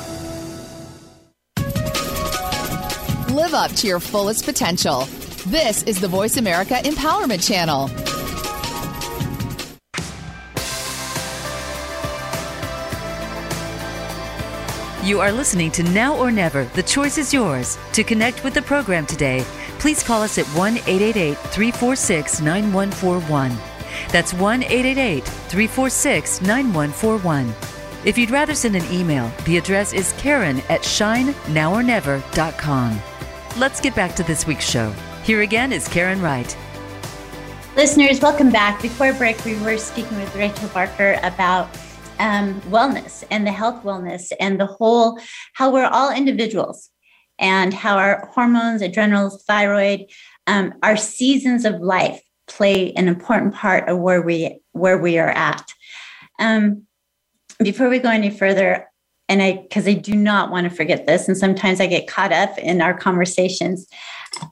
Live 3.51 3.71
up 3.71 3.77
to 3.77 3.87
your 3.87 3.99
fullest 3.99 4.45
potential. 4.45 5.05
This 5.47 5.81
is 5.83 5.99
the 5.99 6.07
Voice 6.07 6.37
America 6.37 6.75
Empowerment 6.75 7.45
Channel. 7.45 7.89
You 15.05 15.19
are 15.19 15.33
listening 15.33 15.69
to 15.71 15.83
Now 15.83 16.15
or 16.15 16.31
Never. 16.31 16.63
The 16.63 16.83
choice 16.83 17.17
is 17.17 17.33
yours. 17.33 17.77
To 17.91 18.05
connect 18.05 18.45
with 18.45 18.53
the 18.53 18.61
program 18.61 19.05
today, 19.05 19.43
please 19.79 20.01
call 20.01 20.21
us 20.21 20.37
at 20.37 20.45
1 20.55 20.77
888 20.77 21.37
346 21.37 22.39
9141. 22.39 23.57
That's 24.13 24.33
1 24.33 24.63
888 24.63 25.25
346 25.25 26.41
9141. 26.41 27.53
If 28.05 28.17
you'd 28.17 28.31
rather 28.31 28.55
send 28.55 28.77
an 28.77 28.89
email, 28.93 29.29
the 29.43 29.57
address 29.57 29.91
is 29.91 30.13
karen 30.13 30.59
at 30.69 30.83
shinenowornever.com. 30.83 33.01
Let's 33.57 33.81
get 33.81 33.93
back 33.95 34.15
to 34.15 34.23
this 34.23 34.47
week's 34.47 34.67
show. 34.67 34.93
Here 35.23 35.41
again 35.41 35.73
is 35.73 35.85
Karen 35.89 36.21
Wright. 36.21 36.55
Listeners, 37.75 38.21
welcome 38.21 38.49
back. 38.49 38.81
Before 38.81 39.11
break, 39.11 39.43
we 39.43 39.59
were 39.59 39.77
speaking 39.77 40.17
with 40.17 40.33
Rachel 40.35 40.69
Barker 40.69 41.19
about 41.21 41.67
um, 42.17 42.61
wellness 42.61 43.25
and 43.29 43.45
the 43.45 43.51
health 43.51 43.83
wellness 43.83 44.31
and 44.39 44.57
the 44.57 44.65
whole, 44.65 45.19
how 45.53 45.69
we're 45.69 45.85
all 45.85 46.13
individuals 46.13 46.89
and 47.39 47.73
how 47.73 47.97
our 47.97 48.29
hormones, 48.33 48.81
adrenals, 48.81 49.43
thyroid, 49.43 50.05
um, 50.47 50.73
our 50.81 50.95
seasons 50.95 51.65
of 51.65 51.81
life 51.81 52.21
play 52.47 52.93
an 52.93 53.09
important 53.09 53.53
part 53.53 53.89
of 53.89 53.99
where 53.99 54.21
we 54.21 54.61
where 54.71 54.97
we 54.97 55.19
are 55.19 55.29
at. 55.29 55.73
Um, 56.39 56.83
before 57.59 57.89
we 57.89 57.99
go 57.99 58.09
any 58.09 58.29
further, 58.29 58.90
and 59.31 59.41
I 59.41 59.53
because 59.53 59.87
I 59.87 59.93
do 59.93 60.13
not 60.13 60.51
want 60.51 60.69
to 60.69 60.75
forget 60.75 61.07
this, 61.07 61.27
and 61.27 61.37
sometimes 61.37 61.79
I 61.79 61.87
get 61.87 62.07
caught 62.07 62.33
up 62.33 62.57
in 62.57 62.81
our 62.81 62.93
conversations. 62.93 63.87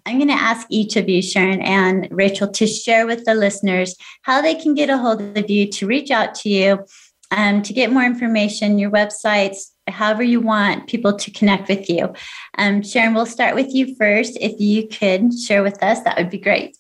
I'm 0.05 0.17
going 0.17 0.29
to 0.29 0.33
ask 0.33 0.65
each 0.69 0.95
of 0.95 1.09
you, 1.09 1.21
Sharon 1.21 1.61
and 1.61 2.07
Rachel, 2.11 2.49
to 2.49 2.65
share 2.65 3.05
with 3.05 3.25
the 3.25 3.33
listeners 3.33 3.95
how 4.21 4.41
they 4.41 4.55
can 4.55 4.73
get 4.73 4.89
a 4.89 4.97
hold 4.97 5.37
of 5.37 5.49
you, 5.49 5.69
to 5.71 5.85
reach 5.85 6.11
out 6.11 6.33
to 6.35 6.49
you, 6.49 6.85
um, 7.31 7.61
to 7.61 7.73
get 7.73 7.91
more 7.91 8.03
information, 8.03 8.79
your 8.79 8.91
websites, 8.91 9.71
however 9.87 10.23
you 10.23 10.39
want 10.39 10.87
people 10.87 11.13
to 11.13 11.31
connect 11.31 11.67
with 11.67 11.89
you. 11.89 12.13
Um, 12.57 12.81
Sharon, 12.81 13.13
we'll 13.13 13.25
start 13.25 13.55
with 13.55 13.73
you 13.73 13.95
first. 13.95 14.37
If 14.39 14.59
you 14.61 14.87
could 14.87 15.37
share 15.37 15.61
with 15.61 15.81
us, 15.83 16.01
that 16.03 16.17
would 16.17 16.29
be 16.29 16.39
great. 16.39 16.77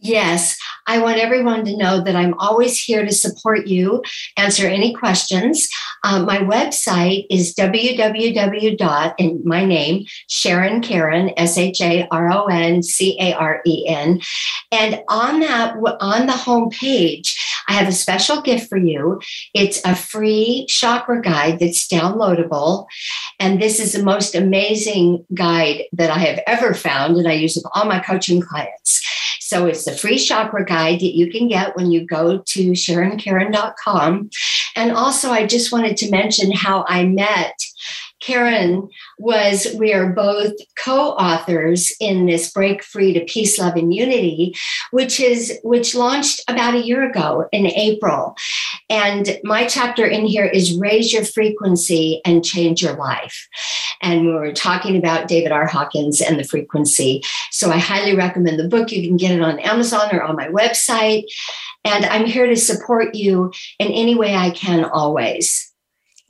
Yes, 0.00 0.58
I 0.86 0.98
want 0.98 1.18
everyone 1.18 1.64
to 1.64 1.76
know 1.76 2.02
that 2.02 2.16
I'm 2.16 2.34
always 2.34 2.78
here 2.78 3.04
to 3.04 3.12
support 3.12 3.66
you, 3.66 4.02
answer 4.36 4.66
any 4.66 4.94
questions. 4.94 5.68
Um, 6.04 6.24
my 6.24 6.38
website 6.38 7.26
is 7.30 7.54
www. 7.54 9.14
in 9.18 9.42
my 9.44 9.64
name, 9.64 10.04
Sharon 10.28 10.80
Caren, 10.80 11.32
S 11.36 11.58
H 11.58 11.80
A 11.80 12.08
R 12.10 12.30
O 12.32 12.46
N 12.46 12.82
C 12.82 13.16
A 13.20 13.34
R 13.34 13.60
E 13.66 13.86
N. 13.86 14.20
And 14.72 15.02
on 15.08 15.40
that, 15.40 15.74
on 16.00 16.26
the 16.26 16.32
home 16.32 16.70
page, 16.70 17.36
I 17.68 17.74
have 17.74 17.88
a 17.88 17.92
special 17.92 18.40
gift 18.40 18.68
for 18.68 18.78
you. 18.78 19.20
It's 19.54 19.80
a 19.84 19.94
free 19.94 20.66
chakra 20.68 21.22
guide 21.22 21.58
that's 21.60 21.86
downloadable. 21.86 22.86
And 23.38 23.60
this 23.60 23.78
is 23.78 23.92
the 23.92 24.02
most 24.02 24.34
amazing 24.34 25.24
guide 25.34 25.84
that 25.92 26.10
I 26.10 26.18
have 26.18 26.40
ever 26.46 26.74
found, 26.74 27.16
and 27.16 27.28
I 27.28 27.32
use 27.32 27.56
it 27.56 27.62
with 27.64 27.72
all 27.74 27.84
my 27.84 28.00
coaching 28.00 28.40
clients. 28.40 29.00
So 29.50 29.66
it's 29.66 29.84
the 29.84 29.90
free 29.90 30.16
chakra 30.16 30.64
guide 30.64 31.00
that 31.00 31.16
you 31.16 31.28
can 31.28 31.48
get 31.48 31.74
when 31.74 31.90
you 31.90 32.06
go 32.06 32.38
to 32.38 32.70
SharonCaren.com. 32.70 34.30
And 34.76 34.92
also, 34.92 35.30
I 35.30 35.44
just 35.44 35.72
wanted 35.72 35.96
to 35.96 36.10
mention 36.12 36.52
how 36.52 36.84
I 36.86 37.04
met 37.04 37.56
Karen 38.20 38.88
was 39.18 39.66
we 39.76 39.92
are 39.92 40.12
both 40.12 40.52
co-authors 40.84 41.92
in 41.98 42.26
this 42.26 42.52
Break 42.52 42.84
Free 42.84 43.12
to 43.14 43.24
Peace, 43.24 43.58
Love, 43.58 43.74
and 43.74 43.92
Unity, 43.92 44.54
which 44.92 45.18
is 45.18 45.58
which 45.64 45.96
launched 45.96 46.42
about 46.46 46.74
a 46.74 46.86
year 46.86 47.02
ago 47.10 47.48
in 47.50 47.66
April. 47.66 48.36
And 48.88 49.38
my 49.42 49.66
chapter 49.66 50.06
in 50.06 50.26
here 50.26 50.46
is 50.46 50.78
Raise 50.78 51.12
Your 51.12 51.24
Frequency 51.24 52.20
and 52.24 52.44
Change 52.44 52.82
Your 52.82 52.94
Life. 52.94 53.48
And 54.02 54.26
we 54.26 54.32
were 54.32 54.52
talking 54.52 54.96
about 54.96 55.28
David 55.28 55.52
R. 55.52 55.66
Hawkins 55.66 56.20
and 56.20 56.38
the 56.38 56.44
frequency. 56.44 57.22
So 57.50 57.70
I 57.70 57.78
highly 57.78 58.16
recommend 58.16 58.58
the 58.58 58.68
book. 58.68 58.92
You 58.92 59.06
can 59.06 59.16
get 59.16 59.32
it 59.32 59.42
on 59.42 59.58
Amazon 59.58 60.08
or 60.12 60.22
on 60.22 60.36
my 60.36 60.48
website. 60.48 61.24
And 61.84 62.04
I'm 62.06 62.26
here 62.26 62.46
to 62.46 62.56
support 62.56 63.14
you 63.14 63.52
in 63.78 63.88
any 63.88 64.14
way 64.14 64.34
I 64.34 64.50
can 64.50 64.84
always. 64.84 65.70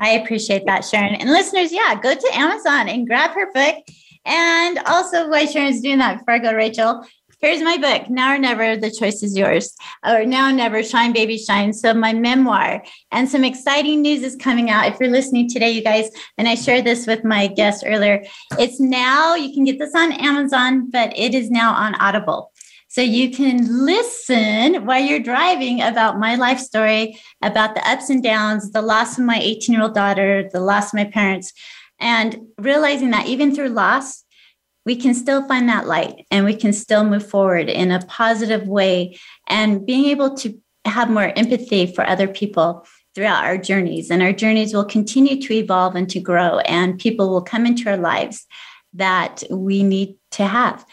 I 0.01 0.11
appreciate 0.11 0.65
that, 0.67 0.85
Sharon. 0.85 1.15
And 1.15 1.31
listeners, 1.31 1.73
yeah, 1.73 1.95
go 2.01 2.15
to 2.15 2.31
Amazon 2.33 2.89
and 2.89 3.07
grab 3.07 3.33
her 3.33 3.53
book. 3.53 3.77
And 4.25 4.79
also, 4.87 5.29
while 5.29 5.47
Sharon's 5.47 5.81
doing 5.81 5.99
that, 5.99 6.19
before 6.19 6.35
I 6.35 6.39
go, 6.39 6.53
Rachel, 6.53 7.07
here's 7.41 7.63
my 7.63 7.77
book, 7.77 8.11
Now 8.11 8.35
or 8.35 8.39
Never, 8.39 8.77
The 8.77 8.91
Choice 8.91 9.23
is 9.23 9.37
Yours, 9.37 9.75
or 10.07 10.25
Now 10.25 10.51
or 10.51 10.53
Never, 10.53 10.83
Shine 10.83 11.13
Baby 11.13 11.39
Shine. 11.39 11.73
So, 11.73 11.95
my 11.95 12.13
memoir 12.13 12.83
and 13.11 13.29
some 13.29 13.45
exciting 13.45 14.03
news 14.03 14.23
is 14.23 14.37
coming 14.37 14.71
out. 14.71 14.87
If 14.87 15.01
you're 15.01 15.11
listening 15.11 15.49
today, 15.49 15.71
you 15.71 15.83
guys, 15.83 16.11
and 16.39 16.49
I 16.49 16.55
shared 16.55 16.85
this 16.85 17.07
with 17.07 17.25
my 17.25 17.47
guest 17.47 17.85
earlier, 17.87 18.23
it's 18.59 18.81
now, 18.81 19.35
you 19.35 19.55
can 19.55 19.65
get 19.65 19.79
this 19.79 19.95
on 19.95 20.13
Amazon, 20.13 20.91
but 20.91 21.17
it 21.17 21.35
is 21.35 21.51
now 21.51 21.73
on 21.73 21.95
Audible. 21.97 22.53
So 22.89 23.01
you 23.01 23.31
can 23.31 23.87
listen 23.87 24.85
while 24.85 25.01
you're 25.01 25.21
driving 25.21 25.81
about 25.81 26.19
my 26.19 26.35
life 26.35 26.59
story, 26.59 27.21
about 27.41 27.77
the 27.77 27.89
ups 27.89 28.11
and 28.11 28.21
downs, 28.21 28.73
the 28.73 28.83
loss 28.83 29.17
of 29.17 29.25
my 29.25 29.39
18 29.41 29.73
year 29.73 29.83
old 29.83 29.95
daughter, 29.95 30.49
the 30.53 30.61
loss 30.61 30.89
of 30.89 30.95
my 30.95 31.05
parents, 31.05 31.53
and 32.01 32.37
realizing 32.59 33.11
that 33.11 33.29
even 33.29 33.55
through 33.55 33.69
loss, 33.69 34.25
we 34.87 34.97
can 34.97 35.15
still 35.15 35.47
find 35.47 35.69
that 35.69 35.87
light 35.87 36.27
and 36.31 36.45
we 36.45 36.55
can 36.55 36.73
still 36.73 37.05
move 37.05 37.27
forward 37.27 37.69
in 37.69 37.91
a 37.91 38.05
positive 38.07 38.67
way 38.67 39.19
and 39.47 39.85
being 39.87 40.07
able 40.07 40.35
to 40.37 40.59
have 40.85 41.11
more 41.11 41.33
empathy 41.37 41.87
for 41.87 42.07
other 42.07 42.27
people 42.27 42.87
throughout 43.15 43.45
our 43.45 43.59
journeys, 43.59 44.11
and 44.11 44.23
our 44.23 44.33
journeys 44.33 44.73
will 44.73 44.85
continue 44.85 45.41
to 45.43 45.53
evolve 45.55 45.97
and 45.97 46.09
to 46.11 46.21
grow, 46.21 46.59
and 46.61 46.99
people 46.99 47.29
will 47.29 47.43
come 47.43 47.67
into 47.67 47.91
our 47.91 47.97
lives 47.97 48.47
that 48.95 49.43
we 49.51 49.83
need 49.83 50.17
to 50.33 50.47
have. 50.47 50.85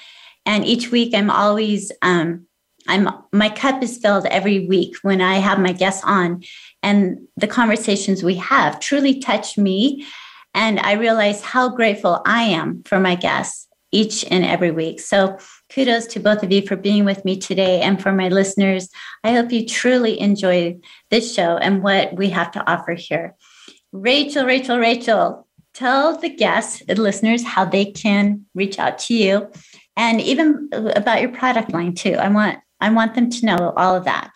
And 0.45 0.65
each 0.65 0.91
week, 0.91 1.13
I'm 1.13 1.29
always 1.29 1.91
um, 2.01 2.47
I'm 2.87 3.09
my 3.31 3.49
cup 3.49 3.83
is 3.83 3.97
filled 3.97 4.25
every 4.27 4.67
week 4.67 4.95
when 5.01 5.21
I 5.21 5.35
have 5.35 5.59
my 5.59 5.73
guests 5.73 6.03
on, 6.03 6.43
and 6.81 7.19
the 7.35 7.47
conversations 7.47 8.23
we 8.23 8.35
have 8.35 8.79
truly 8.79 9.19
touch 9.19 9.57
me, 9.57 10.05
and 10.53 10.79
I 10.79 10.93
realize 10.93 11.41
how 11.41 11.69
grateful 11.69 12.21
I 12.25 12.43
am 12.43 12.83
for 12.83 12.99
my 12.99 13.15
guests 13.15 13.66
each 13.97 14.23
and 14.29 14.45
every 14.45 14.69
week. 14.69 14.99
So 14.99 15.37
kudos 15.73 16.05
to 16.07 16.19
both 16.19 16.43
of 16.43 16.51
you 16.51 16.61
for 16.61 16.75
being 16.75 17.03
with 17.03 17.25
me 17.25 17.35
today, 17.35 17.81
and 17.81 18.01
for 18.01 18.11
my 18.11 18.29
listeners, 18.29 18.89
I 19.23 19.33
hope 19.33 19.51
you 19.51 19.65
truly 19.65 20.19
enjoy 20.19 20.77
this 21.09 21.33
show 21.33 21.57
and 21.57 21.81
what 21.81 22.15
we 22.15 22.29
have 22.29 22.51
to 22.51 22.71
offer 22.71 22.93
here. 22.93 23.35
Rachel, 23.91 24.45
Rachel, 24.45 24.77
Rachel, 24.77 25.47
tell 25.73 26.17
the 26.17 26.29
guests 26.29 26.83
and 26.87 26.99
listeners 26.99 27.43
how 27.43 27.65
they 27.65 27.85
can 27.85 28.45
reach 28.53 28.77
out 28.77 28.99
to 28.99 29.15
you 29.15 29.51
and 29.95 30.21
even 30.21 30.69
about 30.95 31.21
your 31.21 31.31
product 31.31 31.73
line 31.73 31.95
too. 31.95 32.13
I 32.13 32.29
want 32.29 32.59
I 32.79 32.91
want 32.91 33.15
them 33.15 33.31
to 33.31 33.45
know 33.47 33.73
all 33.75 33.95
of 33.95 34.05
that. 34.05 34.29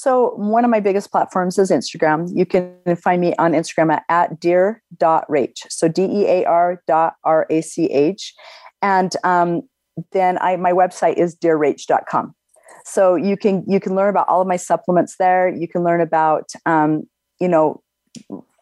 So 0.00 0.30
one 0.36 0.64
of 0.64 0.70
my 0.70 0.80
biggest 0.80 1.10
platforms 1.10 1.58
is 1.58 1.70
Instagram. 1.70 2.30
You 2.34 2.46
can 2.46 2.96
find 2.96 3.20
me 3.20 3.34
on 3.36 3.52
Instagram 3.52 3.92
at, 3.92 4.04
at 4.08 4.40
dear.rach. 4.40 5.66
So 5.68 5.88
D-E-A-R 5.88 6.82
dot 6.86 7.16
R-A-C-H. 7.22 8.34
And 8.80 9.14
um, 9.24 9.60
then 10.12 10.38
I 10.40 10.56
my 10.56 10.72
website 10.72 11.18
is 11.18 11.36
dearrach.com. 11.36 12.34
So 12.86 13.14
you 13.14 13.36
can 13.36 13.62
you 13.68 13.78
can 13.78 13.94
learn 13.94 14.08
about 14.08 14.26
all 14.26 14.40
of 14.40 14.48
my 14.48 14.56
supplements 14.56 15.16
there. 15.18 15.54
You 15.54 15.68
can 15.68 15.84
learn 15.84 16.00
about 16.00 16.48
um, 16.64 17.02
you 17.38 17.48
know 17.48 17.82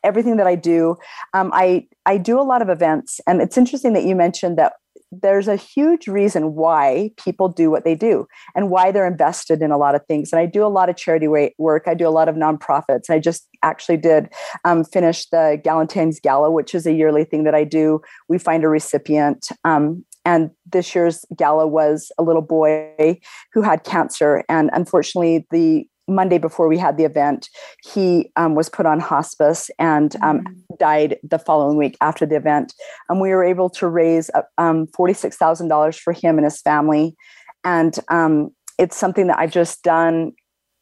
everything 0.03 0.39
that 0.39 0.49
I 0.49 0.57
do. 0.57 0.97
Um, 1.35 1.53
I 1.55 1.87
I 2.05 2.19
do 2.19 2.41
a 2.41 2.43
lot 2.43 2.63
of 2.63 2.69
events, 2.69 3.21
and 3.29 3.41
it's 3.41 3.57
interesting 3.57 3.93
that 3.93 4.03
you 4.03 4.17
mentioned 4.17 4.59
that 4.59 4.73
there's 5.11 5.49
a 5.49 5.57
huge 5.57 6.07
reason 6.07 6.55
why 6.55 7.11
people 7.17 7.49
do 7.49 7.71
what 7.71 7.85
they 7.85 7.95
do 7.95 8.27
and 8.55 8.71
why 8.71 8.91
they're 8.91 9.07
invested 9.07 9.63
in 9.63 9.71
a 9.71 9.79
lot 9.79 9.95
of 9.95 10.05
things. 10.07 10.33
And 10.33 10.41
I 10.41 10.47
do 10.47 10.65
a 10.65 10.69
lot 10.69 10.89
of 10.89 10.97
charity 10.97 11.29
work. 11.59 11.85
I 11.87 11.95
do 11.95 12.07
a 12.07 12.11
lot 12.11 12.29
of 12.29 12.35
nonprofits. 12.35 13.11
I 13.11 13.19
just 13.19 13.49
actually 13.63 13.97
did 13.97 14.29
um, 14.65 14.85
finish 14.85 15.27
the 15.31 15.61
Galentine's 15.65 16.21
Gala, 16.21 16.51
which 16.51 16.75
is 16.75 16.87
a 16.87 16.93
yearly 16.93 17.25
thing 17.25 17.45
that 17.45 17.55
I 17.55 17.65
do. 17.65 18.01
We 18.29 18.39
find 18.39 18.65
a 18.65 18.69
recipient. 18.69 19.49
Um, 19.65 20.05
and 20.25 20.51
this 20.71 20.95
year's 20.95 21.25
gala 21.37 21.67
was 21.67 22.13
a 22.19 22.23
little 22.23 22.43
boy 22.43 23.19
who 23.55 23.63
had 23.63 23.85
cancer. 23.85 24.45
And 24.47 24.69
unfortunately, 24.75 25.47
the 25.51 25.87
Monday 26.09 26.39
before 26.39 26.69
we 26.69 26.79
had 26.79 26.97
the 26.97 27.05
event, 27.05 27.49
he 27.85 28.31
um, 28.37 28.55
was 28.55 28.69
put 28.69 28.87
on 28.87 29.01
hospice 29.01 29.71
and 29.79 30.17
um, 30.23 30.41
mm-hmm. 30.41 30.75
died 30.79 31.17
the 31.23 31.39
following 31.39 31.77
week 31.77 31.97
after 32.01 32.27
the 32.27 32.37
event. 32.37 32.75
And 33.09 33.21
we 33.21 33.31
were 33.31 33.45
able 33.45 33.71
to 33.71 33.87
raise 33.87 34.31
uh, 34.35 34.43
um, 34.57 34.87
$46,000 34.99 35.99
for 35.99 36.13
him 36.13 36.39
and 36.39 36.45
his 36.45 36.61
family. 36.61 37.15
And 37.65 37.99
um, 38.09 38.51
it's 38.79 38.97
something 38.97 39.27
that 39.27 39.39
I've 39.39 39.53
just 39.53 39.83
done 39.83 40.33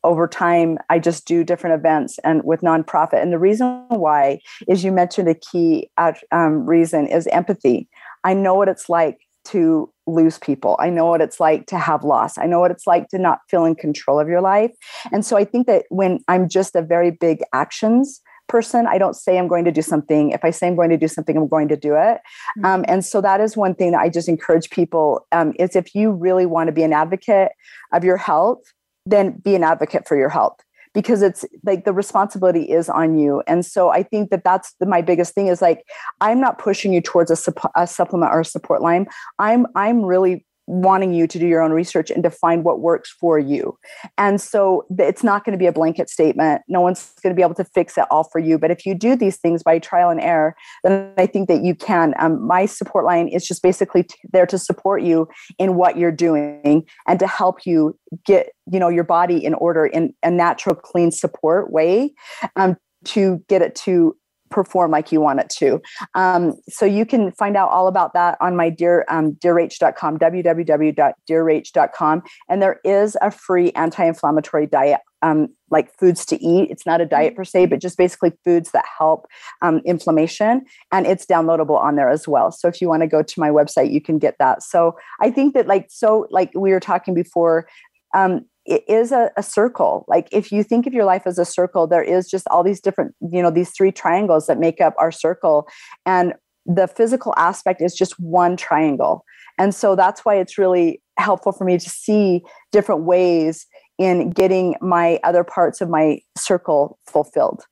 over 0.04 0.28
time. 0.28 0.78
I 0.88 0.98
just 0.98 1.26
do 1.26 1.42
different 1.42 1.74
events 1.74 2.18
and 2.22 2.42
with 2.44 2.60
nonprofit. 2.60 3.20
And 3.20 3.32
the 3.32 3.38
reason 3.38 3.84
why 3.88 4.40
is 4.68 4.84
you 4.84 4.92
mentioned 4.92 5.28
a 5.28 5.34
key 5.34 5.90
um, 6.30 6.66
reason 6.66 7.08
is 7.08 7.26
empathy. 7.28 7.88
I 8.22 8.32
know 8.32 8.54
what 8.54 8.68
it's 8.68 8.88
like 8.88 9.18
to 9.46 9.92
lose 10.06 10.38
people. 10.38 10.76
I 10.78 10.90
know 10.90 11.06
what 11.06 11.20
it's 11.20 11.40
like 11.40 11.66
to 11.66 11.78
have 11.78 12.04
loss. 12.04 12.38
I 12.38 12.46
know 12.46 12.60
what 12.60 12.70
it's 12.70 12.86
like 12.86 13.08
to 13.08 13.18
not 13.18 13.40
feel 13.48 13.64
in 13.64 13.74
control 13.74 14.20
of 14.20 14.28
your 14.28 14.40
life. 14.40 14.70
And 15.12 15.24
so 15.24 15.36
I 15.36 15.44
think 15.44 15.66
that 15.66 15.84
when 15.88 16.20
I'm 16.28 16.48
just 16.48 16.76
a 16.76 16.82
very 16.82 17.10
big 17.10 17.42
actions 17.52 18.20
person, 18.48 18.86
I 18.86 18.98
don't 18.98 19.14
say 19.14 19.38
I'm 19.38 19.48
going 19.48 19.64
to 19.64 19.72
do 19.72 19.82
something. 19.82 20.30
If 20.30 20.44
I 20.44 20.50
say 20.50 20.68
I'm 20.68 20.76
going 20.76 20.90
to 20.90 20.96
do 20.96 21.08
something, 21.08 21.36
I'm 21.36 21.48
going 21.48 21.68
to 21.68 21.76
do 21.76 21.94
it. 21.94 22.20
Mm-hmm. 22.58 22.64
Um, 22.64 22.84
and 22.86 23.04
so 23.04 23.20
that 23.20 23.40
is 23.40 23.56
one 23.56 23.74
thing 23.74 23.90
that 23.92 24.00
I 24.00 24.08
just 24.08 24.28
encourage 24.28 24.70
people 24.70 25.26
um, 25.32 25.52
is 25.58 25.74
if 25.74 25.94
you 25.94 26.12
really 26.12 26.46
want 26.46 26.68
to 26.68 26.72
be 26.72 26.84
an 26.84 26.92
advocate 26.92 27.50
of 27.92 28.04
your 28.04 28.16
health, 28.16 28.62
then 29.04 29.32
be 29.32 29.54
an 29.54 29.64
advocate 29.64 30.06
for 30.06 30.16
your 30.16 30.28
health 30.28 30.60
because 30.96 31.20
it's 31.20 31.44
like 31.62 31.84
the 31.84 31.92
responsibility 31.92 32.62
is 32.62 32.88
on 32.88 33.18
you. 33.18 33.42
And 33.46 33.66
so 33.66 33.90
i 33.90 34.02
think 34.02 34.30
that 34.30 34.42
that's 34.44 34.74
the, 34.80 34.86
my 34.86 35.02
biggest 35.02 35.34
thing 35.34 35.48
is 35.48 35.60
like 35.60 35.84
i'm 36.22 36.40
not 36.40 36.58
pushing 36.58 36.94
you 36.94 37.02
towards 37.02 37.30
a, 37.30 37.52
a 37.76 37.86
supplement 37.86 38.32
or 38.32 38.40
a 38.40 38.44
support 38.44 38.80
line. 38.80 39.06
I'm 39.38 39.66
i'm 39.76 40.02
really 40.02 40.46
wanting 40.66 41.12
you 41.12 41.26
to 41.26 41.38
do 41.38 41.46
your 41.46 41.62
own 41.62 41.72
research 41.72 42.10
and 42.10 42.22
to 42.22 42.30
find 42.30 42.64
what 42.64 42.80
works 42.80 43.14
for 43.20 43.38
you. 43.38 43.78
And 44.18 44.40
so 44.40 44.84
it's 44.98 45.22
not 45.22 45.44
going 45.44 45.52
to 45.52 45.58
be 45.58 45.66
a 45.66 45.72
blanket 45.72 46.10
statement. 46.10 46.62
No 46.68 46.80
one's 46.80 47.12
going 47.22 47.34
to 47.34 47.36
be 47.36 47.42
able 47.42 47.54
to 47.54 47.64
fix 47.64 47.96
it 47.96 48.04
all 48.10 48.24
for 48.24 48.38
you. 48.38 48.58
But 48.58 48.70
if 48.70 48.84
you 48.84 48.94
do 48.94 49.16
these 49.16 49.36
things 49.36 49.62
by 49.62 49.78
trial 49.78 50.10
and 50.10 50.20
error, 50.20 50.56
then 50.82 51.12
I 51.16 51.26
think 51.26 51.48
that 51.48 51.62
you 51.62 51.74
can. 51.74 52.14
Um, 52.18 52.44
my 52.44 52.66
support 52.66 53.04
line 53.04 53.28
is 53.28 53.46
just 53.46 53.62
basically 53.62 54.04
t- 54.04 54.16
there 54.32 54.46
to 54.46 54.58
support 54.58 55.02
you 55.02 55.28
in 55.58 55.76
what 55.76 55.96
you're 55.96 56.12
doing 56.12 56.84
and 57.06 57.18
to 57.18 57.26
help 57.26 57.64
you 57.64 57.98
get 58.24 58.50
you 58.70 58.80
know 58.80 58.88
your 58.88 59.04
body 59.04 59.44
in 59.44 59.54
order 59.54 59.86
in 59.86 60.14
a 60.22 60.30
natural, 60.30 60.74
clean 60.74 61.10
support 61.10 61.70
way 61.70 62.12
um, 62.56 62.76
to 63.04 63.42
get 63.48 63.62
it 63.62 63.74
to 63.74 64.16
perform 64.50 64.90
like 64.90 65.12
you 65.12 65.20
want 65.20 65.40
it 65.40 65.48
to. 65.58 65.80
Um, 66.14 66.54
so 66.68 66.84
you 66.84 67.06
can 67.06 67.32
find 67.32 67.56
out 67.56 67.70
all 67.70 67.88
about 67.88 68.12
that 68.14 68.36
on 68.40 68.56
my 68.56 68.70
dear 68.70 69.04
um, 69.08 69.32
dearrach.com, 69.32 70.18
www.dearrach.com. 70.18 72.22
And 72.48 72.62
there 72.62 72.80
is 72.84 73.16
a 73.20 73.30
free 73.30 73.72
anti-inflammatory 73.72 74.66
diet, 74.66 75.00
um, 75.22 75.48
like 75.70 75.96
foods 75.98 76.24
to 76.26 76.42
eat. 76.42 76.70
It's 76.70 76.86
not 76.86 77.00
a 77.00 77.06
diet 77.06 77.36
per 77.36 77.44
se, 77.44 77.66
but 77.66 77.80
just 77.80 77.98
basically 77.98 78.32
foods 78.44 78.70
that 78.72 78.84
help 78.98 79.26
um, 79.62 79.80
inflammation. 79.84 80.64
And 80.92 81.06
it's 81.06 81.26
downloadable 81.26 81.78
on 81.78 81.96
there 81.96 82.10
as 82.10 82.28
well. 82.28 82.52
So 82.52 82.68
if 82.68 82.80
you 82.80 82.88
want 82.88 83.02
to 83.02 83.08
go 83.08 83.22
to 83.22 83.40
my 83.40 83.50
website, 83.50 83.90
you 83.90 84.00
can 84.00 84.18
get 84.18 84.36
that. 84.38 84.62
So 84.62 84.96
I 85.20 85.30
think 85.30 85.54
that 85.54 85.66
like, 85.66 85.86
so 85.90 86.26
like 86.30 86.52
we 86.54 86.70
were 86.70 86.80
talking 86.80 87.14
before, 87.14 87.66
um, 88.14 88.46
it 88.66 88.84
is 88.88 89.12
a, 89.12 89.30
a, 89.36 89.42
circle. 89.42 90.04
Like 90.08 90.28
if 90.32 90.50
you 90.50 90.62
think 90.62 90.86
of 90.86 90.92
your 90.92 91.04
life 91.04 91.22
as 91.26 91.38
a 91.38 91.44
circle 91.44 91.86
there 91.86 92.02
is 92.02 92.28
just 92.28 92.46
all 92.48 92.62
these 92.62 92.80
different 92.80 93.14
you 93.20 93.42
know 93.42 93.50
these 93.50 93.70
three 93.70 93.92
triangles 93.92 94.46
that 94.46 94.58
make 94.58 94.80
up 94.80 94.94
our 94.98 95.12
circle 95.12 95.68
and 96.04 96.34
the 96.66 96.88
physical 96.88 97.32
aspect 97.36 97.80
is 97.80 97.94
just 97.94 98.18
one 98.18 98.56
triangle. 98.56 99.24
And 99.56 99.74
so 99.74 99.94
that's 99.94 100.24
why 100.24 100.34
it's 100.34 100.58
really 100.58 101.00
helpful 101.16 101.52
for 101.52 101.64
me 101.64 101.78
to 101.78 101.88
see 101.88 102.42
different 102.72 103.04
ways 103.04 103.66
in 103.98 104.30
getting 104.30 104.74
my 104.80 105.18
other 105.22 105.44
parts 105.44 105.80
of 105.80 105.88
my 105.88 106.20
circle 106.36 106.98
fulfilled. 107.06 107.62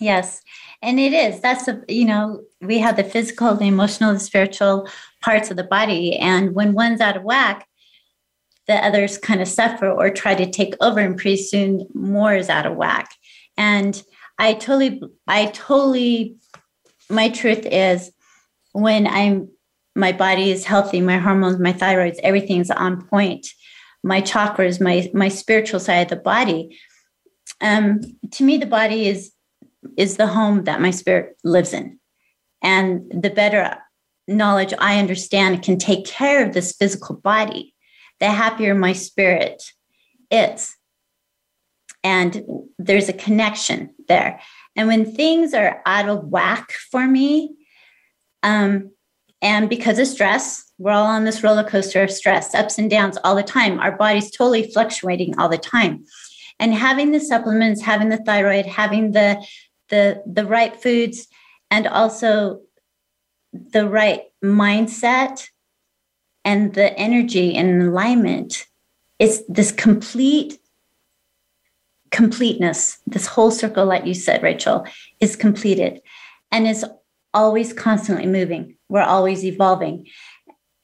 Yes 0.00 0.42
and 0.82 0.98
it 0.98 1.12
is. 1.12 1.40
That's 1.40 1.68
a 1.68 1.80
you 1.88 2.04
know 2.04 2.42
we 2.60 2.78
have 2.78 2.96
the 2.96 3.04
physical 3.04 3.54
the 3.54 3.66
emotional 3.66 4.12
the 4.12 4.20
spiritual 4.20 4.88
parts 5.22 5.50
of 5.50 5.56
the 5.56 5.64
body 5.64 6.16
and 6.16 6.54
when 6.54 6.74
one's 6.74 7.00
out 7.00 7.16
of 7.16 7.22
whack 7.22 7.66
the 8.66 8.74
others 8.74 9.18
kind 9.18 9.42
of 9.42 9.48
suffer 9.48 9.90
or 9.90 10.10
try 10.10 10.34
to 10.34 10.50
take 10.50 10.74
over 10.80 11.00
and 11.00 11.16
pretty 11.16 11.42
soon 11.42 11.86
more 11.94 12.34
is 12.34 12.48
out 12.48 12.66
of 12.66 12.76
whack. 12.76 13.10
And 13.56 14.02
i 14.38 14.54
totally 14.54 15.02
i 15.26 15.46
totally 15.46 16.36
my 17.10 17.28
truth 17.28 17.66
is 17.66 18.10
when 18.72 19.06
i'm 19.06 19.48
my 19.94 20.10
body 20.10 20.50
is 20.50 20.64
healthy 20.64 21.00
my 21.00 21.18
hormones 21.18 21.58
my 21.58 21.72
thyroids 21.72 22.18
everything's 22.22 22.70
on 22.70 23.06
point 23.08 23.46
my 24.02 24.22
chakras 24.22 24.80
my 24.80 25.10
my 25.12 25.28
spiritual 25.28 25.78
side 25.78 26.00
of 26.00 26.08
the 26.08 26.16
body 26.16 26.78
um 27.60 28.00
to 28.30 28.42
me 28.42 28.56
the 28.56 28.66
body 28.66 29.06
is 29.06 29.32
is 29.96 30.16
the 30.16 30.26
home 30.26 30.64
that 30.64 30.80
my 30.80 30.90
spirit 30.90 31.36
lives 31.44 31.72
in. 31.72 31.98
And 32.62 33.10
the 33.10 33.30
better 33.30 33.76
knowledge 34.28 34.72
i 34.78 35.00
understand 35.00 35.64
can 35.64 35.76
take 35.76 36.06
care 36.06 36.46
of 36.46 36.54
this 36.54 36.76
physical 36.78 37.16
body 37.16 37.71
the 38.22 38.30
happier 38.30 38.72
my 38.72 38.92
spirit 38.92 39.72
is. 40.30 40.76
And 42.04 42.44
there's 42.78 43.08
a 43.08 43.12
connection 43.12 43.92
there. 44.06 44.40
And 44.76 44.86
when 44.86 45.12
things 45.12 45.52
are 45.54 45.82
out 45.84 46.08
of 46.08 46.28
whack 46.28 46.70
for 46.70 47.04
me, 47.04 47.56
um, 48.44 48.92
and 49.42 49.68
because 49.68 49.98
of 49.98 50.06
stress, 50.06 50.72
we're 50.78 50.92
all 50.92 51.06
on 51.06 51.24
this 51.24 51.42
roller 51.42 51.64
coaster 51.64 52.00
of 52.00 52.12
stress, 52.12 52.54
ups 52.54 52.78
and 52.78 52.88
downs 52.88 53.18
all 53.24 53.34
the 53.34 53.42
time. 53.42 53.80
Our 53.80 53.96
body's 53.96 54.30
totally 54.30 54.70
fluctuating 54.70 55.36
all 55.36 55.48
the 55.48 55.58
time. 55.58 56.04
And 56.60 56.72
having 56.72 57.10
the 57.10 57.18
supplements, 57.18 57.82
having 57.82 58.08
the 58.08 58.18
thyroid, 58.18 58.66
having 58.66 59.10
the 59.10 59.44
the 59.88 60.22
the 60.26 60.46
right 60.46 60.80
foods, 60.80 61.26
and 61.72 61.88
also 61.88 62.60
the 63.52 63.88
right 63.88 64.22
mindset 64.44 65.48
and 66.44 66.74
the 66.74 66.96
energy 66.98 67.54
and 67.54 67.82
alignment 67.82 68.66
is 69.18 69.44
this 69.48 69.72
complete 69.72 70.58
completeness. 72.10 72.98
This 73.06 73.26
whole 73.26 73.50
circle 73.50 73.86
like 73.86 74.06
you 74.06 74.14
said 74.14 74.42
rachel 74.42 74.86
is 75.20 75.36
completed 75.36 76.00
and 76.50 76.66
is 76.66 76.84
always 77.32 77.72
constantly 77.72 78.26
moving. 78.26 78.76
We're 78.88 79.02
always 79.02 79.44
evolving. 79.44 80.08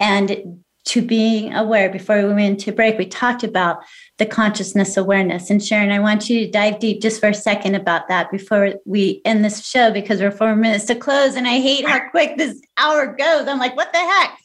And 0.01 0.63
to 0.87 1.03
being 1.03 1.53
aware 1.53 1.91
before 1.91 2.17
we 2.17 2.33
went 2.33 2.41
into 2.41 2.73
break 2.73 2.97
we 2.97 3.05
talked 3.05 3.45
about 3.45 3.79
the 4.17 4.25
consciousness 4.25 4.97
awareness. 4.97 5.51
And 5.51 5.63
sharon 5.63 5.91
i 5.91 5.99
want 5.99 6.31
you 6.31 6.47
to 6.47 6.51
dive 6.51 6.79
deep 6.79 7.03
just 7.03 7.21
for 7.21 7.29
a 7.29 7.35
second 7.35 7.75
about 7.75 8.09
that 8.09 8.31
before 8.31 8.75
we 8.87 9.21
end 9.27 9.45
this 9.45 9.67
show 9.67 9.91
because 9.93 10.21
we're 10.21 10.31
four 10.31 10.57
minutes 10.57 10.87
to 10.87 10.95
close 10.95 11.35
and 11.35 11.47
i 11.47 11.59
hate 11.61 11.87
how 11.87 12.09
quick 12.09 12.39
this 12.39 12.59
hour 12.79 13.09
goes. 13.09 13.47
I'm 13.47 13.59
like 13.59 13.77
what 13.77 13.93
the 13.93 13.99
heck 13.99 14.39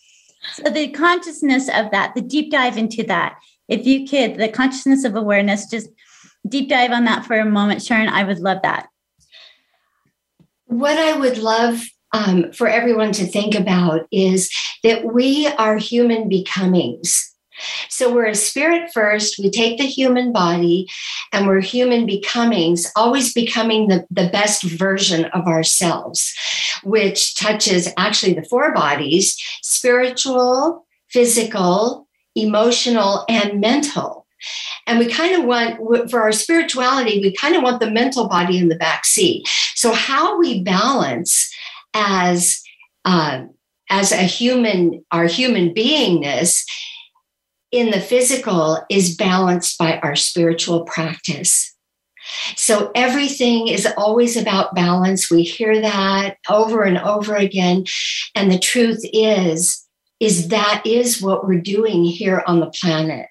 so 0.54 0.64
the 0.70 0.90
consciousness 0.90 1.70
of 1.70 1.92
that 1.92 2.14
the 2.16 2.22
deep 2.22 2.52
dive 2.52 2.78
into 2.78 3.04
that 3.04 3.38
if 3.68 3.86
you 3.86 4.08
could 4.08 4.36
the 4.36 4.50
consciousness 4.50 5.04
of 5.04 5.16
awareness 5.16 5.70
just 5.70 5.90
deep 6.48 6.70
dive 6.70 6.92
on 6.92 7.06
that 7.06 7.26
for 7.26 7.40
a 7.40 7.46
moment 7.46 7.82
sharon 7.82 8.10
i 8.10 8.24
would 8.24 8.40
love 8.40 8.60
that 8.64 8.88
what 10.66 10.98
i 10.98 11.18
would 11.18 11.38
love 11.38 11.84
um, 12.14 12.52
for 12.54 12.68
everyone 12.68 13.12
to 13.14 13.26
think 13.26 13.56
about 13.56 14.08
is 14.12 14.50
that 14.84 15.14
we 15.14 15.48
are 15.48 15.78
human 15.78 16.30
becomings. 16.30 17.33
So 17.90 18.14
we're 18.14 18.28
a 18.28 18.36
spirit 18.36 18.92
first, 18.94 19.40
we 19.40 19.50
take 19.50 19.78
the 19.78 19.86
human 19.86 20.32
body, 20.32 20.90
and 21.32 21.48
we're 21.48 21.62
human 21.62 22.06
becomings, 22.06 22.92
always 22.96 23.34
becoming 23.34 23.88
the, 23.88 24.06
the 24.10 24.30
best 24.30 24.64
version 24.64 25.26
of 25.26 25.48
ourselves, 25.48 26.34
which 26.84 27.36
touches 27.36 27.90
actually 27.98 28.34
the 28.34 28.44
four 28.44 28.74
bodies 28.74 29.38
spiritual, 29.62 30.86
physical, 31.10 32.08
emotional, 32.36 33.26
and 33.30 33.60
mental. 33.60 34.26
And 34.86 35.00
we 35.00 35.08
kind 35.08 35.36
of 35.36 35.46
want, 35.46 36.10
for 36.12 36.22
our 36.22 36.34
spirituality, 36.34 37.20
we 37.20 37.34
kind 37.34 37.56
of 37.56 37.64
want 37.64 37.80
the 37.80 37.90
mental 37.90 38.28
body 38.28 38.58
in 38.58 38.68
the 38.68 38.76
back 38.76 39.06
seat. 39.06 39.48
So, 39.76 39.94
how 39.94 40.38
we 40.38 40.62
balance 40.64 41.50
as 41.94 42.62
uh, 43.06 43.44
as 43.90 44.12
a 44.12 44.24
human, 44.24 45.06
our 45.12 45.26
human 45.26 45.74
beingness 45.74 46.64
in 47.74 47.90
the 47.90 48.00
physical 48.00 48.80
is 48.90 49.18
balanced 49.18 49.78
by 49.80 49.98
our 50.00 50.16
spiritual 50.16 50.84
practice. 50.84 51.76
So 52.56 52.92
everything 52.96 53.68
is 53.68 53.88
always 53.98 54.38
about 54.38 54.76
balance. 54.76 55.30
We 55.30 55.42
hear 55.42 55.82
that 55.82 56.38
over 56.50 56.84
and 56.84 57.00
over 57.00 57.36
again. 57.36 57.86
And 58.36 58.50
the 58.50 58.60
truth 58.60 59.02
is, 59.12 59.84
is 60.20 60.50
that 60.50 60.84
is 60.86 61.22
what 61.22 61.46
we're 61.46 61.60
doing 61.60 62.06
here 62.06 62.44
on 62.48 62.60
the 62.60 62.72
planet 62.80 63.28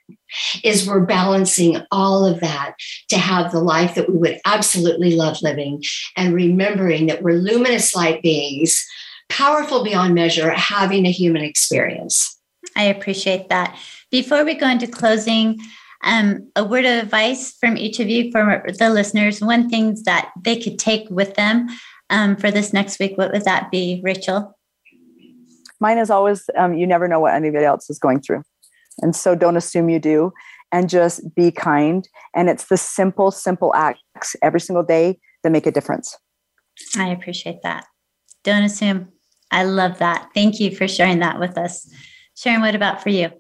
is 0.65 0.87
we're 0.87 1.07
balancing 1.07 1.79
all 1.91 2.27
of 2.27 2.41
that 2.41 2.75
to 3.09 3.19
have 3.19 3.53
the 3.53 3.61
life 3.61 3.95
that 3.95 4.11
we 4.11 4.17
would 4.17 4.41
absolutely 4.45 5.15
love 5.15 5.41
living 5.41 5.83
and 6.17 6.35
remembering 6.35 7.07
that 7.07 7.23
we're 7.23 7.39
luminous 7.39 7.95
light 7.95 8.21
beings 8.23 8.85
powerful 9.29 9.85
beyond 9.85 10.15
measure 10.15 10.51
having 10.51 11.07
a 11.07 11.11
human 11.11 11.43
experience 11.43 12.39
i 12.77 12.85
appreciate 12.85 13.49
that 13.49 13.79
before 14.13 14.45
we 14.45 14.55
go 14.55 14.69
into 14.69 14.87
closing 14.87 15.59
um, 16.05 16.49
a 16.55 16.63
word 16.63 16.85
of 16.85 17.03
advice 17.03 17.57
from 17.59 17.77
each 17.77 17.99
of 17.99 18.09
you 18.09 18.31
for 18.31 18.63
the 18.79 18.91
listeners. 18.91 19.41
One 19.41 19.69
things 19.69 20.05
that 20.05 20.31
they 20.41 20.61
could 20.61 20.79
take 20.79 21.09
with 21.11 21.35
them 21.35 21.69
um, 22.11 22.37
for 22.37 22.51
this 22.51 22.73
next 22.73 23.01
week 23.01 23.17
what 23.17 23.33
would 23.33 23.45
that 23.45 23.71
be 23.73 24.01
rachel? 24.05 24.57
Mine 25.81 25.99
is 25.99 26.11
always 26.11 26.45
um, 26.57 26.75
you 26.75 26.87
never 26.87 27.09
know 27.09 27.19
what 27.19 27.35
anybody 27.35 27.65
else 27.65 27.91
is 27.91 27.99
going 27.99 28.21
through. 28.21 28.43
And 29.01 29.17
so 29.17 29.35
don't 29.35 29.57
assume 29.57 29.89
you 29.89 29.99
do 29.99 30.33
and 30.71 30.89
just 30.89 31.35
be 31.35 31.51
kind. 31.51 32.07
And 32.37 32.49
it's 32.51 32.67
the 32.67 32.77
simple 32.77 33.31
simple 33.31 33.75
acts 33.75 34.37
every 34.43 34.61
single 34.61 34.85
day 34.85 35.19
that 35.43 35.51
make 35.51 35.67
a 35.67 35.73
difference. 35.73 36.17
I 36.97 37.09
appreciate 37.09 37.63
that. 37.63 37.87
Don't 38.45 38.63
assume. 38.63 39.09
I 39.51 39.65
love 39.65 39.99
that. 39.99 40.29
Thank 40.35 40.61
you 40.61 40.75
for 40.75 40.87
sharing 40.87 41.21
that 41.21 41.41
with 41.41 41.57
us. 41.57 41.91
Sharon 42.35 42.61
what 42.61 42.75
about 42.75 43.03
for 43.03 43.11
you 43.11 43.31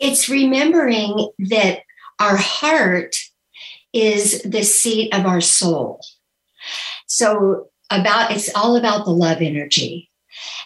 it's 0.00 0.28
remembering 0.28 1.28
that 1.50 1.80
our 2.18 2.36
heart 2.36 3.16
is 3.92 4.42
the 4.42 4.62
seat 4.62 5.14
of 5.14 5.26
our 5.26 5.40
soul. 5.40 6.00
So 7.06 7.68
about 7.90 8.30
it's 8.32 8.54
all 8.54 8.76
about 8.76 9.04
the 9.04 9.10
love 9.10 9.38
energy 9.40 10.09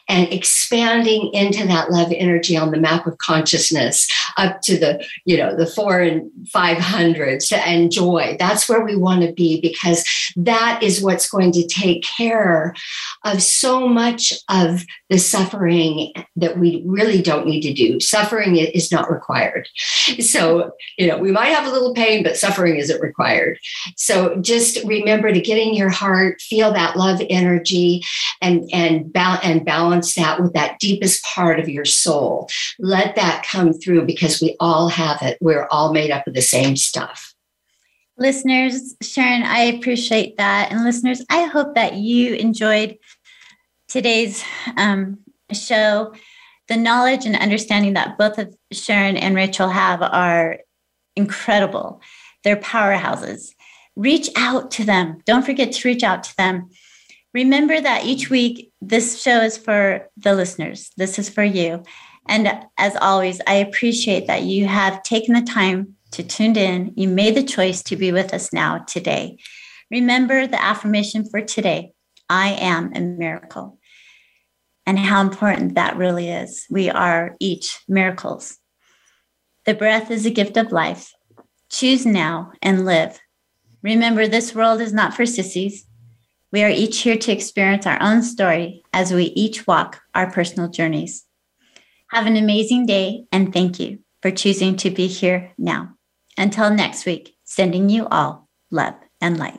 and 0.08 0.30
expanding 0.32 1.30
into 1.32 1.66
that 1.66 1.90
love 1.90 2.12
energy 2.14 2.56
on 2.56 2.70
the 2.70 2.78
map 2.78 3.06
of 3.06 3.18
consciousness 3.18 4.08
up 4.36 4.60
to 4.62 4.76
the 4.78 5.04
you 5.24 5.36
know 5.36 5.54
the 5.56 5.66
four 5.66 6.00
and 6.00 6.30
five 6.48 6.78
hundreds 6.78 7.48
to 7.48 7.72
enjoy 7.72 8.36
that's 8.38 8.68
where 8.68 8.84
we 8.84 8.96
want 8.96 9.22
to 9.22 9.32
be 9.32 9.60
because 9.60 10.04
that 10.36 10.82
is 10.82 11.02
what's 11.02 11.30
going 11.30 11.52
to 11.52 11.66
take 11.66 12.02
care 12.02 12.74
of 13.24 13.42
so 13.42 13.88
much 13.88 14.32
of 14.48 14.84
the 15.08 15.18
suffering 15.18 16.12
that 16.36 16.58
we 16.58 16.82
really 16.86 17.22
don't 17.22 17.46
need 17.46 17.62
to 17.62 17.72
do. 17.72 18.00
Suffering 18.00 18.56
is 18.56 18.90
not 18.92 19.10
required. 19.10 19.68
So 20.20 20.72
you 20.98 21.06
know 21.06 21.18
we 21.18 21.30
might 21.30 21.46
have 21.46 21.66
a 21.66 21.70
little 21.70 21.94
pain 21.94 22.22
but 22.22 22.36
suffering 22.36 22.76
isn't 22.76 23.00
required. 23.00 23.58
So 23.96 24.36
just 24.36 24.82
remember 24.84 25.32
to 25.32 25.40
get 25.40 25.58
in 25.58 25.74
your 25.74 25.90
heart 25.90 26.40
feel 26.40 26.72
that 26.72 26.96
love 26.96 27.22
energy 27.30 28.02
and 28.42 28.68
and, 28.72 29.12
ba- 29.12 29.40
and 29.42 29.64
balance 29.64 29.93
that 30.00 30.40
with 30.40 30.52
that 30.52 30.78
deepest 30.80 31.24
part 31.24 31.60
of 31.60 31.68
your 31.68 31.84
soul 31.84 32.48
let 32.78 33.14
that 33.14 33.46
come 33.48 33.72
through 33.72 34.04
because 34.04 34.24
because 34.24 34.40
we 34.40 34.56
all 34.60 34.88
have 34.88 35.20
it. 35.22 35.38
We're 35.40 35.66
all 35.70 35.92
made 35.92 36.10
up 36.10 36.26
of 36.26 36.34
the 36.34 36.42
same 36.42 36.76
stuff. 36.76 37.34
Listeners, 38.16 38.94
Sharon, 39.02 39.42
I 39.42 39.60
appreciate 39.60 40.36
that. 40.38 40.70
And 40.70 40.84
listeners, 40.84 41.24
I 41.28 41.44
hope 41.44 41.74
that 41.74 41.96
you 41.96 42.34
enjoyed 42.34 42.96
today's 43.88 44.42
um, 44.76 45.18
show. 45.52 46.14
The 46.68 46.76
knowledge 46.76 47.26
and 47.26 47.36
understanding 47.36 47.92
that 47.94 48.16
both 48.16 48.38
of 48.38 48.54
Sharon 48.72 49.18
and 49.18 49.34
Rachel 49.34 49.68
have 49.68 50.00
are 50.00 50.60
incredible. 51.16 52.00
They're 52.42 52.56
powerhouses. 52.56 53.50
Reach 53.96 54.30
out 54.36 54.70
to 54.72 54.84
them. 54.84 55.20
Don't 55.26 55.44
forget 55.44 55.72
to 55.72 55.88
reach 55.88 56.02
out 56.02 56.24
to 56.24 56.36
them. 56.36 56.70
Remember 57.34 57.80
that 57.80 58.04
each 58.04 58.30
week, 58.30 58.72
this 58.80 59.20
show 59.20 59.40
is 59.40 59.58
for 59.58 60.08
the 60.16 60.34
listeners. 60.34 60.90
This 60.96 61.18
is 61.18 61.28
for 61.28 61.42
you. 61.42 61.82
And 62.28 62.64
as 62.78 62.96
always, 63.00 63.40
I 63.46 63.54
appreciate 63.54 64.28
that 64.28 64.44
you 64.44 64.66
have 64.66 65.02
taken 65.02 65.34
the 65.34 65.42
time 65.42 65.96
to 66.12 66.22
tune 66.22 66.56
in. 66.56 66.92
You 66.96 67.08
made 67.08 67.34
the 67.34 67.42
choice 67.42 67.82
to 67.84 67.96
be 67.96 68.12
with 68.12 68.32
us 68.32 68.52
now 68.52 68.78
today. 68.78 69.36
Remember 69.90 70.46
the 70.46 70.62
affirmation 70.62 71.28
for 71.28 71.40
today 71.40 71.92
I 72.30 72.52
am 72.52 72.92
a 72.94 73.00
miracle, 73.00 73.78
and 74.86 74.98
how 74.98 75.20
important 75.20 75.74
that 75.74 75.96
really 75.96 76.30
is. 76.30 76.64
We 76.70 76.88
are 76.88 77.36
each 77.38 77.80
miracles. 77.86 78.58
The 79.66 79.74
breath 79.74 80.10
is 80.10 80.24
a 80.24 80.30
gift 80.30 80.56
of 80.56 80.72
life. 80.72 81.12
Choose 81.68 82.06
now 82.06 82.52
and 82.62 82.86
live. 82.86 83.20
Remember, 83.82 84.26
this 84.26 84.54
world 84.54 84.80
is 84.80 84.92
not 84.92 85.14
for 85.14 85.26
sissies. 85.26 85.86
We 86.54 86.62
are 86.62 86.70
each 86.70 87.00
here 87.00 87.16
to 87.16 87.32
experience 87.32 87.84
our 87.84 88.00
own 88.00 88.22
story 88.22 88.84
as 88.92 89.12
we 89.12 89.24
each 89.24 89.66
walk 89.66 90.00
our 90.14 90.30
personal 90.30 90.68
journeys. 90.68 91.24
Have 92.12 92.26
an 92.26 92.36
amazing 92.36 92.86
day 92.86 93.24
and 93.32 93.52
thank 93.52 93.80
you 93.80 93.98
for 94.22 94.30
choosing 94.30 94.76
to 94.76 94.90
be 94.90 95.08
here 95.08 95.52
now. 95.58 95.96
Until 96.38 96.70
next 96.70 97.06
week, 97.06 97.34
sending 97.42 97.90
you 97.90 98.06
all 98.06 98.48
love 98.70 98.94
and 99.20 99.36
light. 99.36 99.58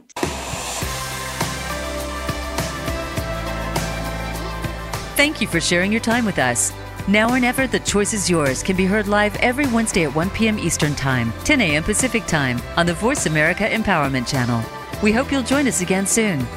Thank 5.18 5.42
you 5.42 5.48
for 5.48 5.60
sharing 5.60 5.92
your 5.92 6.00
time 6.00 6.24
with 6.24 6.40
us. 6.40 6.72
Now 7.10 7.30
or 7.30 7.42
Never, 7.42 7.68
The 7.68 7.80
Choice 7.80 8.14
is 8.14 8.30
Yours 8.30 8.64
can 8.64 8.78
be 8.78 8.86
heard 8.86 9.10
live 9.10 9.36
every 9.42 9.68
Wednesday 9.68 10.06
at 10.06 10.16
1 10.16 10.30
p.m. 10.30 10.58
Eastern 10.58 10.96
Time, 10.96 11.34
10 11.44 11.60
a.m. 11.60 11.84
Pacific 11.84 12.26
Time 12.26 12.62
on 12.78 12.86
the 12.86 12.94
Voice 12.94 13.26
America 13.26 13.68
Empowerment 13.68 14.30
Channel. 14.30 14.64
We 15.04 15.12
hope 15.12 15.30
you'll 15.30 15.44
join 15.44 15.68
us 15.68 15.82
again 15.82 16.08
soon. 16.08 16.48